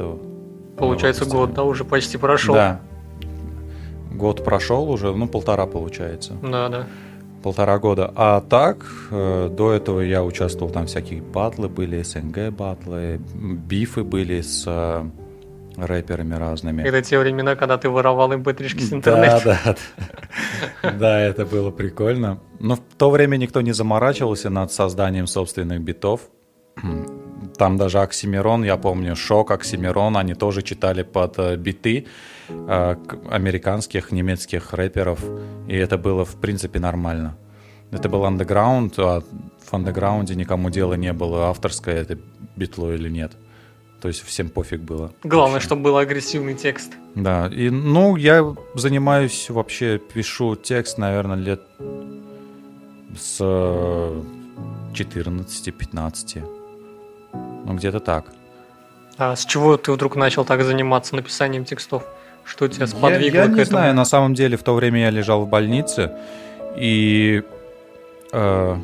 Получается, 0.77 1.25
Мы 1.25 1.31
год, 1.31 1.55
да, 1.55 1.65
уже 1.65 1.85
почти 1.85 2.19
прошел. 2.19 2.55
Да. 2.55 2.81
Год 4.17 4.45
прошел 4.45 4.91
уже, 4.91 5.15
ну, 5.15 5.29
полтора 5.29 5.67
получается. 5.67 6.35
Да, 6.43 6.69
да. 6.69 6.87
Полтора 7.43 7.79
года. 7.79 8.13
А 8.17 8.41
так, 8.41 8.85
э, 9.11 9.49
до 9.53 9.73
этого 9.73 10.01
я 10.01 10.25
участвовал, 10.25 10.73
там 10.73 10.87
всякие 10.87 11.23
батлы 11.23 11.69
были, 11.69 12.03
СНГ 12.03 12.51
батлы, 12.51 13.21
бифы 13.35 14.03
были 14.03 14.41
с 14.41 14.65
э, 14.67 15.05
рэперами 15.77 16.35
разными. 16.35 16.83
Это 16.83 17.03
те 17.03 17.19
времена, 17.19 17.55
когда 17.55 17.79
ты 17.79 17.89
воровал 17.89 18.33
mp3 18.33 18.81
с 18.81 18.93
интернета. 18.93 19.59
Да, 19.65 19.77
да. 20.83 20.93
Да, 20.93 21.21
это 21.21 21.45
было 21.45 21.71
прикольно. 21.71 22.39
Но 22.59 22.77
в 22.77 22.81
то 22.97 23.11
время 23.11 23.37
никто 23.37 23.61
не 23.61 23.73
заморачивался 23.73 24.51
над 24.51 24.73
созданием 24.73 25.27
собственных 25.27 25.81
битов. 25.83 26.23
Там 27.57 27.77
даже 27.77 28.01
Оксимирон, 28.01 28.65
я 28.65 28.77
помню, 28.77 29.17
Шок, 29.17 29.51
Оксимирон, 29.51 30.17
они 30.17 30.35
тоже 30.35 30.63
читали 30.63 31.03
под 31.03 31.39
э, 31.39 31.57
биты 31.57 32.07
э, 32.49 32.97
американских, 33.31 34.13
немецких 34.13 34.73
рэперов. 34.73 35.21
И 35.69 35.77
это 35.77 35.97
было, 35.97 36.25
в 36.25 36.37
принципе, 36.37 36.79
нормально. 36.79 37.37
Это 37.91 38.09
был 38.09 38.25
андеграунд, 38.25 38.99
а 38.99 39.23
в 39.71 39.75
андеграунде 39.75 40.35
никому 40.35 40.71
дела 40.71 40.95
не 40.95 41.13
было, 41.13 41.49
авторское 41.49 42.03
это 42.03 42.19
битло 42.57 42.93
или 42.93 43.09
нет. 43.09 43.33
То 44.01 44.09
есть 44.09 44.23
всем 44.23 44.51
пофиг 44.51 44.81
было. 44.81 45.13
Главное, 45.25 45.61
чтобы 45.61 45.83
был 45.83 45.97
агрессивный 45.97 46.55
текст. 46.55 46.93
Да, 47.15 47.49
и, 47.49 47.71
ну, 47.71 48.17
я 48.17 48.55
занимаюсь 48.75 49.49
вообще, 49.49 49.99
пишу 49.99 50.57
текст, 50.57 50.99
наверное, 50.99 51.37
лет 51.37 51.63
с 53.19 53.39
э, 53.41 54.23
14-15. 54.93 56.56
Ну, 57.67 57.75
где-то 57.75 57.99
так. 58.01 58.25
А 59.19 59.35
с 59.35 59.45
чего 59.45 59.77
ты 59.77 59.91
вдруг 59.93 60.15
начал 60.15 60.45
так 60.45 60.63
заниматься 60.63 61.17
написанием 61.17 61.65
текстов? 61.65 62.05
Что 62.45 62.69
тебя 62.69 62.85
Я, 62.85 62.87
сподвигло 62.87 63.39
я 63.39 63.45
к 63.47 63.49
не 63.49 63.55
этому? 63.55 63.65
знаю, 63.65 63.95
на 63.95 64.05
самом 64.05 64.35
деле 64.35 64.57
в 64.57 64.63
то 64.63 64.75
время 64.75 65.01
я 65.01 65.11
лежал 65.11 65.45
в 65.45 65.49
больнице, 65.49 66.13
и 66.77 67.43
э, 68.33 68.77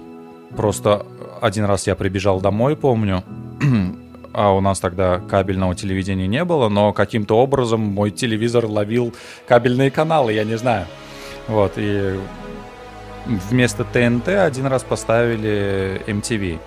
просто 0.56 1.06
один 1.40 1.64
раз 1.66 1.86
я 1.86 1.94
прибежал 1.94 2.40
домой, 2.40 2.74
помню, 2.76 3.22
а 4.32 4.50
у 4.52 4.60
нас 4.60 4.80
тогда 4.80 5.20
кабельного 5.20 5.76
телевидения 5.76 6.26
не 6.26 6.44
было, 6.44 6.68
но 6.68 6.92
каким-то 6.92 7.38
образом 7.38 7.80
мой 7.80 8.10
телевизор 8.10 8.66
ловил 8.66 9.14
кабельные 9.46 9.92
каналы, 9.92 10.32
я 10.32 10.42
не 10.42 10.58
знаю. 10.58 10.86
Вот, 11.46 11.74
и 11.76 12.18
вместо 13.26 13.84
ТНТ 13.84 14.28
один 14.28 14.66
раз 14.66 14.82
поставили 14.82 16.02
MTV. 16.08 16.58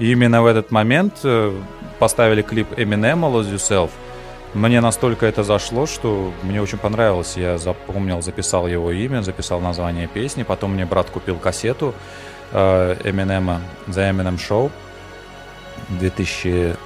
И 0.00 0.12
именно 0.12 0.42
в 0.42 0.46
этот 0.46 0.70
момент 0.70 1.20
э, 1.24 1.52
поставили 1.98 2.40
клип 2.40 2.72
Eminem 2.72 3.20
Lose 3.20 3.54
Yourself. 3.54 3.90
Мне 4.54 4.80
настолько 4.80 5.26
это 5.26 5.44
зашло, 5.44 5.84
что 5.84 6.32
мне 6.42 6.62
очень 6.62 6.78
понравилось. 6.78 7.36
Я 7.36 7.58
запомнил, 7.58 8.22
записал 8.22 8.66
его 8.66 8.90
имя, 8.92 9.20
записал 9.20 9.60
название 9.60 10.08
песни. 10.08 10.42
Потом 10.42 10.72
мне 10.72 10.86
брат 10.86 11.10
купил 11.10 11.36
кассету 11.36 11.94
э, 12.52 12.96
Eminem, 13.04 13.60
The 13.88 14.10
Eminem 14.10 14.38
Show. 14.38 14.70
В 15.90 15.98
2000... 15.98 16.76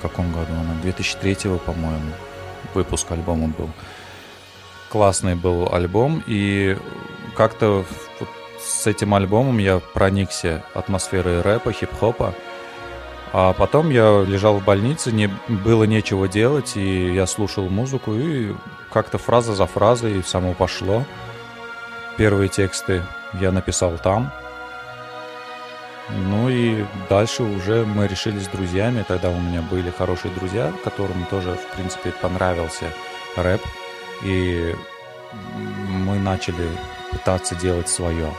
каком 0.00 0.32
году 0.32 0.52
она? 0.52 0.80
2003, 0.82 1.58
по-моему, 1.58 2.10
выпуск 2.72 3.12
альбома 3.12 3.48
был. 3.48 3.68
Классный 4.88 5.34
был 5.34 5.68
альбом, 5.74 6.22
и 6.26 6.78
как-то 7.36 7.84
с 8.58 8.86
этим 8.86 9.14
альбомом 9.14 9.58
я 9.58 9.78
проникся 9.78 10.64
атмосферой 10.74 11.42
рэпа, 11.42 11.72
хип-хопа. 11.72 12.34
А 13.32 13.52
потом 13.52 13.90
я 13.90 14.22
лежал 14.22 14.58
в 14.58 14.64
больнице, 14.64 15.12
не 15.12 15.28
было 15.48 15.84
нечего 15.84 16.28
делать, 16.28 16.76
и 16.76 17.12
я 17.12 17.26
слушал 17.26 17.68
музыку, 17.68 18.14
и 18.14 18.54
как-то 18.92 19.18
фраза 19.18 19.54
за 19.54 19.66
фразой 19.66 20.22
само 20.24 20.54
пошло. 20.54 21.04
Первые 22.16 22.48
тексты 22.48 23.02
я 23.34 23.52
написал 23.52 23.98
там. 23.98 24.32
Ну 26.08 26.48
и 26.48 26.84
дальше 27.10 27.42
уже 27.42 27.84
мы 27.84 28.06
решили 28.06 28.38
с 28.38 28.46
друзьями, 28.46 29.04
тогда 29.06 29.28
у 29.28 29.40
меня 29.40 29.60
были 29.62 29.90
хорошие 29.90 30.32
друзья, 30.34 30.72
которым 30.84 31.26
тоже, 31.26 31.54
в 31.54 31.74
принципе, 31.74 32.12
понравился 32.12 32.86
рэп. 33.36 33.60
И 34.22 34.74
мы 35.88 36.18
начали 36.18 36.68
пытаться 37.10 37.54
делать 37.56 37.88
свое. 37.88 38.32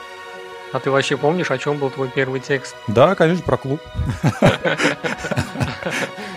А 0.73 0.79
ты 0.79 0.91
вообще 0.91 1.17
помнишь, 1.17 1.49
о 1.51 1.57
чем 1.57 1.77
был 1.77 1.89
твой 1.89 2.09
первый 2.09 2.39
текст? 2.39 2.75
Да, 2.87 3.15
конечно, 3.15 3.43
про 3.43 3.57
клуб. 3.57 3.81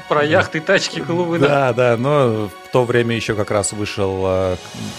Про 0.08 0.24
яхты, 0.24 0.60
тачки, 0.60 1.00
клубы, 1.00 1.38
да? 1.38 1.48
Да, 1.48 1.72
да, 1.72 1.96
но 1.96 2.48
в 2.48 2.72
то 2.72 2.84
время 2.84 3.14
еще 3.14 3.34
как 3.34 3.52
раз 3.52 3.72
вышел 3.72 4.22
э, 4.24 4.56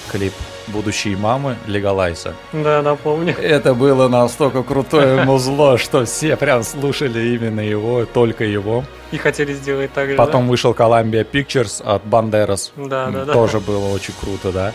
клип 0.09 0.33
будущей 0.67 1.17
мамы 1.17 1.57
Легалайса. 1.67 2.33
Да, 2.53 2.81
да, 2.81 2.95
помню. 2.95 3.35
Это 3.37 3.73
было 3.73 4.07
настолько 4.07 4.63
крутое 4.63 5.25
музло, 5.25 5.77
что 5.77 6.05
все 6.05 6.37
прям 6.37 6.63
слушали 6.63 7.35
именно 7.35 7.59
его, 7.59 8.05
только 8.05 8.45
его. 8.45 8.85
И 9.11 9.17
хотели 9.17 9.53
сделать 9.53 9.91
так 9.91 10.11
же, 10.11 10.15
Потом 10.15 10.47
вышел 10.47 10.71
Columbia 10.71 11.29
Pictures 11.29 11.83
от 11.83 12.05
Banderas. 12.05 12.71
Да, 12.77 13.07
да, 13.07 13.25
да. 13.25 13.33
Тоже 13.33 13.59
было 13.59 13.89
очень 13.93 14.13
круто, 14.17 14.53
да. 14.53 14.71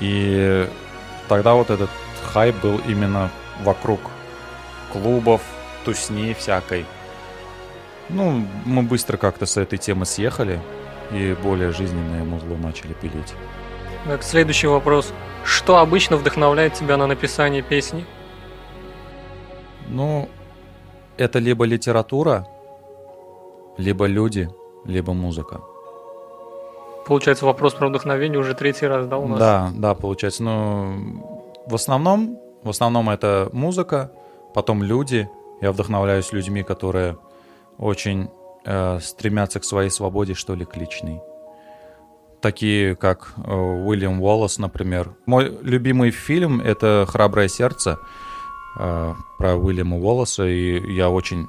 И 0.00 0.68
тогда 1.28 1.54
вот 1.54 1.70
этот 1.70 1.90
хайп 2.32 2.56
был 2.60 2.80
именно 2.88 3.30
вокруг 3.62 4.00
клубов, 4.92 5.42
тусни 5.84 6.34
всякой. 6.34 6.84
Ну, 8.08 8.44
мы 8.64 8.82
быстро 8.82 9.16
как-то 9.16 9.46
с 9.46 9.56
этой 9.56 9.78
темы 9.78 10.04
съехали 10.04 10.60
и 11.12 11.36
более 11.42 11.72
жизненное 11.72 12.24
музло 12.24 12.56
начали 12.56 12.92
пилить. 12.92 13.34
Так, 14.06 14.22
следующий 14.22 14.66
вопрос. 14.66 15.12
Что 15.44 15.78
обычно 15.78 16.16
вдохновляет 16.16 16.74
тебя 16.74 16.96
на 16.96 17.06
написание 17.06 17.62
песни? 17.62 18.04
Ну, 19.88 20.28
это 21.16 21.38
либо 21.38 21.64
литература, 21.64 22.46
либо 23.76 24.06
люди, 24.06 24.48
либо 24.84 25.12
музыка. 25.12 25.60
Получается, 27.06 27.46
вопрос 27.46 27.74
про 27.74 27.88
вдохновение 27.88 28.38
уже 28.38 28.54
третий 28.54 28.86
раз, 28.86 29.06
да, 29.06 29.18
у 29.18 29.26
нас? 29.26 29.38
Да, 29.38 29.70
да, 29.74 29.94
получается. 29.94 30.42
Ну, 30.42 31.24
в 31.66 31.74
основном, 31.74 32.38
в 32.62 32.68
основном 32.68 33.10
это 33.10 33.48
музыка, 33.52 34.12
потом 34.54 34.82
люди. 34.82 35.28
Я 35.60 35.72
вдохновляюсь 35.72 36.32
людьми, 36.32 36.62
которые 36.62 37.18
очень 37.78 38.28
э, 38.64 38.98
стремятся 39.00 39.60
к 39.60 39.64
своей 39.64 39.90
свободе, 39.90 40.34
что 40.34 40.54
ли, 40.54 40.64
к 40.64 40.76
личной. 40.76 41.20
Такие, 42.40 42.96
как 42.96 43.34
э, 43.36 43.52
Уильям 43.52 44.22
Уоллес, 44.22 44.58
например. 44.58 45.14
Мой 45.26 45.58
любимый 45.62 46.10
фильм— 46.10 46.60
это 46.64 47.06
«Храброе 47.08 47.48
сердце» 47.48 47.98
э, 48.78 49.14
про 49.38 49.56
Уильяма 49.56 49.98
Уоллеса, 49.98 50.46
и 50.46 50.92
я 50.92 51.10
очень 51.10 51.48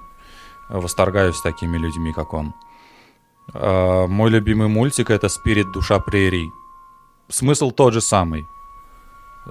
восторгаюсь 0.69 1.41
такими 1.41 1.77
людьми, 1.77 2.13
как 2.13 2.33
он. 2.33 2.53
Э, 3.53 4.07
мой 4.07 4.29
любимый 4.29 4.67
мультик— 4.67 5.09
это 5.09 5.29
«Спирит. 5.29 5.71
Душа 5.71 5.99
прерий». 5.99 6.51
Смысл 7.29 7.71
тот 7.71 7.93
же 7.93 8.01
самый. 8.01 8.45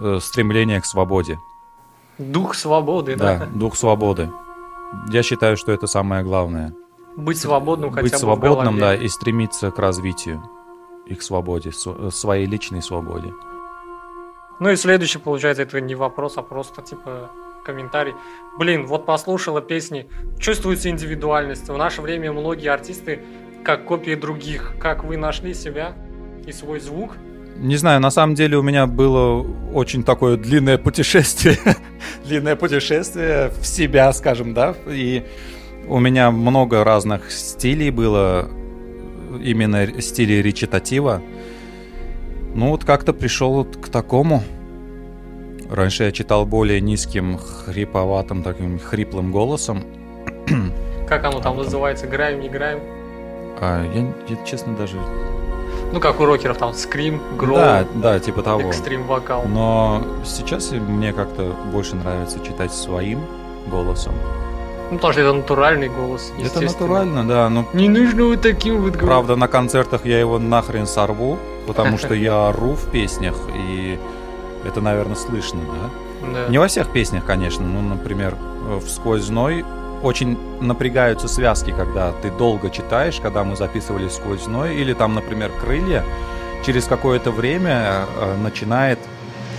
Э, 0.00 0.18
Стремление 0.20 0.80
к 0.80 0.86
свободе. 0.86 1.38
Дух 2.20 2.54
свободы, 2.54 3.16
да? 3.16 3.38
Да, 3.38 3.46
дух 3.46 3.76
свободы. 3.76 4.30
Я 5.10 5.22
считаю, 5.22 5.56
что 5.56 5.72
это 5.72 5.86
самое 5.86 6.22
главное. 6.22 6.74
Быть 7.16 7.38
свободным 7.38 7.90
хотя 7.90 8.02
Быть 8.02 8.12
бы 8.12 8.18
свободным, 8.18 8.78
да, 8.78 8.94
и 8.94 9.08
стремиться 9.08 9.70
к 9.70 9.78
развитию 9.78 10.42
и 11.06 11.14
к 11.14 11.22
свободе, 11.22 11.72
св- 11.72 12.14
своей 12.14 12.46
личной 12.46 12.82
свободе. 12.82 13.32
Ну 14.60 14.68
и 14.68 14.76
следующий, 14.76 15.18
получается, 15.18 15.62
это 15.62 15.80
не 15.80 15.94
вопрос, 15.94 16.36
а 16.36 16.42
просто 16.42 16.82
типа 16.82 17.30
комментарий. 17.64 18.14
Блин, 18.58 18.86
вот 18.86 19.06
послушала 19.06 19.60
песни, 19.60 20.08
чувствуется 20.38 20.90
индивидуальность. 20.90 21.68
В 21.68 21.76
наше 21.76 22.02
время 22.02 22.32
многие 22.32 22.68
артисты 22.68 23.24
как 23.64 23.86
копии 23.86 24.14
других. 24.14 24.74
Как 24.78 25.04
вы 25.04 25.16
нашли 25.16 25.54
себя 25.54 25.94
и 26.46 26.52
свой 26.52 26.80
звук? 26.80 27.16
Не 27.60 27.76
знаю, 27.76 28.00
на 28.00 28.10
самом 28.10 28.34
деле 28.34 28.56
у 28.56 28.62
меня 28.62 28.86
было 28.86 29.46
очень 29.74 30.02
такое 30.02 30.38
длинное 30.38 30.78
путешествие. 30.78 31.58
длинное 32.24 32.56
путешествие 32.56 33.50
в 33.60 33.66
себя, 33.66 34.10
скажем, 34.14 34.54
да. 34.54 34.74
И 34.86 35.26
у 35.86 35.98
меня 35.98 36.30
много 36.30 36.82
разных 36.84 37.30
стилей 37.30 37.90
было, 37.90 38.48
именно 39.42 40.00
стилей 40.00 40.40
речитатива. 40.40 41.20
Ну 42.54 42.70
вот 42.70 42.84
как-то 42.84 43.12
пришел 43.12 43.64
к 43.66 43.90
такому. 43.90 44.42
Раньше 45.70 46.04
я 46.04 46.12
читал 46.12 46.46
более 46.46 46.80
низким, 46.80 47.36
хриповатым, 47.36 48.42
таким 48.42 48.78
хриплым 48.78 49.32
голосом. 49.32 49.84
Как 51.06 51.24
оно 51.26 51.40
там 51.40 51.58
называется? 51.58 52.06
Граем, 52.06 52.40
не 52.40 52.48
граем? 52.48 52.80
А, 53.60 53.84
я, 53.94 54.34
я 54.34 54.46
честно 54.46 54.74
даже... 54.74 54.96
Ну, 55.92 56.00
как 56.00 56.20
у 56.20 56.24
рокеров, 56.24 56.58
там, 56.58 56.72
скрим, 56.74 57.20
гроу. 57.36 57.56
Да, 57.56 57.86
да, 57.94 58.20
типа 58.20 58.42
того. 58.42 58.68
Экстрим 58.68 59.06
вокал. 59.06 59.44
Но 59.46 60.02
сейчас 60.24 60.70
мне 60.70 61.12
как-то 61.12 61.54
больше 61.72 61.96
нравится 61.96 62.38
читать 62.44 62.72
своим 62.72 63.20
голосом. 63.66 64.14
Ну, 64.90 64.96
потому 64.96 65.12
что 65.12 65.22
это 65.22 65.32
натуральный 65.32 65.88
голос, 65.88 66.32
Это 66.38 66.60
натурально, 66.60 67.26
да. 67.26 67.48
Но... 67.48 67.64
Не 67.72 67.88
нужно 67.88 68.24
вот 68.24 68.42
таким 68.42 68.82
вот 68.82 68.98
Правда, 68.98 69.36
на 69.36 69.46
концертах 69.46 70.04
я 70.04 70.18
его 70.18 70.38
нахрен 70.38 70.86
сорву, 70.86 71.38
потому 71.66 71.96
что 71.98 72.14
я 72.14 72.48
ору 72.48 72.74
в 72.74 72.90
песнях, 72.90 73.36
и 73.54 73.98
это, 74.64 74.80
наверное, 74.80 75.16
слышно, 75.16 75.60
да? 75.60 76.32
Да. 76.32 76.48
Не 76.48 76.58
во 76.58 76.66
всех 76.66 76.92
песнях, 76.92 77.24
конечно. 77.24 77.64
Ну, 77.64 77.80
например, 77.80 78.36
в 78.66 78.88
«Сквозной» 78.88 79.64
очень 80.02 80.38
напрягаются 80.60 81.28
связки, 81.28 81.72
когда 81.76 82.12
ты 82.12 82.30
долго 82.30 82.70
читаешь, 82.70 83.20
когда 83.20 83.44
мы 83.44 83.56
записывали 83.56 84.08
«Сквозной», 84.08 84.76
или 84.76 84.94
там, 84.94 85.14
например, 85.14 85.50
«Крылья», 85.60 86.04
через 86.64 86.84
какое-то 86.84 87.30
время 87.30 88.06
э, 88.16 88.36
начинает 88.36 88.98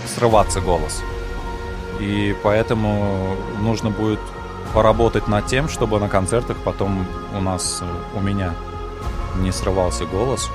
срываться 0.06 0.60
голос. 0.60 1.02
И 2.00 2.34
поэтому 2.42 3.36
нужно 3.60 3.90
будет 3.90 4.20
поработать 4.74 5.28
над 5.28 5.46
тем, 5.46 5.68
чтобы 5.68 6.00
на 6.00 6.08
концертах 6.08 6.56
потом 6.64 7.06
у 7.36 7.40
нас, 7.40 7.82
э, 7.82 8.18
у 8.18 8.20
меня 8.20 8.54
не 9.36 9.52
срывался 9.52 10.04
голос. 10.06 10.50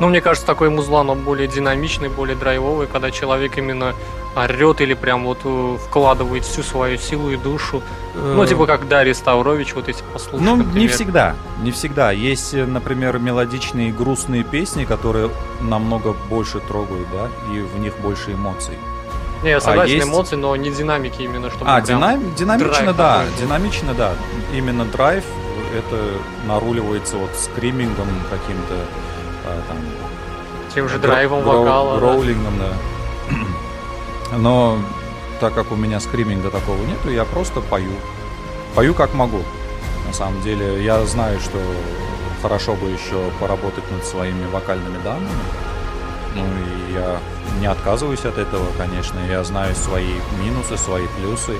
Ну, 0.00 0.08
мне 0.08 0.20
кажется, 0.20 0.46
такой 0.46 0.70
музлан, 0.70 1.10
он 1.10 1.22
более 1.22 1.48
динамичный, 1.48 2.08
более 2.08 2.36
драйвовый, 2.36 2.86
когда 2.86 3.10
человек 3.10 3.58
именно 3.58 3.94
орет 4.38 4.80
или 4.80 4.94
прям 4.94 5.24
вот 5.24 5.38
э, 5.44 5.76
вкладывает 5.86 6.44
всю 6.44 6.62
свою 6.62 6.96
силу 6.98 7.30
и 7.30 7.36
душу. 7.36 7.82
Ну, 8.14 8.44
типа 8.46 8.66
как 8.66 8.88
Дарья 8.88 9.14
Ставрович, 9.14 9.74
вот 9.74 9.88
эти 9.88 10.02
послушать. 10.12 10.40
Ну, 10.40 10.56
например. 10.56 10.80
не 10.80 10.88
всегда, 10.88 11.34
не 11.62 11.70
всегда. 11.70 12.10
Есть, 12.10 12.54
э, 12.54 12.64
например, 12.66 13.18
мелодичные 13.18 13.92
грустные 13.92 14.42
песни, 14.44 14.84
которые 14.84 15.30
намного 15.60 16.14
больше 16.28 16.60
трогают, 16.60 17.06
да, 17.12 17.28
и 17.54 17.60
в 17.60 17.78
них 17.78 17.96
больше 17.98 18.32
эмоций. 18.32 18.74
Не, 19.44 19.50
я 19.50 19.60
согласен, 19.60 19.94
есть- 19.94 20.06
эмоции, 20.08 20.34
но 20.36 20.56
не 20.56 20.70
динамики 20.70 21.22
именно, 21.22 21.48
чтобы 21.50 21.70
А, 21.70 21.80
динам- 21.80 22.34
динамично, 22.34 22.92
да, 22.92 23.22
динамично, 23.40 23.94
да. 23.94 24.14
Именно 24.52 24.84
драйв, 24.86 25.24
это 25.76 26.04
наруливается 26.48 27.16
вот 27.18 27.30
скримингом 27.36 28.08
каким-то, 28.30 28.74
а, 29.46 29.62
там, 29.68 29.76
Тем 30.74 30.88
же 30.88 30.96
гро- 30.96 31.00
драйвом 31.02 31.42
гроу- 31.44 31.60
вокала. 31.64 31.94
да. 31.94 32.00
Гроулингом, 32.00 32.58
да. 32.58 32.72
Но 34.36 34.78
так 35.40 35.54
как 35.54 35.72
у 35.72 35.76
меня 35.76 36.00
скриминга 36.00 36.50
такого 36.50 36.82
нету, 36.84 37.10
я 37.10 37.24
просто 37.24 37.60
пою. 37.60 37.92
Пою 38.74 38.94
как 38.94 39.14
могу. 39.14 39.42
На 40.06 40.12
самом 40.12 40.40
деле, 40.42 40.82
я 40.82 41.04
знаю, 41.06 41.38
что 41.40 41.58
хорошо 42.42 42.74
бы 42.74 42.88
еще 42.88 43.30
поработать 43.40 43.90
над 43.90 44.04
своими 44.04 44.46
вокальными 44.46 45.02
данными. 45.02 45.28
Ну 46.34 46.44
и 46.44 46.92
я 46.94 47.20
не 47.60 47.66
отказываюсь 47.66 48.24
от 48.24 48.38
этого, 48.38 48.66
конечно. 48.76 49.18
Я 49.28 49.44
знаю 49.44 49.74
свои 49.74 50.14
минусы, 50.42 50.76
свои 50.76 51.06
плюсы. 51.18 51.54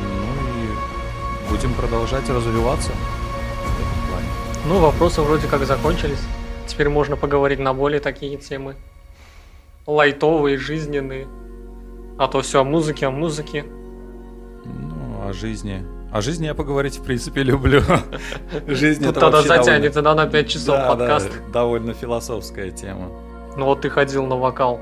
Ну 0.00 0.62
и 0.62 1.50
будем 1.50 1.74
продолжать 1.74 2.28
развиваться 2.28 2.90
в 2.90 3.80
этом 3.80 4.08
плане. 4.08 4.28
Ну, 4.66 4.78
вопросы 4.78 5.22
вроде 5.22 5.46
как 5.46 5.64
закончились. 5.66 6.22
Теперь 6.66 6.88
можно 6.88 7.16
поговорить 7.16 7.58
на 7.58 7.74
более 7.74 8.00
такие 8.00 8.36
темы. 8.36 8.76
Лайтовые, 9.86 10.56
жизненные. 10.56 11.28
А 12.18 12.28
то 12.28 12.40
все 12.42 12.60
о 12.60 12.64
музыке, 12.64 13.06
о 13.06 13.10
музыке. 13.10 13.64
Ну, 14.64 15.28
о 15.28 15.32
жизни. 15.32 15.84
О 16.12 16.20
жизни 16.20 16.46
я 16.46 16.54
поговорить, 16.54 16.98
в 16.98 17.02
принципе, 17.02 17.42
люблю. 17.44 17.82
Жизнь 18.68 19.02
Тут 19.04 19.16
это 19.16 19.20
тогда 19.30 19.42
затянет, 19.42 19.94
тогда 19.94 20.14
на 20.14 20.26
5 20.26 20.48
часов 20.48 20.86
подкаст. 20.86 21.30
довольно 21.52 21.92
философская 21.92 22.70
тема. 22.70 23.10
Ну 23.56 23.66
вот 23.66 23.80
ты 23.82 23.90
ходил 23.90 24.26
на 24.26 24.36
вокал. 24.36 24.78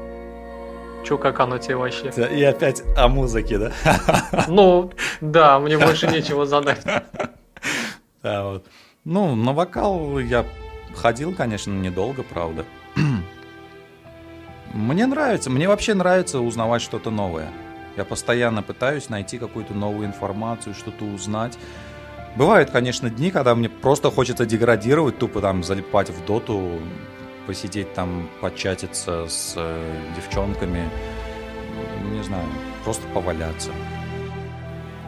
Че, 1.04 1.18
как 1.18 1.40
оно 1.40 1.58
тебе 1.58 1.76
вообще? 1.76 2.10
И 2.10 2.44
опять 2.44 2.82
о 2.96 3.08
музыке, 3.08 3.58
да? 3.58 3.72
Ну, 4.48 4.92
да, 5.20 5.58
мне 5.58 5.76
больше 5.76 6.06
нечего 6.06 6.46
задать. 6.46 6.82
Да, 8.22 8.44
вот. 8.44 8.66
Ну, 9.04 9.34
на 9.34 9.52
вокал 9.52 10.18
я 10.20 10.44
ходил, 10.94 11.34
конечно, 11.34 11.72
недолго, 11.72 12.22
правда. 12.22 12.64
Мне 14.72 15.06
нравится, 15.06 15.50
мне 15.50 15.68
вообще 15.68 15.94
нравится 15.94 16.40
узнавать 16.40 16.80
что-то 16.80 17.10
новое. 17.10 17.48
Я 17.96 18.04
постоянно 18.04 18.62
пытаюсь 18.62 19.10
найти 19.10 19.38
какую-то 19.38 19.74
новую 19.74 20.06
информацию, 20.06 20.74
что-то 20.74 21.04
узнать. 21.04 21.58
Бывают, 22.36 22.70
конечно, 22.70 23.10
дни, 23.10 23.30
когда 23.30 23.54
мне 23.54 23.68
просто 23.68 24.10
хочется 24.10 24.46
деградировать, 24.46 25.18
тупо 25.18 25.42
там 25.42 25.62
залипать 25.62 26.08
в 26.08 26.24
доту, 26.24 26.80
посидеть 27.46 27.92
там, 27.92 28.30
початиться 28.40 29.26
с 29.28 29.52
э, 29.56 29.94
девчонками, 30.16 30.88
не 32.10 32.22
знаю, 32.22 32.46
просто 32.84 33.06
поваляться. 33.08 33.70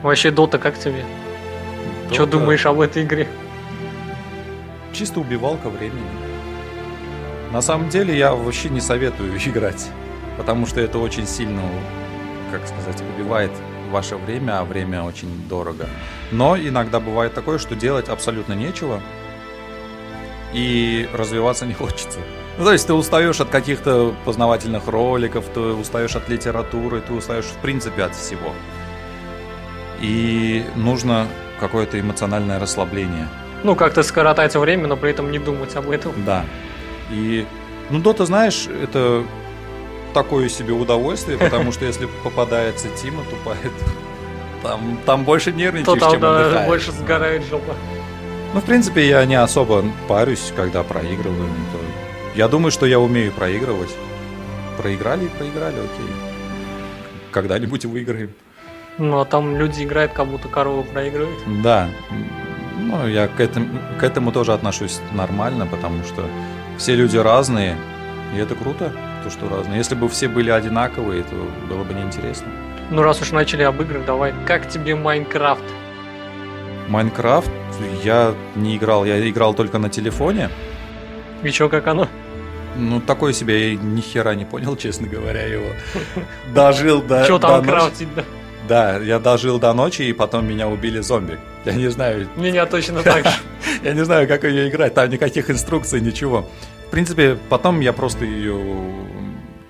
Вообще, 0.02 0.30
Дота 0.30 0.58
как 0.58 0.78
тебе? 0.78 1.04
Что 2.10 2.26
Дота 2.26 2.32
думаешь 2.32 2.66
об 2.66 2.80
этой 2.80 3.04
игре? 3.04 3.26
Чисто 4.92 5.20
убивалка 5.20 5.70
времени. 5.70 6.23
На 7.52 7.62
самом 7.62 7.88
деле 7.88 8.16
я 8.16 8.34
вообще 8.34 8.68
не 8.68 8.80
советую 8.80 9.36
играть, 9.46 9.88
потому 10.36 10.66
что 10.66 10.80
это 10.80 10.98
очень 10.98 11.26
сильно, 11.26 11.62
как 12.50 12.66
сказать, 12.66 13.02
убивает 13.16 13.52
ваше 13.90 14.16
время, 14.16 14.60
а 14.60 14.64
время 14.64 15.02
очень 15.02 15.28
дорого. 15.48 15.86
Но 16.32 16.56
иногда 16.56 16.98
бывает 17.00 17.32
такое, 17.34 17.58
что 17.58 17.74
делать 17.74 18.08
абсолютно 18.08 18.54
нечего, 18.54 19.00
и 20.52 21.08
развиваться 21.12 21.66
не 21.66 21.74
хочется. 21.82 22.18
Ну, 22.58 22.64
то 22.64 22.72
есть 22.72 22.86
ты 22.86 22.94
устаешь 22.94 23.40
от 23.40 23.48
каких-то 23.48 24.14
познавательных 24.24 24.86
роликов, 24.86 25.44
ты 25.52 25.60
устаешь 25.60 26.14
от 26.14 26.28
литературы, 26.28 27.00
ты 27.00 27.12
устаешь 27.12 27.46
в 27.46 27.56
принципе 27.56 28.04
от 28.04 28.14
всего. 28.14 28.52
И 30.00 30.64
нужно 30.76 31.26
какое-то 31.58 31.98
эмоциональное 31.98 32.58
расслабление. 32.58 33.28
Ну, 33.64 33.74
как-то 33.74 34.02
скоротать 34.02 34.54
время, 34.54 34.86
но 34.86 34.96
при 34.96 35.10
этом 35.10 35.30
не 35.30 35.38
думать 35.38 35.74
об 35.74 35.90
этом. 35.90 36.12
Да. 36.24 36.44
И, 37.10 37.46
ну, 37.90 38.00
Дота, 38.00 38.26
знаешь, 38.26 38.66
это 38.66 39.24
такое 40.12 40.48
себе 40.48 40.72
удовольствие, 40.72 41.38
потому 41.38 41.72
что 41.72 41.84
если 41.84 42.06
попадается 42.22 42.88
Тима 42.96 43.22
тупая, 43.24 43.58
то 43.62 44.68
там, 44.68 44.98
там 45.04 45.24
больше 45.24 45.52
нервничаешь, 45.52 45.98
там 45.98 46.12
чем 46.12 46.20
да, 46.20 46.40
отдыхаешь. 46.40 46.66
больше 46.68 46.92
сгорает 46.92 47.44
жопа. 47.44 47.74
Ну, 48.54 48.60
в 48.60 48.64
принципе, 48.64 49.06
я 49.08 49.24
не 49.26 49.34
особо 49.34 49.84
парюсь, 50.08 50.52
когда 50.54 50.82
проигрываю. 50.84 51.48
То 51.72 51.80
Я 52.36 52.48
думаю, 52.48 52.70
что 52.70 52.86
я 52.86 53.00
умею 53.00 53.32
проигрывать. 53.32 53.94
Проиграли 54.78 55.24
и 55.24 55.28
проиграли, 55.28 55.74
окей. 55.74 56.14
Когда-нибудь 57.32 57.84
выиграем. 57.84 58.32
Ну, 58.98 59.18
а 59.18 59.24
там 59.24 59.56
люди 59.56 59.82
играют, 59.82 60.12
как 60.12 60.28
будто 60.28 60.46
корову 60.46 60.84
проигрывают. 60.84 61.40
Да. 61.64 61.88
Ну, 62.78 63.08
я 63.08 63.26
к 63.26 63.40
этому, 63.40 63.68
к 63.98 64.02
этому 64.04 64.30
тоже 64.30 64.52
отношусь 64.52 65.00
нормально, 65.12 65.66
потому 65.66 66.04
что 66.04 66.24
все 66.78 66.94
люди 66.94 67.16
разные, 67.16 67.76
и 68.34 68.38
это 68.38 68.54
круто, 68.54 68.92
то, 69.22 69.30
что 69.30 69.48
разные. 69.48 69.78
Если 69.78 69.94
бы 69.94 70.08
все 70.08 70.28
были 70.28 70.50
одинаковые, 70.50 71.22
то 71.22 71.34
было 71.68 71.84
бы 71.84 71.94
неинтересно. 71.94 72.48
Ну, 72.90 73.02
раз 73.02 73.20
уж 73.22 73.32
начали 73.32 73.62
об 73.62 73.80
играх, 73.80 74.04
давай. 74.04 74.34
Как 74.46 74.68
тебе 74.68 74.94
Майнкрафт? 74.94 75.64
Майнкрафт 76.88 77.50
я 78.02 78.34
не 78.54 78.76
играл, 78.76 79.04
я 79.04 79.28
играл 79.28 79.54
только 79.54 79.78
на 79.78 79.88
телефоне. 79.88 80.50
И 81.42 81.50
чё, 81.50 81.68
как 81.68 81.86
оно? 81.86 82.08
Ну, 82.76 83.00
такое 83.00 83.32
себе 83.32 83.72
я 83.72 83.76
ни 83.76 84.00
хера 84.00 84.34
не 84.34 84.44
понял, 84.44 84.76
честно 84.84 85.06
говоря, 85.06 85.42
его. 85.42 85.68
Дожил 86.54 87.02
до... 87.02 87.24
Чё 87.26 87.38
там 87.38 87.64
крафтить, 87.64 88.14
да? 88.14 88.24
Да, 88.68 88.96
я 88.98 89.18
дожил 89.18 89.58
до 89.58 89.72
ночи, 89.74 90.02
и 90.02 90.12
потом 90.12 90.46
меня 90.46 90.68
убили 90.68 91.00
зомби. 91.00 91.38
Я 91.64 91.74
не 91.74 91.88
знаю, 91.88 92.28
Меня 92.36 92.66
точно 92.66 93.02
так 93.02 93.24
же. 93.24 93.32
Я 93.82 93.92
не 93.92 94.04
знаю, 94.04 94.26
как 94.26 94.44
ее 94.44 94.68
играть, 94.70 94.94
там 94.94 95.10
никаких 95.10 95.50
инструкций, 95.50 96.00
ничего. 96.00 96.46
В 96.86 96.90
принципе, 96.90 97.36
потом 97.50 97.80
я 97.80 97.92
просто 97.92 98.24
ее 98.24 98.58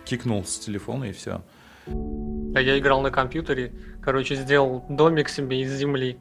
кикнул 0.05 0.45
с 0.45 0.59
телефона 0.59 1.05
и 1.05 1.13
все. 1.13 1.43
А 1.87 2.61
я 2.61 2.79
играл 2.79 3.01
на 3.01 3.11
компьютере, 3.11 3.73
короче, 4.01 4.37
сделал 4.37 4.85
домик 4.89 5.29
себе 5.29 5.63
из 5.63 5.73
земли. 5.73 6.19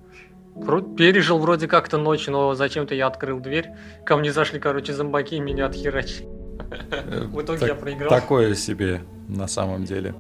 Пережил 0.98 1.40
вроде 1.40 1.68
как-то 1.68 1.98
ночь, 1.98 2.28
но 2.28 2.56
зачем-то 2.56 2.96
я 2.96 3.08
открыл 3.08 3.40
дверь. 3.40 3.70
Ко 4.06 4.18
мне 4.18 4.32
зашли, 4.32 4.60
короче, 4.60 4.94
зомбаки 4.94 5.36
и 5.36 5.40
меня 5.40 5.68
отхерачили. 5.68 6.28
В 7.28 7.42
итоге 7.42 7.68
я 7.68 7.76
проиграл. 7.76 8.10
Такое 8.10 8.56
себе 8.56 9.02
на 9.28 9.48
самом 9.48 9.84
деле. 9.84 10.16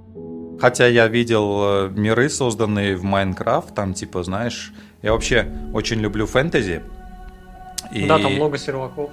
Хотя 0.63 0.87
я 0.87 1.09
видел 1.09 1.61
э, 1.61 1.89
миры, 1.89 2.29
созданные 2.29 2.95
в 2.95 3.03
Майнкрафт, 3.03 3.75
там 3.75 3.93
типа, 3.93 4.23
знаешь, 4.23 4.71
я 5.01 5.11
вообще 5.11 5.45
очень 5.73 5.99
люблю 5.99 6.25
фэнтези. 6.25 6.81
И, 7.91 8.07
Да, 8.07 8.17
там 8.17 8.35
много 8.35 8.57
серваков. 8.57 9.11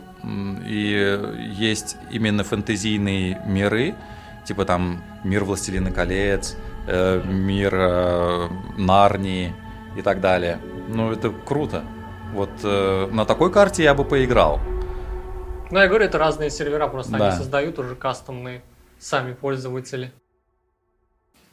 и 0.64 1.18
есть 1.59 1.96
именно 2.12 2.44
фэнтезийные 2.44 3.42
миры, 3.46 3.96
типа 4.44 4.64
там 4.64 5.03
мир 5.24 5.42
Властелина 5.42 5.90
колец, 5.90 6.57
э, 6.86 7.20
мир 7.26 7.74
э, 7.74 8.48
Нарнии 8.78 9.53
и 9.96 10.03
так 10.03 10.20
далее. 10.20 10.61
Ну, 10.86 11.11
это 11.11 11.30
круто. 11.30 11.82
Вот 12.32 12.51
э, 12.62 13.09
на 13.11 13.24
такой 13.24 13.51
карте 13.51 13.82
я 13.82 13.94
бы 13.94 14.05
поиграл. 14.05 14.61
Ну, 15.72 15.80
я 15.80 15.88
говорю, 15.88 16.05
это 16.05 16.16
разные 16.16 16.51
сервера, 16.51 16.86
просто 16.86 17.18
Да. 17.18 17.30
они 17.30 17.36
создают 17.36 17.76
уже 17.80 17.96
кастомные 17.96 18.62
сами 19.01 19.32
пользователи. 19.32 20.12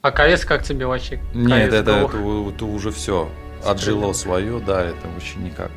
А 0.02 0.12
КС 0.12 0.46
как 0.46 0.64
тебе 0.64 0.86
вообще? 0.86 1.20
Нет, 1.34 1.74
это, 1.74 1.92
это, 1.92 2.08
это 2.50 2.66
уже 2.66 2.92
все. 2.92 3.30
Отжило 3.66 4.14
свое, 4.14 4.60
да, 4.60 4.84
это 4.84 5.08
вообще 5.14 5.40
никак. 5.40 5.72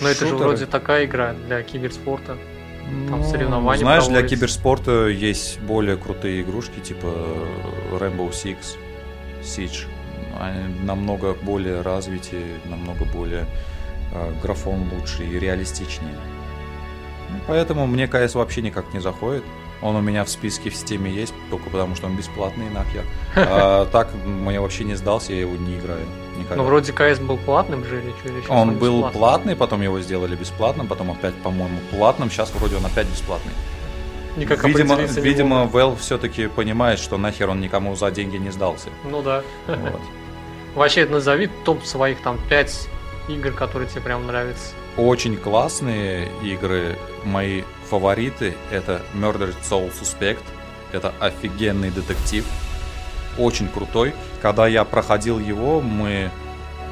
Но 0.00 0.08
это 0.08 0.20
же 0.20 0.30
Шутеры. 0.30 0.48
вроде 0.48 0.66
такая 0.66 1.04
игра 1.04 1.34
для 1.46 1.62
киберспорта. 1.62 2.38
Там 3.08 3.20
Ну, 3.20 3.24
соревнования 3.30 3.80
Знаешь, 3.80 4.04
для 4.04 4.14
проводятся. 4.14 4.36
киберспорта 4.36 5.06
есть 5.08 5.60
более 5.60 5.96
крутые 5.96 6.40
игрушки, 6.40 6.80
типа 6.80 7.06
Rainbow 7.92 8.30
Six, 8.30 8.76
Siege. 9.42 9.86
Они 10.40 10.74
намного 10.82 11.34
более 11.34 11.82
развитые, 11.82 12.46
намного 12.64 13.04
более 13.04 13.44
э, 14.12 14.32
графон 14.42 14.88
лучше 14.90 15.24
и 15.24 15.38
реалистичнее. 15.38 16.14
Ну, 17.30 17.36
Поэтому 17.46 17.86
мне 17.86 18.08
КС 18.08 18.34
вообще 18.34 18.62
никак 18.62 18.92
не 18.94 19.00
заходит. 19.00 19.44
Он 19.82 19.96
у 19.96 20.00
меня 20.00 20.24
в 20.24 20.28
списке 20.28 20.68
в 20.68 20.76
стиме 20.76 21.10
есть, 21.10 21.32
только 21.50 21.70
потому 21.70 21.94
что 21.96 22.06
он 22.06 22.16
бесплатный 22.16 22.68
нахер. 22.70 23.04
А 23.36 23.86
так 23.86 24.08
мне 24.24 24.60
вообще 24.60 24.84
не 24.84 24.94
сдался, 24.94 25.32
я 25.32 25.40
его 25.40 25.56
не 25.56 25.78
играю. 25.78 26.04
Никогда. 26.36 26.56
Ну, 26.56 26.64
вроде 26.64 26.92
КС 26.92 27.18
был 27.18 27.38
платным 27.38 27.84
же 27.84 28.00
или 28.00 28.10
что? 28.10 28.40
щас 28.40 28.50
Он 28.50 28.76
был 28.76 28.96
бесплатный? 28.96 29.18
платный, 29.18 29.56
потом 29.56 29.82
его 29.82 30.00
сделали 30.00 30.36
бесплатным, 30.36 30.86
потом 30.86 31.10
опять, 31.10 31.34
по-моему, 31.36 31.78
платным. 31.90 32.30
Сейчас 32.30 32.52
вроде 32.54 32.76
он 32.76 32.86
опять 32.86 33.06
бесплатный. 33.06 33.52
Никак 34.36 34.64
видимо, 34.64 34.96
видимо. 34.96 35.64
Valve 35.64 35.98
все-таки 35.98 36.46
понимает, 36.46 36.98
что 36.98 37.18
нахер 37.18 37.50
он 37.50 37.60
никому 37.60 37.96
за 37.96 38.10
деньги 38.10 38.36
не 38.36 38.50
сдался. 38.50 38.88
Ну 39.04 39.22
да. 39.22 39.42
Вот. 39.66 40.00
Вообще, 40.74 41.06
назови 41.06 41.48
топ 41.64 41.84
своих 41.84 42.22
там 42.22 42.38
5 42.48 42.88
игр, 43.28 43.52
которые 43.52 43.88
тебе 43.88 44.02
прям 44.02 44.26
нравятся. 44.26 44.74
Очень 45.00 45.38
классные 45.38 46.28
игры. 46.42 46.98
Мои 47.24 47.62
фавориты 47.88 48.54
это 48.70 49.00
Murdered 49.14 49.56
Soul 49.62 49.90
Suspect. 49.90 50.42
Это 50.92 51.14
офигенный 51.18 51.90
детектив. 51.90 52.44
Очень 53.38 53.68
крутой. 53.68 54.12
Когда 54.42 54.68
я 54.68 54.84
проходил 54.84 55.38
его, 55.38 55.80
мы... 55.80 56.30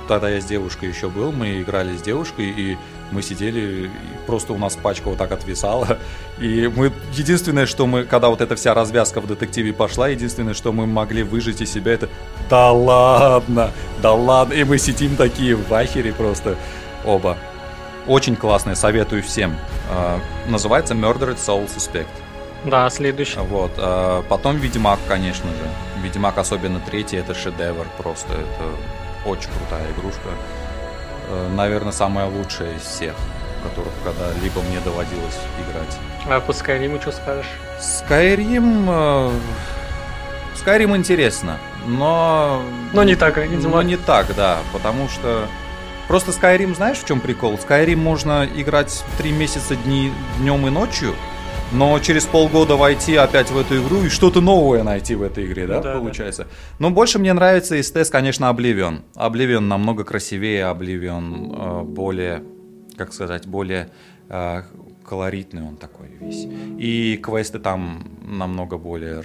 Тогда 0.09 0.31
я 0.31 0.41
с 0.41 0.47
девушкой 0.47 0.89
еще 0.89 1.11
был, 1.11 1.33
мы 1.33 1.61
играли 1.61 1.95
с 1.95 2.01
девушкой, 2.01 2.47
и 2.47 2.79
мы 3.11 3.21
сидели, 3.21 3.61
и 3.61 3.91
просто 4.27 4.55
у 4.55 4.59
нас 4.59 4.75
пачка 4.75 5.11
вот 5.11 5.19
так 5.19 5.31
отвисала. 5.33 5.99
И 6.41 6.73
мы... 6.75 6.93
Единственное, 7.13 7.67
что 7.67 7.87
мы... 7.87 8.05
Когда 8.05 8.31
вот 8.31 8.41
эта 8.41 8.57
вся 8.57 8.73
развязка 8.73 9.21
в 9.21 9.27
детективе 9.27 9.75
пошла, 9.75 10.09
единственное, 10.09 10.55
что 10.55 10.73
мы 10.73 10.87
могли 10.87 11.25
выжить 11.25 11.61
из 11.61 11.71
себя, 11.71 11.93
это 11.93 12.09
«Да 12.49 12.73
ладно! 12.73 13.71
Да 14.01 14.15
ладно!» 14.15 14.55
И 14.55 14.65
мы 14.65 14.79
сидим 14.79 15.15
такие 15.15 15.57
в 15.57 15.71
ахере 15.75 16.15
просто 16.15 16.57
оба. 17.05 17.37
Очень 18.09 18.37
классная, 18.37 18.75
советую 18.75 19.23
всем. 19.23 19.55
А, 19.91 20.19
Называется 20.49 20.95
Murdered 20.95 21.37
Soul 21.37 21.67
Suspect. 21.69 22.07
Да, 22.65 22.89
следующий. 22.91 23.39
Вот. 23.39 23.73
а, 23.77 24.23
Потом 24.23 24.57
Ведьмак, 24.57 24.99
конечно 25.07 25.49
же. 25.51 26.03
Ведьмак, 26.03 26.39
особенно 26.39 26.81
третий, 26.81 27.17
это 27.17 27.35
шедевр 27.35 27.87
просто. 27.99 28.33
Это 28.33 29.29
очень 29.29 29.51
крутая 29.51 29.85
игрушка. 29.93 30.29
Э, 31.29 31.49
Наверное, 31.55 31.93
самая 31.93 32.27
лучшая 32.27 32.75
из 32.77 32.83
всех, 32.83 33.15
которых 33.63 33.93
когда-либо 34.05 34.63
мне 34.63 34.81
доводилось 34.81 35.39
играть. 35.69 35.99
А 36.27 36.41
по 36.41 36.53
Skyrim 36.53 37.01
что 37.03 37.13
скажешь? 37.13 37.47
Skyrim... 37.81 39.33
Skyrim 40.65 40.97
интересно, 40.97 41.59
но... 41.87 42.63
Но 42.93 43.05
не 43.05 43.15
так, 43.17 43.35
как 43.35 43.47
Ведьмак. 43.49 43.75
Ну, 43.75 43.83
не 43.83 43.97
так, 43.97 44.35
да, 44.35 44.59
потому 44.73 45.09
что... 45.09 45.47
Просто 46.09 46.31
Skyrim, 46.31 46.75
знаешь, 46.75 46.97
в 46.97 47.07
чем 47.07 47.21
прикол? 47.21 47.57
Skyrim 47.57 47.97
можно 47.97 48.49
играть 48.57 49.05
три 49.19 49.31
месяца 49.31 49.77
дни, 49.77 50.11
днем 50.39 50.67
и 50.67 50.71
ночью, 50.71 51.15
но 51.71 51.99
через 51.99 52.25
полгода 52.25 52.77
войти 52.77 53.15
опять 53.17 53.51
в 53.51 53.59
эту 53.59 53.83
игру 53.83 54.03
и 54.03 54.09
что-то 54.09 54.41
новое 54.41 54.83
найти 54.83 55.15
в 55.15 55.23
этой 55.23 55.45
игре, 55.45 55.67
да, 55.67 55.83
Да, 55.83 55.93
да. 55.93 55.99
получается? 55.99 56.47
Но 56.79 56.91
больше 56.91 57.19
мне 57.19 57.35
нравится 57.35 57.77
из 57.77 57.91
тест, 57.91 58.11
конечно, 58.11 58.47
Oblivion. 58.47 59.03
Oblivion 59.17 59.61
намного 59.61 60.03
красивее, 60.05 60.63
Oblivion 60.63 61.83
э, 61.83 61.85
более, 61.85 62.43
как 62.97 63.13
сказать, 63.13 63.47
более 63.47 63.91
э, 64.31 64.63
колоритный 65.05 65.63
он 65.63 65.77
такой 65.77 66.09
весь. 66.19 66.47
И 66.79 67.19
квесты 67.23 67.59
там 67.59 68.09
намного 68.27 68.79
более, 68.79 69.23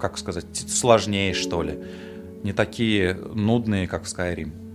как 0.00 0.18
сказать, 0.18 0.46
сложнее, 0.68 1.34
что 1.34 1.62
ли. 1.62 1.78
Не 2.42 2.52
такие 2.52 3.14
нудные, 3.14 3.86
как 3.86 4.02
в 4.02 4.06
Skyrim. 4.06 4.65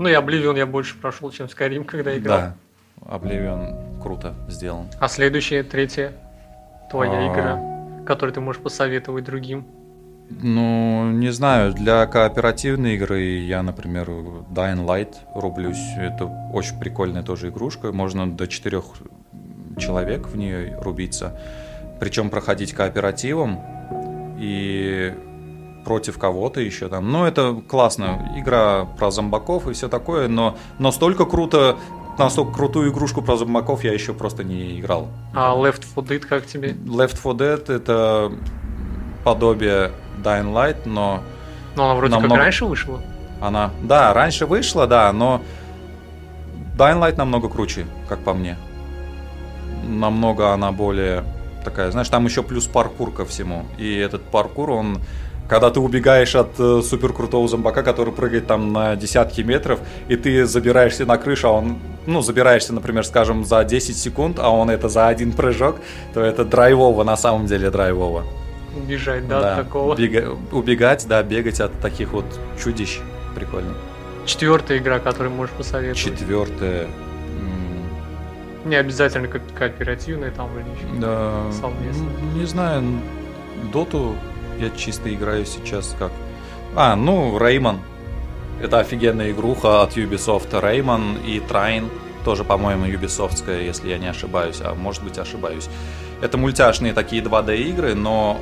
Ну 0.00 0.08
и 0.08 0.14
Oblivion 0.14 0.56
я 0.56 0.64
больше 0.64 0.96
прошел, 0.96 1.30
чем 1.30 1.46
Skyrim, 1.46 1.84
когда 1.84 2.16
играл. 2.16 2.38
Да, 2.38 2.54
Oblivion 3.02 4.00
круто 4.00 4.34
сделан. 4.48 4.86
А 4.98 5.08
следующая, 5.08 5.62
третья, 5.62 6.14
твоя 6.90 7.18
А. 7.18 7.28
игра, 7.30 8.04
которую 8.06 8.32
ты 8.32 8.40
можешь 8.40 8.62
посоветовать 8.62 9.24
другим. 9.24 9.66
Ну, 10.30 11.10
не 11.10 11.28
знаю, 11.28 11.74
для 11.74 12.06
кооперативной 12.06 12.94
игры 12.94 13.20
я, 13.40 13.62
например, 13.62 14.08
Dying 14.08 14.86
Light 14.86 15.16
рублюсь. 15.34 15.92
Это 15.98 16.24
очень 16.50 16.80
прикольная 16.80 17.22
тоже 17.22 17.50
игрушка. 17.50 17.92
Можно 17.92 18.30
до 18.30 18.48
четырех 18.48 18.84
человек 19.76 20.28
в 20.28 20.36
нее 20.38 20.78
рубиться. 20.80 21.38
Причем 22.00 22.30
проходить 22.30 22.72
кооперативом 22.72 23.60
и 24.38 25.12
против 25.84 26.18
кого-то 26.18 26.60
еще 26.60 26.88
там. 26.88 27.10
Ну, 27.10 27.24
это 27.24 27.54
классно. 27.68 28.32
Игра 28.36 28.84
про 28.84 29.10
зомбаков 29.10 29.66
и 29.68 29.72
все 29.72 29.88
такое, 29.88 30.28
но 30.28 30.56
настолько 30.78 31.24
круто, 31.24 31.76
настолько 32.18 32.52
крутую 32.52 32.90
игрушку 32.92 33.22
про 33.22 33.36
зомбаков 33.36 33.82
я 33.84 33.92
еще 33.92 34.12
просто 34.12 34.44
не 34.44 34.78
играл. 34.80 35.08
А 35.34 35.54
Left 35.56 35.82
4 35.94 36.18
Dead 36.18 36.26
как 36.26 36.46
тебе? 36.46 36.70
Left 36.72 37.16
4 37.16 37.34
Dead 37.34 37.72
это 37.74 38.32
подобие 39.24 39.90
Dying 40.22 40.52
Light, 40.52 40.82
но 40.84 41.20
Ну, 41.76 41.84
она 41.84 41.94
вроде 41.94 42.12
Намного- 42.14 42.34
как 42.34 42.42
раньше 42.44 42.64
вышла. 42.66 43.00
она... 43.40 43.70
Да, 43.82 44.12
раньше 44.12 44.44
вышла, 44.46 44.86
да, 44.86 45.12
но 45.12 45.40
Dying 46.76 47.00
Light 47.00 47.16
намного 47.16 47.48
круче, 47.48 47.86
как 48.08 48.18
по 48.20 48.34
мне. 48.34 48.56
Намного 49.86 50.52
она 50.52 50.72
более 50.72 51.24
такая, 51.64 51.90
знаешь, 51.90 52.08
там 52.08 52.24
еще 52.24 52.42
плюс 52.42 52.66
паркур 52.66 53.12
ко 53.12 53.24
всему. 53.24 53.64
И 53.78 53.94
этот 53.96 54.22
паркур, 54.22 54.70
он... 54.70 54.98
Когда 55.50 55.68
ты 55.70 55.80
убегаешь 55.80 56.36
от 56.36 56.60
э, 56.60 56.80
супер 56.80 57.12
крутого 57.12 57.48
зомбака, 57.48 57.82
который 57.82 58.12
прыгает 58.12 58.46
там 58.46 58.72
на 58.72 58.94
десятки 58.94 59.40
метров, 59.40 59.80
и 60.06 60.14
ты 60.14 60.46
забираешься 60.46 61.04
на 61.04 61.18
крышу, 61.18 61.48
а 61.48 61.50
он, 61.50 61.78
ну, 62.06 62.22
забираешься, 62.22 62.72
например, 62.72 63.04
скажем, 63.04 63.44
за 63.44 63.64
10 63.64 63.98
секунд, 63.98 64.38
а 64.38 64.50
он 64.50 64.70
это 64.70 64.88
за 64.88 65.08
один 65.08 65.32
прыжок, 65.32 65.78
то 66.14 66.20
это 66.20 66.44
драйвово, 66.44 67.02
на 67.02 67.16
самом 67.16 67.46
деле 67.46 67.68
драйвово. 67.68 68.22
Убежать, 68.76 69.26
да, 69.26 69.56
от 69.56 69.64
такого. 69.64 69.96
Бега- 69.96 70.38
убегать, 70.52 71.04
да, 71.08 71.20
бегать 71.24 71.58
от 71.58 71.72
таких 71.80 72.12
вот 72.12 72.26
чудищ. 72.62 73.00
Прикольно. 73.34 73.74
Четвертая 74.26 74.78
игра, 74.78 75.00
которую 75.00 75.34
можешь 75.34 75.52
посоветовать. 75.56 75.98
Четвертое. 75.98 76.86
Не 78.64 78.76
обязательно 78.76 79.26
как 79.26 79.42
кооперативная 79.58 80.30
там 80.30 80.48
или 80.54 80.68
еще. 80.76 81.00
Да, 81.00 81.50
Совместно. 81.50 82.06
не 82.36 82.44
знаю, 82.44 82.84
доту 83.72 84.14
я 84.60 84.70
чисто 84.70 85.12
играю 85.12 85.46
сейчас 85.46 85.94
как... 85.98 86.12
А, 86.76 86.94
ну, 86.94 87.38
Рейман. 87.38 87.80
Это 88.60 88.78
офигенная 88.78 89.30
игруха 89.30 89.82
от 89.82 89.96
Ubisoft. 89.96 90.58
Рейман 90.60 91.16
и 91.26 91.40
Трайн. 91.40 91.88
Тоже, 92.24 92.44
по-моему, 92.44 92.84
юбисофтская, 92.84 93.62
если 93.62 93.88
я 93.88 93.98
не 93.98 94.06
ошибаюсь. 94.06 94.60
А 94.60 94.74
может 94.74 95.02
быть, 95.02 95.18
ошибаюсь. 95.18 95.68
Это 96.20 96.36
мультяшные 96.36 96.92
такие 96.92 97.22
2D 97.22 97.56
игры, 97.56 97.94
но 97.94 98.38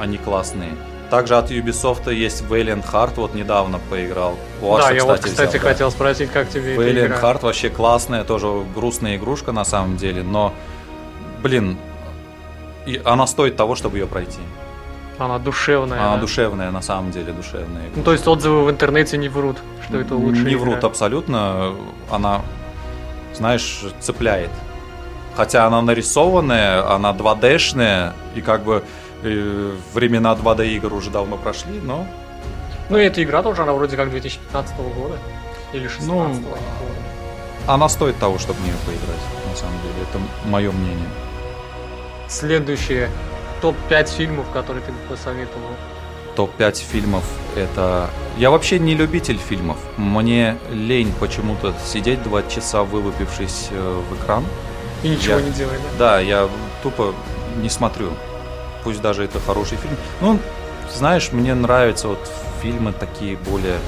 они 0.00 0.16
классные. 0.16 0.70
Также 1.10 1.36
от 1.36 1.50
Ubisoft 1.50 2.10
есть 2.10 2.42
Valiant 2.48 2.90
Heart, 2.90 3.12
вот 3.16 3.34
недавно 3.34 3.78
поиграл. 3.90 4.38
У 4.62 4.74
да, 4.78 4.86
Аша, 4.86 4.94
я 4.94 5.04
вот, 5.04 5.18
взял, 5.18 5.30
кстати, 5.30 5.58
да. 5.58 5.58
хотел 5.58 5.90
спросить, 5.90 6.30
как 6.30 6.48
тебе 6.48 6.72
эта 6.72 6.82
Valiant 6.82 7.06
игра. 7.08 7.20
Heart 7.20 7.42
вообще 7.42 7.68
классная, 7.68 8.24
тоже 8.24 8.46
грустная 8.74 9.16
игрушка 9.16 9.52
на 9.52 9.66
самом 9.66 9.98
деле, 9.98 10.22
но, 10.22 10.54
блин, 11.42 11.76
и 12.86 12.98
она 13.04 13.26
стоит 13.26 13.56
того, 13.56 13.74
чтобы 13.74 13.98
ее 13.98 14.06
пройти. 14.06 14.40
Она 15.18 15.38
душевная. 15.38 16.00
Она 16.00 16.14
да. 16.14 16.20
душевная, 16.20 16.70
на 16.70 16.82
самом 16.82 17.10
деле 17.10 17.32
душевная. 17.32 17.84
Ну, 17.94 18.02
то 18.02 18.12
есть 18.12 18.26
отзывы 18.26 18.64
в 18.64 18.70
интернете 18.70 19.16
не 19.18 19.28
врут, 19.28 19.58
что 19.86 19.98
это 19.98 20.14
лучше. 20.14 20.42
Не 20.42 20.56
врут 20.56 20.82
абсолютно. 20.84 21.74
Она, 22.10 22.42
знаешь, 23.34 23.84
цепляет. 24.00 24.50
Хотя 25.36 25.66
она 25.66 25.80
нарисованная, 25.80 26.90
она 26.94 27.12
2D-шная, 27.12 28.12
и 28.34 28.40
как 28.42 28.64
бы 28.64 28.82
э, 29.22 29.72
времена 29.94 30.34
2D 30.34 30.68
игр 30.76 30.92
уже 30.92 31.10
давно 31.10 31.36
прошли, 31.38 31.80
но 31.80 32.06
Ну, 32.90 32.98
и 32.98 33.04
эта 33.04 33.22
игра 33.22 33.42
тоже, 33.42 33.62
она 33.62 33.72
вроде 33.72 33.96
как 33.96 34.10
2015 34.10 34.76
года. 34.94 35.16
Или 35.72 35.88
16 35.88 36.06
Ну, 36.06 36.24
помню. 36.24 36.46
она 37.66 37.88
стоит 37.88 38.18
того, 38.18 38.38
чтобы 38.38 38.60
в 38.60 38.64
нее 38.64 38.74
поиграть, 38.84 39.22
на 39.50 39.56
самом 39.56 39.80
деле. 39.80 39.94
Это 40.10 40.48
мое 40.48 40.70
мнение. 40.70 41.08
Следующее. 42.28 43.08
Топ-5 43.62 44.08
фильмов, 44.16 44.46
которые 44.52 44.84
ты 44.84 44.92
бы 44.92 44.98
посоветовал. 45.08 45.70
Топ-5 46.36 46.74
фильмов 46.76 47.24
это... 47.56 48.10
Я 48.38 48.50
вообще 48.50 48.78
не 48.78 48.94
любитель 48.94 49.38
фильмов. 49.38 49.76
Мне 49.96 50.56
лень 50.70 51.12
почему-то 51.20 51.74
сидеть 51.84 52.22
два 52.22 52.42
часа, 52.42 52.82
вылупившись 52.82 53.68
э, 53.70 54.02
в 54.10 54.16
экран. 54.16 54.44
И 55.02 55.08
ничего 55.10 55.38
Я- 55.38 55.42
не 55.44 55.50
делай, 55.52 55.76
да? 55.98 55.98
Да, 56.16 56.20
я 56.20 56.48
тупо 56.82 57.14
не 57.56 57.68
смотрю. 57.68 58.10
Пусть 58.84 59.00
даже 59.00 59.24
это 59.24 59.38
хороший 59.40 59.76
фильм. 59.78 59.96
Ну, 60.20 60.38
знаешь, 60.92 61.30
мне 61.32 61.54
нравятся 61.54 62.08
вот 62.08 62.30
фильмы 62.62 62.92
такие 62.92 63.36
более 63.36 63.78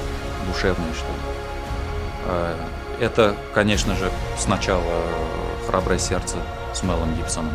душевные, 0.47 0.93
что 0.93 1.07
ли. 1.07 1.19
Э, 2.27 2.55
Это, 3.01 3.35
конечно 3.53 3.93
же, 3.95 4.09
сначала 4.37 5.01
«Храброе 5.67 5.99
сердце» 5.99 6.37
с 6.73 6.81
Мелом 6.83 7.13
Гибсоном. 7.15 7.51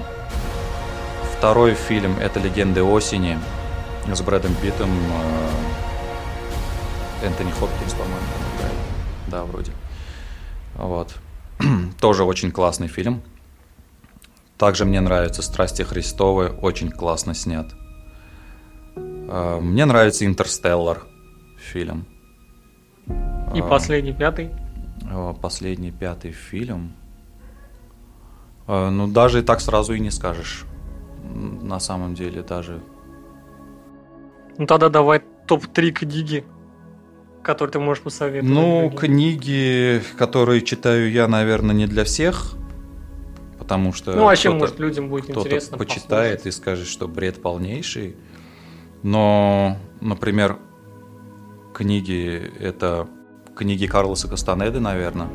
Второй 1.41 1.73
фильм– 1.73 2.19
это 2.21 2.39
«Легенды 2.39 2.83
осени» 2.83 3.39
с 4.13 4.21
Брэдом 4.21 4.55
Питтом. 4.57 4.91
э, 7.23 7.27
Энтони 7.27 7.51
Хопкинс, 7.51 7.95
по-моему, 7.95 8.27
играет. 8.57 8.75
Да, 9.29 9.45
вроде. 9.45 9.73
Вот. 10.75 11.15
Тоже 12.01 12.25
очень 12.25 12.53
классный 12.53 12.89
фильм. 12.89 13.23
Также 14.59 14.85
мне 14.85 15.01
нравятся 15.01 15.41
«Страсти 15.41 15.81
Христовы», 15.81 16.51
очень 16.51 16.91
классно 16.91 17.33
снят. 17.35 17.67
Э, 18.97 19.61
Мне 19.63 19.87
нравится 19.87 20.27
«Интерстеллар» 20.27 21.05
фильм. 21.59 22.05
И 23.55 23.61
А, 23.61 23.67
последний, 23.67 24.13
пятый. 24.13 24.51
э, 25.11 25.35
Последний 25.41 25.91
пятый 25.91 26.33
фильм. 26.33 26.93
Э, 28.67 28.91
Ну, 28.91 29.07
даже 29.09 29.39
и 29.39 29.43
так 29.43 29.63
сразу 29.63 29.95
и 29.95 30.01
не 30.01 30.11
скажешь. 30.11 30.67
На 31.23 31.81
самом 31.81 32.15
деле, 32.15 32.43
даже... 32.43 32.81
Ну 34.59 34.67
тогда 34.67 34.89
давай 34.89 35.23
топ-3 35.47 35.91
книги, 35.91 36.45
которые 37.43 37.73
ты 37.73 37.79
можешь 37.79 38.03
посоветовать. 38.03 38.55
Ну, 38.55 38.81
другим. 38.81 38.99
книги, 38.99 40.03
которые 40.19 40.63
читаю 40.63 41.11
я, 41.11 41.29
наверное, 41.29 41.75
не 41.75 41.87
для 41.87 42.05
всех. 42.05 42.55
Потому 43.59 43.93
что... 43.93 44.13
Ну, 44.13 44.25
вообще, 44.25 44.49
кто-то- 44.49 44.59
может, 44.61 44.79
людям 44.81 45.09
будет 45.09 45.25
кто-то 45.25 45.41
интересно 45.41 45.79
почитает 45.79 46.47
и 46.47 46.51
скажет, 46.51 46.89
что 46.89 47.09
бред 47.09 47.41
полнейший. 47.41 48.17
Но, 49.03 49.77
например, 50.01 50.59
книги 51.73 52.53
это 52.59 53.07
книги 53.57 53.87
Карлоса 53.87 54.29
Кастанеды, 54.29 54.81
наверное. 54.81 55.29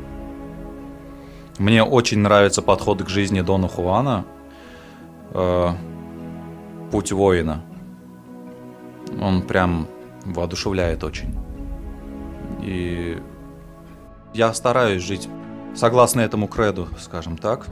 Мне 1.58 1.82
очень 1.82 2.18
нравится 2.18 2.62
подход 2.62 3.02
к 3.02 3.08
жизни 3.08 3.40
Дона 3.40 3.68
Хуана. 3.68 4.26
Э, 5.36 5.70
Путь 6.90 7.12
воина. 7.12 7.62
Он 9.20 9.42
прям 9.42 9.86
воодушевляет 10.24 11.02
очень. 11.04 11.34
И 12.62 13.18
я 14.34 14.52
стараюсь 14.54 15.02
жить 15.02 15.28
согласно 15.74 16.20
этому 16.20 16.46
креду, 16.48 16.88
скажем 16.98 17.36
так. 17.36 17.66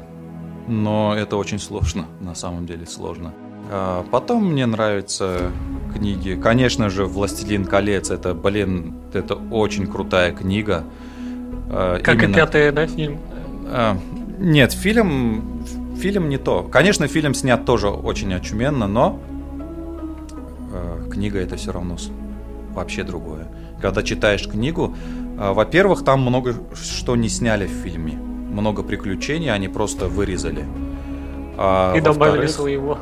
Но 0.66 1.14
это 1.16 1.36
очень 1.36 1.58
сложно, 1.58 2.06
на 2.20 2.34
самом 2.34 2.66
деле 2.66 2.86
сложно. 2.86 3.32
А 3.70 4.04
Потом 4.10 4.52
мне 4.52 4.66
нравятся 4.66 5.50
книги. 5.94 6.38
Конечно 6.40 6.90
же, 6.90 7.06
«Властелин 7.06 7.64
колец»— 7.66 8.10
это, 8.10 8.34
блин, 8.34 8.94
это 9.12 9.34
очень 9.36 9.86
крутая 9.86 10.32
книга. 10.32 10.84
А, 11.70 11.98
Как 12.00 12.16
и 12.16 12.24
именно- 12.24 12.34
пятый, 12.34 12.72
да, 12.72 12.86
фильм? 12.86 13.18
а, 13.66 13.96
Нет, 14.38 14.72
фильм, 14.72 15.64
фильм 16.04 16.28
не 16.28 16.36
то. 16.36 16.62
Конечно, 16.62 17.08
фильм 17.08 17.32
снят 17.32 17.64
тоже 17.64 17.88
очень 17.88 18.34
очуменно, 18.34 18.86
но 18.86 19.18
э, 20.70 21.08
книга 21.10 21.38
это 21.38 21.56
все 21.56 21.72
равно 21.72 21.96
вообще 22.74 23.04
другое. 23.04 23.46
Когда 23.80 24.02
читаешь 24.02 24.46
книгу, 24.46 24.94
а, 25.38 25.54
во-первых, 25.54 26.04
там 26.04 26.20
много 26.20 26.56
что 26.74 27.16
не 27.16 27.30
сняли 27.30 27.66
в 27.66 27.70
фильме. 27.70 28.12
Много 28.12 28.82
приключений 28.82 29.50
они 29.50 29.68
просто 29.68 30.08
вырезали. 30.08 30.66
А, 31.56 31.94
И 31.96 32.02
добавили 32.02 32.48
своего. 32.48 32.98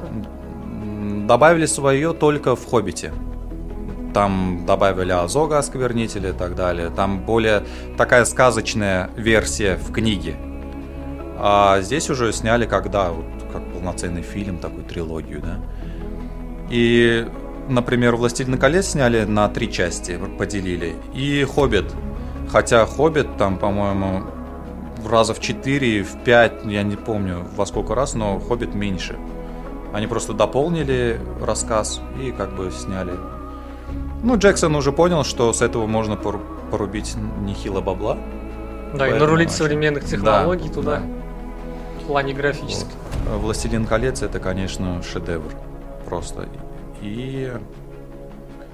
Добавили 1.26 1.66
свое 1.66 2.12
только 2.12 2.54
в 2.54 2.64
«Хоббите». 2.64 3.12
Там 4.14 4.64
добавили 4.64 5.10
Азога 5.10 5.58
осквернителя 5.58 6.30
и 6.30 6.34
так 6.34 6.54
далее. 6.54 6.90
Там 6.90 7.18
более 7.26 7.64
такая 7.96 8.24
сказочная 8.26 9.10
версия 9.16 9.76
в 9.76 9.90
книге. 9.90 10.36
А 11.38 11.80
здесь 11.80 12.10
уже 12.10 12.32
сняли 12.32 12.66
когда, 12.66 13.10
вот, 13.10 13.24
как 13.52 13.62
полноценный 13.72 14.22
фильм, 14.22 14.58
такую 14.58 14.84
трилогию, 14.84 15.40
да. 15.40 15.58
И, 16.70 17.26
например, 17.68 18.16
«Властелин 18.16 18.58
колец» 18.58 18.88
сняли 18.88 19.24
на 19.24 19.48
три 19.48 19.70
части, 19.70 20.18
поделили. 20.38 20.94
И 21.14 21.44
«Хоббит». 21.44 21.92
Хотя 22.50 22.86
«Хоббит» 22.86 23.36
там, 23.36 23.58
по-моему, 23.58 24.24
раза 25.08 25.34
в 25.34 25.40
четыре, 25.40 26.02
в 26.02 26.22
пять, 26.24 26.64
я 26.64 26.82
не 26.82 26.96
помню 26.96 27.46
во 27.56 27.66
сколько 27.66 27.94
раз, 27.94 28.14
но 28.14 28.38
«Хоббит» 28.38 28.74
меньше. 28.74 29.16
Они 29.92 30.06
просто 30.06 30.32
дополнили 30.32 31.20
рассказ 31.40 32.00
и 32.22 32.30
как 32.30 32.56
бы 32.56 32.70
сняли. 32.70 33.12
Ну, 34.22 34.38
Джексон 34.38 34.74
уже 34.76 34.92
понял, 34.92 35.24
что 35.24 35.52
с 35.52 35.60
этого 35.60 35.86
можно 35.86 36.16
пору- 36.16 36.40
порубить 36.70 37.14
нехило 37.40 37.80
бабла. 37.80 38.16
Да, 38.94 39.08
и 39.08 39.18
нарулить 39.18 39.50
современных 39.50 40.04
технологий 40.04 40.68
Да, 40.68 40.74
туда, 40.74 40.96
да. 40.96 41.02
Плане 42.12 42.34
графических. 42.34 42.92
Вот. 43.30 43.40
«Властелин 43.40 43.86
колец»— 43.86 44.22
это, 44.22 44.38
конечно, 44.38 45.02
шедевр. 45.02 45.50
Просто. 46.06 46.46
И... 47.00 47.50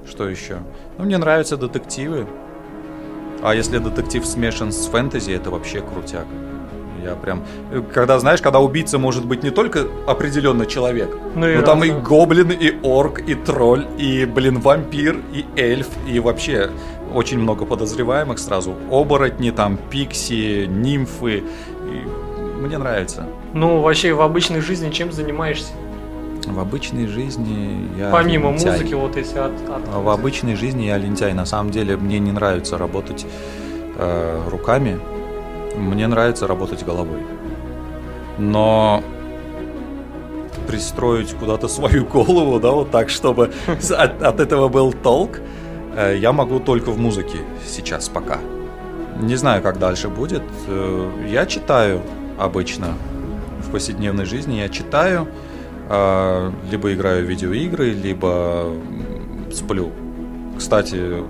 Что 0.08 0.28
еще? 0.28 0.58
Ну, 0.98 1.04
мне 1.04 1.18
нравятся 1.18 1.56
детективы. 1.56 2.26
А 3.40 3.54
если 3.54 3.78
детектив 3.78 4.26
смешан 4.26 4.72
с 4.72 4.86
фэнтези, 4.86 5.30
это 5.30 5.50
вообще 5.50 5.82
крутяк. 5.82 6.26
Я 7.04 7.14
прям... 7.14 7.44
Когда, 7.94 8.18
знаешь, 8.18 8.42
когда 8.42 8.58
убийца 8.58 8.98
может 8.98 9.24
быть 9.24 9.44
не 9.44 9.50
только 9.50 9.86
определенный 10.08 10.66
человек, 10.66 11.16
Ну 11.36 11.46
и 11.46 11.56
но 11.58 11.62
там 11.62 11.84
и 11.84 11.90
гоблин, 11.90 12.50
и 12.50 12.72
орк, 12.82 13.20
и 13.20 13.36
тролль, 13.36 13.86
и, 13.98 14.24
блин, 14.24 14.58
вампир, 14.58 15.20
и 15.32 15.44
эльф, 15.54 15.86
и 16.08 16.18
вообще 16.18 16.70
очень 17.14 17.38
много 17.38 17.64
подозреваемых 17.66 18.40
сразу. 18.40 18.74
Оборотни, 18.90 19.52
там, 19.52 19.78
пикси, 19.90 20.66
нимфы. 20.66 21.44
И 21.84 22.27
Мне 22.60 22.78
нравится. 22.78 23.26
Ну, 23.54 23.80
вообще, 23.80 24.12
в 24.12 24.20
обычной 24.20 24.60
жизни 24.60 24.90
чем 24.90 25.12
занимаешься? 25.12 25.72
В 26.46 26.58
обычной 26.58 27.06
жизни 27.06 27.88
я 27.98 28.10
Помимо 28.10 28.50
лентяй. 28.50 28.72
музыки, 28.72 28.94
вот 28.94 29.16
если 29.16 29.38
от... 29.38 29.52
от- 29.68 29.82
А 29.94 30.00
В 30.00 30.08
обычной 30.08 30.54
жизни 30.56 30.84
я 30.84 30.96
лентяй. 30.98 31.32
На 31.34 31.44
самом 31.46 31.70
деле 31.70 31.96
мне 31.96 32.18
не 32.18 32.32
нравится 32.32 32.78
работать 32.78 33.26
э, 33.96 34.40
руками. 34.50 34.98
Мне 35.76 36.06
нравится 36.06 36.46
работать 36.46 36.84
головой. 36.84 37.20
Но 38.38 39.02
пристроить 40.66 41.34
куда-то 41.34 41.68
свою 41.68 42.04
голову, 42.06 42.58
да, 42.60 42.70
вот 42.70 42.90
так, 42.90 43.08
чтобы 43.08 43.52
от, 43.90 44.22
от 44.22 44.40
этого 44.40 44.68
был 44.68 44.92
толк, 44.92 45.40
э, 45.96 46.16
я 46.18 46.32
могу 46.32 46.60
только 46.60 46.90
в 46.90 46.98
музыке 46.98 47.38
сейчас 47.66 48.08
пока. 48.08 48.38
Не 49.20 49.36
знаю, 49.36 49.62
как 49.62 49.78
дальше 49.78 50.08
будет. 50.08 50.42
Э, 50.66 51.10
Я 51.28 51.46
читаю 51.46 52.00
обычно 52.38 52.94
в 53.66 53.70
повседневной 53.70 54.24
жизни. 54.24 54.54
Я 54.54 54.68
читаю, 54.68 55.28
э, 55.88 56.50
либо 56.70 56.92
играю 56.94 57.24
в 57.26 57.28
видеоигры, 57.28 57.90
либо 57.90 58.72
сплю. 59.52 59.90
Кстати, 60.56 61.22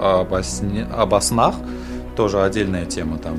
об, 0.00 0.32
сне- 0.42 0.90
об 0.92 1.14
снах 1.20 1.54
тоже 2.16 2.42
отдельная 2.42 2.86
тема 2.86 3.18
там. 3.18 3.36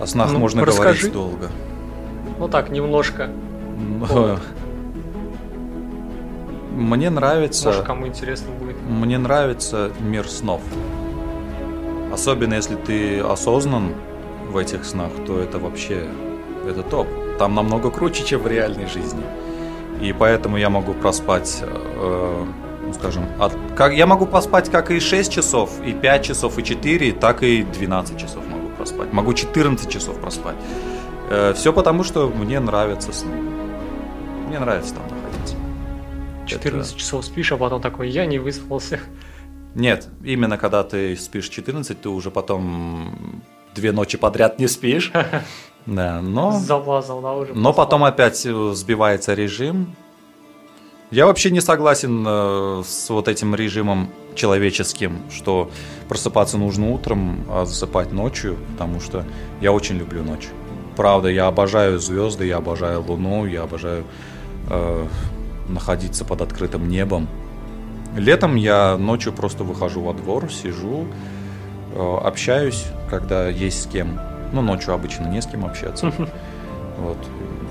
О 0.00 0.06
снах 0.06 0.32
Ну, 0.32 0.38
можно 0.38 0.64
расскажи. 0.64 1.08
говорить 1.08 1.12
долго. 1.12 1.48
Ну 2.38 2.48
так, 2.48 2.70
немножко. 2.70 3.28
Но- 3.78 4.06
Вот. 4.06 4.40
Мне 6.72 7.08
нравится. 7.10 7.68
Может, 7.68 7.84
кому 7.84 8.06
интересно 8.08 8.50
будет. 8.60 8.76
Мне 8.88 9.16
нравится 9.18 9.90
мир 10.00 10.28
снов. 10.28 10.60
Особенно 12.12 12.54
если 12.54 12.74
ты 12.74 13.20
осознан 13.20 13.92
в 14.50 14.56
этих 14.56 14.84
снах, 14.84 15.10
то 15.26 15.38
это 15.38 15.58
вообще 15.58 16.06
это 16.68 16.82
топ. 16.82 17.06
Там 17.38 17.54
намного 17.54 17.90
круче, 17.90 18.24
чем 18.24 18.42
в 18.42 18.46
реальной 18.46 18.86
жизни. 18.86 19.22
И 20.00 20.12
поэтому 20.12 20.56
я 20.56 20.70
могу 20.70 20.92
проспать, 20.94 21.62
э, 21.62 22.44
ну, 22.86 22.92
скажем, 22.92 23.24
от, 23.38 23.52
как, 23.76 23.92
я 23.94 24.06
могу 24.06 24.26
поспать 24.26 24.70
как 24.70 24.90
и 24.90 25.00
6 25.00 25.32
часов, 25.32 25.70
и 25.84 25.92
5 25.92 26.24
часов, 26.24 26.58
и 26.58 26.62
4, 26.62 27.12
так 27.12 27.42
и 27.42 27.62
12 27.62 28.18
часов 28.18 28.42
могу 28.48 28.68
проспать. 28.76 29.12
Могу 29.12 29.32
14 29.34 29.88
часов 29.88 30.18
проспать. 30.20 30.56
Э, 31.30 31.52
все 31.54 31.72
потому, 31.72 32.04
что 32.04 32.28
мне 32.28 32.60
нравятся 32.60 33.12
сны. 33.12 33.36
Мне 34.48 34.58
нравится 34.58 34.94
там 34.94 35.04
находиться. 35.04 35.56
14 36.46 36.92
Это- 36.92 37.00
часов 37.00 37.24
спишь, 37.24 37.52
а 37.52 37.56
потом 37.56 37.80
такой, 37.80 38.10
я 38.10 38.26
не 38.26 38.38
выспался. 38.38 39.00
Нет, 39.74 40.08
именно 40.22 40.56
когда 40.56 40.84
ты 40.84 41.16
спишь 41.16 41.48
14, 41.48 42.00
ты 42.00 42.08
уже 42.08 42.30
потом 42.30 43.42
две 43.74 43.92
ночи 43.92 44.18
подряд 44.18 44.58
не 44.58 44.68
спишь. 44.68 45.12
Да, 45.86 46.22
но... 46.22 46.52
Запасом, 46.52 47.20
да, 47.20 47.34
уже. 47.34 47.52
Но 47.52 47.74
потом 47.74 48.04
опять 48.04 48.46
э, 48.46 48.72
сбивается 48.72 49.34
режим. 49.34 49.94
Я 51.10 51.26
вообще 51.26 51.50
не 51.50 51.60
согласен 51.60 52.24
э, 52.26 52.82
с 52.86 53.10
вот 53.10 53.28
этим 53.28 53.54
режимом 53.54 54.08
человеческим, 54.34 55.30
что 55.30 55.70
просыпаться 56.08 56.56
нужно 56.56 56.90
утром, 56.90 57.44
а 57.50 57.66
засыпать 57.66 58.12
ночью, 58.12 58.56
потому 58.72 58.98
что 58.98 59.24
я 59.60 59.72
очень 59.72 59.98
люблю 59.98 60.22
ночь. 60.24 60.48
Правда, 60.96 61.28
я 61.28 61.48
обожаю 61.48 61.98
звезды, 61.98 62.46
я 62.46 62.56
обожаю 62.56 63.02
луну, 63.02 63.46
я 63.46 63.64
обожаю 63.64 64.04
э, 64.70 65.06
находиться 65.68 66.24
под 66.24 66.40
открытым 66.40 66.88
небом. 66.88 67.28
Летом 68.16 68.54
я 68.54 68.96
ночью 68.96 69.32
просто 69.32 69.64
выхожу 69.64 70.00
во 70.00 70.14
двор, 70.14 70.50
сижу, 70.50 71.06
общаюсь, 71.94 72.86
когда 73.10 73.48
есть 73.48 73.82
с 73.82 73.86
кем. 73.86 74.20
Ну, 74.52 74.62
ночью 74.62 74.94
обычно 74.94 75.26
не 75.26 75.40
с 75.40 75.46
кем 75.46 75.64
общаться. 75.64 76.12
Вот. 76.96 77.18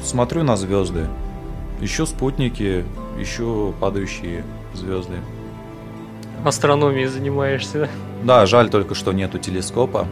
Смотрю 0.04 0.44
на 0.44 0.58
звезды. 0.58 1.08
Ищу 1.80 2.06
спутники, 2.06 2.84
ищу 3.18 3.74
падающие 3.80 4.44
звезды. 4.74 5.16
Астрономией 6.44 7.08
занимаешься. 7.08 7.88
Да, 8.24 8.46
жаль 8.46 8.70
только, 8.70 8.96
что 8.96 9.14
нету 9.14 9.40
телескопа. 9.40 10.08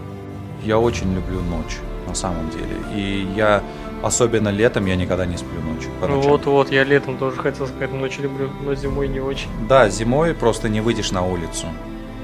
Я 0.63 0.79
очень 0.79 1.13
люблю 1.13 1.41
ночь, 1.41 1.77
на 2.07 2.13
самом 2.13 2.49
деле. 2.51 2.77
И 2.95 3.27
я, 3.35 3.61
особенно 4.01 4.49
летом, 4.49 4.85
я 4.85 4.95
никогда 4.95 5.25
не 5.25 5.37
сплю 5.37 5.59
ночью. 5.61 5.91
Ну 6.01 6.21
вот-вот, 6.21 6.71
я 6.71 6.83
летом 6.85 7.17
тоже 7.17 7.35
хотел 7.35 7.67
сказать, 7.67 7.91
ночью 7.91 8.23
люблю, 8.23 8.49
но 8.63 8.75
зимой 8.75 9.07
не 9.09 9.19
очень. 9.19 9.49
Да, 9.67 9.89
зимой 9.89 10.33
просто 10.33 10.69
не 10.69 10.79
выйдешь 10.79 11.11
на 11.11 11.25
улицу. 11.25 11.67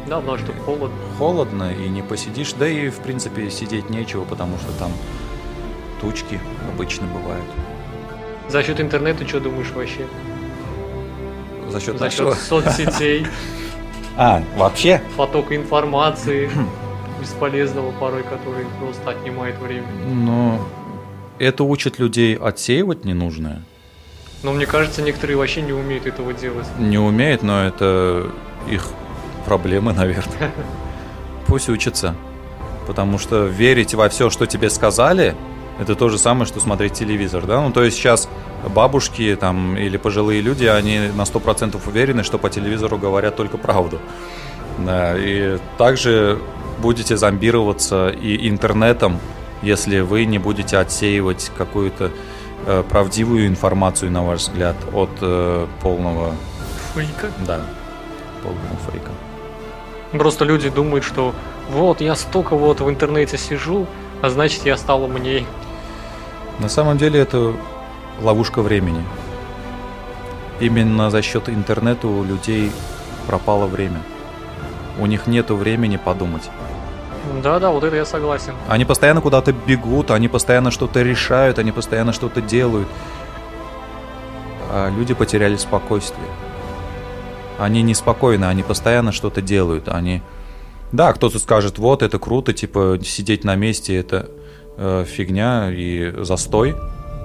Да, 0.08 0.20
потому 0.20 0.38
что 0.38 0.54
холодно. 0.66 0.98
Холодно 1.18 1.72
и 1.74 1.88
не 1.90 2.02
посидишь. 2.02 2.54
Да 2.54 2.68
и, 2.68 2.90
в 2.90 2.98
принципе, 3.00 3.50
сидеть 3.50 3.90
нечего, 3.90 4.24
потому 4.24 4.58
что 4.58 4.72
там 4.80 4.92
тучки 6.02 6.40
обычно 6.74 7.08
бывают. 7.08 7.46
За 8.50 8.64
счет 8.64 8.80
интернета 8.80 9.28
что 9.28 9.40
думаешь 9.40 9.72
вообще? 9.72 10.06
За 11.70 11.80
счет 11.82 11.98
За 11.98 12.06
нашего... 12.06 12.34
счет 12.34 12.44
соцсетей, 12.44 13.28
А, 14.18 14.42
вообще? 14.56 15.02
потока 15.18 15.56
информации, 15.56 16.50
бесполезного 17.22 17.92
порой, 17.92 18.24
который 18.24 18.66
просто 18.80 19.10
отнимает 19.12 19.58
время. 19.60 19.86
Ну, 20.08 20.60
это 21.40 21.64
учит 21.66 22.00
людей 22.00 22.36
отсеивать 22.36 23.04
ненужное. 23.06 23.62
Но 24.44 24.54
мне 24.54 24.66
кажется, 24.66 25.02
некоторые 25.02 25.36
вообще 25.38 25.62
не 25.62 25.74
умеют 25.74 26.06
этого 26.08 26.32
делать. 26.34 26.66
Не 26.80 26.98
умеет, 27.00 27.44
но 27.44 27.66
это 27.66 28.32
их 28.70 28.88
проблемы, 29.48 29.94
наверное. 29.94 30.52
Пусть 31.48 31.70
учатся. 31.70 32.14
Потому 32.86 33.18
что 33.18 33.46
верить 33.46 33.94
во 33.96 34.08
все, 34.10 34.30
что 34.30 34.46
тебе 34.46 34.70
сказали, 34.70 35.36
это 35.80 35.96
то 35.96 36.10
же 36.10 36.18
самое, 36.18 36.46
что 36.46 36.60
смотреть 36.60 36.94
телевизор, 36.94 37.46
да? 37.46 37.62
Ну, 37.62 37.72
то 37.72 37.84
есть 37.84 37.98
сейчас 37.98 38.30
бабушки 38.76 39.38
там 39.40 39.78
или 39.78 39.98
пожилые 39.98 40.42
люди, 40.42 40.66
они 40.66 41.00
на 41.16 41.24
100% 41.24 41.80
уверены, 41.88 42.24
что 42.24 42.38
по 42.38 42.50
телевизору 42.50 42.98
говорят 42.98 43.36
только 43.36 43.58
правду. 43.58 44.00
Да, 44.80 45.18
и 45.18 45.58
также 45.78 46.40
будете 46.80 47.18
зомбироваться 47.18 48.10
и 48.10 48.50
интернетом, 48.50 49.20
если 49.64 50.02
вы 50.02 50.26
не 50.26 50.38
будете 50.40 50.78
отсеивать 50.78 51.52
какую-то 51.58 52.12
э, 52.66 52.84
правдивую 52.90 53.48
информацию, 53.48 54.12
на 54.12 54.24
ваш 54.24 54.42
взгляд, 54.42 54.76
от 54.94 55.10
э, 55.22 55.68
полного, 55.82 56.34
Фейка. 56.94 57.32
да, 57.46 57.62
полного 58.44 58.78
фейка. 58.92 59.12
Просто 60.12 60.46
люди 60.46 60.70
думают, 60.70 61.04
что 61.04 61.34
вот 61.70 62.02
я 62.02 62.16
столько 62.16 62.56
вот 62.56 62.80
в 62.80 62.90
интернете 62.90 63.38
сижу, 63.38 63.88
а 64.22 64.30
значит 64.30 64.66
я 64.66 64.78
стал 64.78 65.04
умней. 65.04 65.46
На 66.60 66.70
самом 66.70 66.98
деле 66.98 67.20
это 67.20 67.54
ловушка 68.22 68.62
времени. 68.62 69.04
Именно 70.60 71.12
за 71.12 71.22
счет 71.22 71.50
интернета 71.50 72.08
у 72.08 72.24
людей 72.24 72.72
пропало 73.28 73.68
время. 73.68 74.02
У 75.00 75.06
них 75.06 75.28
нету 75.28 75.56
времени 75.56 75.98
подумать. 75.98 76.50
Да-да, 77.44 77.70
вот 77.70 77.84
это 77.84 77.96
я 77.96 78.06
согласен. 78.06 78.54
Они 78.68 78.86
постоянно 78.86 79.22
куда-то 79.22 79.52
бегут, 79.52 80.12
они 80.12 80.28
постоянно 80.28 80.72
что-то 80.72 81.02
решают, 81.04 81.60
они 81.60 81.72
постоянно 81.72 82.14
что-то 82.14 82.42
делают. 82.42 82.88
А 84.72 84.90
люди 84.90 85.14
потеряли 85.14 85.58
спокойствие. 85.58 86.28
Они 87.58 87.82
неспокойны, 87.82 88.46
они 88.46 88.64
постоянно 88.64 89.12
что-то 89.12 89.42
делают. 89.42 89.88
Они... 89.88 90.22
Да, 90.92 91.12
кто-то 91.14 91.40
скажет, 91.40 91.80
вот, 91.80 92.02
это 92.02 92.20
круто, 92.20 92.54
типа, 92.54 93.00
сидеть 93.04 93.44
на 93.44 93.56
месте, 93.56 93.98
это 93.98 94.30
э, 94.78 95.06
фигня 95.08 95.70
и 95.72 96.14
застой. 96.24 96.76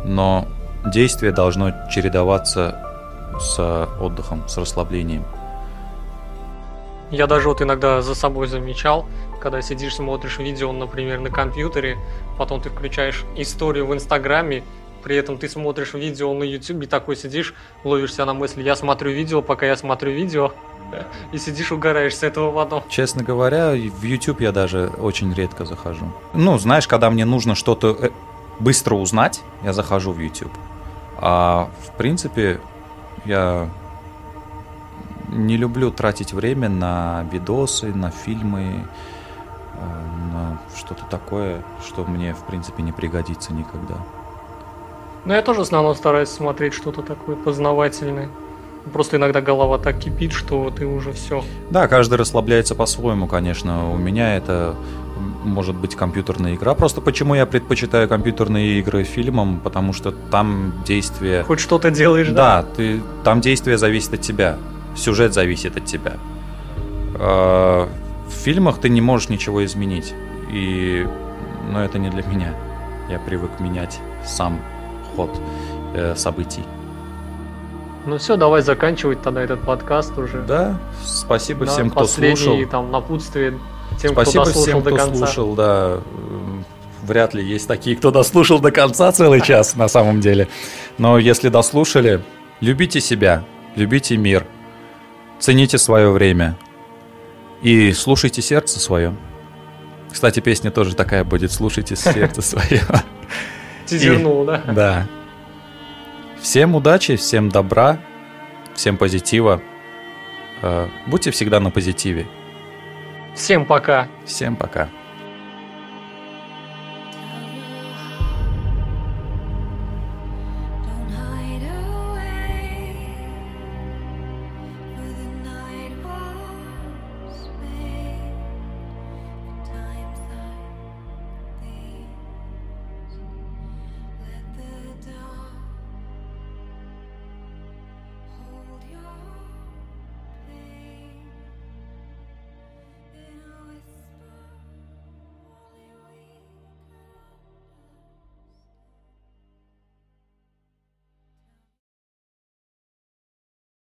Но 0.04 0.48
действие 0.86 1.32
должно 1.32 1.72
чередоваться 1.90 2.88
с 3.40 3.86
отдыхом, 4.00 4.48
с 4.48 4.56
расслаблением. 4.56 5.24
Я 7.10 7.26
даже 7.26 7.48
вот 7.48 7.60
иногда 7.60 8.00
за 8.00 8.14
собой 8.14 8.46
замечал, 8.46 9.06
когда 9.38 9.60
сидишь, 9.60 9.96
смотришь 9.96 10.38
видео, 10.38 10.72
например, 10.72 11.20
на 11.20 11.28
компьютере, 11.28 11.98
потом 12.38 12.62
ты 12.62 12.70
включаешь 12.70 13.24
историю 13.36 13.86
в 13.86 13.92
Инстаграме, 13.92 14.62
при 15.02 15.16
этом 15.16 15.38
ты 15.38 15.48
смотришь 15.48 15.94
видео 15.94 16.32
на 16.34 16.44
Ютубе, 16.44 16.86
такой 16.86 17.16
сидишь, 17.16 17.54
ловишься 17.84 18.24
на 18.24 18.34
мысли, 18.34 18.62
я 18.62 18.76
смотрю 18.76 19.10
видео, 19.10 19.42
пока 19.42 19.66
я 19.66 19.76
смотрю 19.76 20.12
видео, 20.12 20.52
и 21.32 21.38
сидишь, 21.38 21.72
угораешь 21.72 22.16
с 22.16 22.22
этого 22.22 22.52
потом. 22.52 22.84
Честно 22.88 23.22
говоря, 23.22 23.74
и 23.74 23.88
в 23.88 24.02
YouTube 24.02 24.40
я 24.40 24.52
даже 24.52 24.90
очень 24.98 25.32
редко 25.34 25.64
захожу. 25.64 26.12
Ну, 26.34 26.58
знаешь, 26.58 26.86
когда 26.86 27.10
мне 27.10 27.24
нужно 27.24 27.54
что-то 27.54 27.96
э, 28.00 28.10
быстро 28.60 28.94
узнать, 28.94 29.42
я 29.62 29.72
захожу 29.72 30.12
в 30.12 30.20
YouTube. 30.20 30.52
А 31.18 31.70
в 31.86 31.96
принципе, 31.96 32.60
я 33.24 33.68
не 35.28 35.56
люблю 35.56 35.90
тратить 35.90 36.32
время 36.32 36.68
на 36.68 37.26
видосы, 37.32 37.94
на 37.94 38.10
фильмы, 38.10 38.86
э, 39.74 40.06
на 40.32 40.58
что-то 40.76 41.04
такое, 41.10 41.62
что 41.86 42.04
мне, 42.04 42.34
в 42.34 42.44
принципе, 42.44 42.82
не 42.82 42.92
пригодится 42.92 43.52
никогда. 43.52 43.96
Но 45.24 45.34
я 45.34 45.42
тоже 45.42 45.60
в 45.60 45.62
основном 45.62 45.94
стараюсь 45.94 46.28
смотреть 46.28 46.74
что-то 46.74 47.02
такое 47.02 47.36
познавательное. 47.36 48.28
Просто 48.92 49.16
иногда 49.16 49.40
голова 49.40 49.78
так 49.78 49.98
кипит, 49.98 50.32
что 50.32 50.70
ты 50.70 50.86
уже 50.86 51.12
все. 51.12 51.44
Да, 51.70 51.86
каждый 51.86 52.14
расслабляется 52.18 52.74
по-своему, 52.74 53.28
конечно. 53.28 53.92
У 53.92 53.96
меня 53.96 54.36
это 54.36 54.74
может 55.44 55.76
быть 55.76 55.94
компьютерная 55.94 56.56
игра. 56.56 56.74
Просто 56.74 57.00
почему 57.00 57.36
я 57.36 57.46
предпочитаю 57.46 58.08
компьютерные 58.08 58.80
игры 58.80 59.04
фильмам, 59.04 59.60
потому 59.60 59.92
что 59.92 60.10
там 60.10 60.74
действие... 60.84 61.44
Хоть 61.44 61.60
что-то 61.60 61.92
делаешь, 61.92 62.28
да? 62.28 62.62
Да, 62.62 62.68
ты, 62.76 63.00
там 63.22 63.40
действие 63.40 63.78
зависит 63.78 64.14
от 64.14 64.20
тебя. 64.20 64.58
Сюжет 64.96 65.32
зависит 65.32 65.76
от 65.76 65.84
тебя. 65.84 66.14
А, 67.14 67.88
В 68.26 68.32
фильмах 68.32 68.78
ты 68.78 68.88
не 68.88 69.00
можешь 69.00 69.28
ничего 69.28 69.64
изменить. 69.64 70.12
И... 70.50 71.06
Но 71.70 71.84
это 71.84 72.00
не 72.00 72.10
для 72.10 72.24
меня. 72.24 72.54
Я 73.08 73.20
привык 73.20 73.60
менять 73.60 74.00
сам 74.26 74.58
ход 75.16 75.30
э, 75.94 76.14
событий. 76.16 76.64
Ну 78.04 78.18
все, 78.18 78.36
давай 78.36 78.62
заканчивать 78.62 79.22
тогда 79.22 79.42
этот 79.42 79.62
подкаст 79.62 80.16
уже. 80.18 80.42
Да, 80.42 80.78
спасибо 81.04 81.66
Да, 81.66 81.72
всем, 81.72 81.90
кто 81.90 82.06
слушал. 82.06 82.56
там 82.68 82.90
напутствие 82.90 83.58
тем, 84.00 84.12
Спасибо 84.12 84.44
кто 84.44 84.60
всем, 84.60 84.82
до 84.82 84.90
кто 84.90 84.96
конца. 84.98 85.16
слушал, 85.16 85.54
да. 85.54 86.00
Вряд 87.04 87.34
ли 87.34 87.44
есть 87.44 87.68
такие, 87.68 87.96
кто 87.96 88.10
дослушал 88.10 88.58
до 88.60 88.70
конца 88.70 89.10
целый 89.12 89.40
час, 89.44 89.76
на 89.76 89.88
самом 89.88 90.20
деле. 90.20 90.48
Но 90.98 91.18
если 91.18 91.48
дослушали, 91.48 92.22
любите 92.60 93.00
себя, 93.00 93.44
любите 93.76 94.16
мир, 94.16 94.46
цените 95.38 95.78
свое 95.78 96.10
время 96.10 96.56
и 97.60 97.92
слушайте 97.92 98.42
сердце 98.42 98.80
свое. 98.80 99.14
Кстати, 100.10 100.40
песня 100.40 100.70
тоже 100.70 100.94
такая 100.94 101.24
будет 101.24 101.52
«Слушайте 101.52 101.96
сердце 101.96 102.42
свое». 102.42 102.82
Тизернул, 103.98 104.44
да? 104.44 104.62
Да. 104.66 105.06
Всем 106.40 106.74
удачи, 106.74 107.16
всем 107.16 107.48
добра, 107.50 107.98
всем 108.74 108.96
позитива. 108.96 109.60
Э, 110.62 110.88
Будьте 111.06 111.30
всегда 111.30 111.60
на 111.60 111.70
позитиве. 111.70 112.26
Всем 113.34 113.64
пока. 113.64 114.08
Всем 114.24 114.56
пока. 114.56 114.88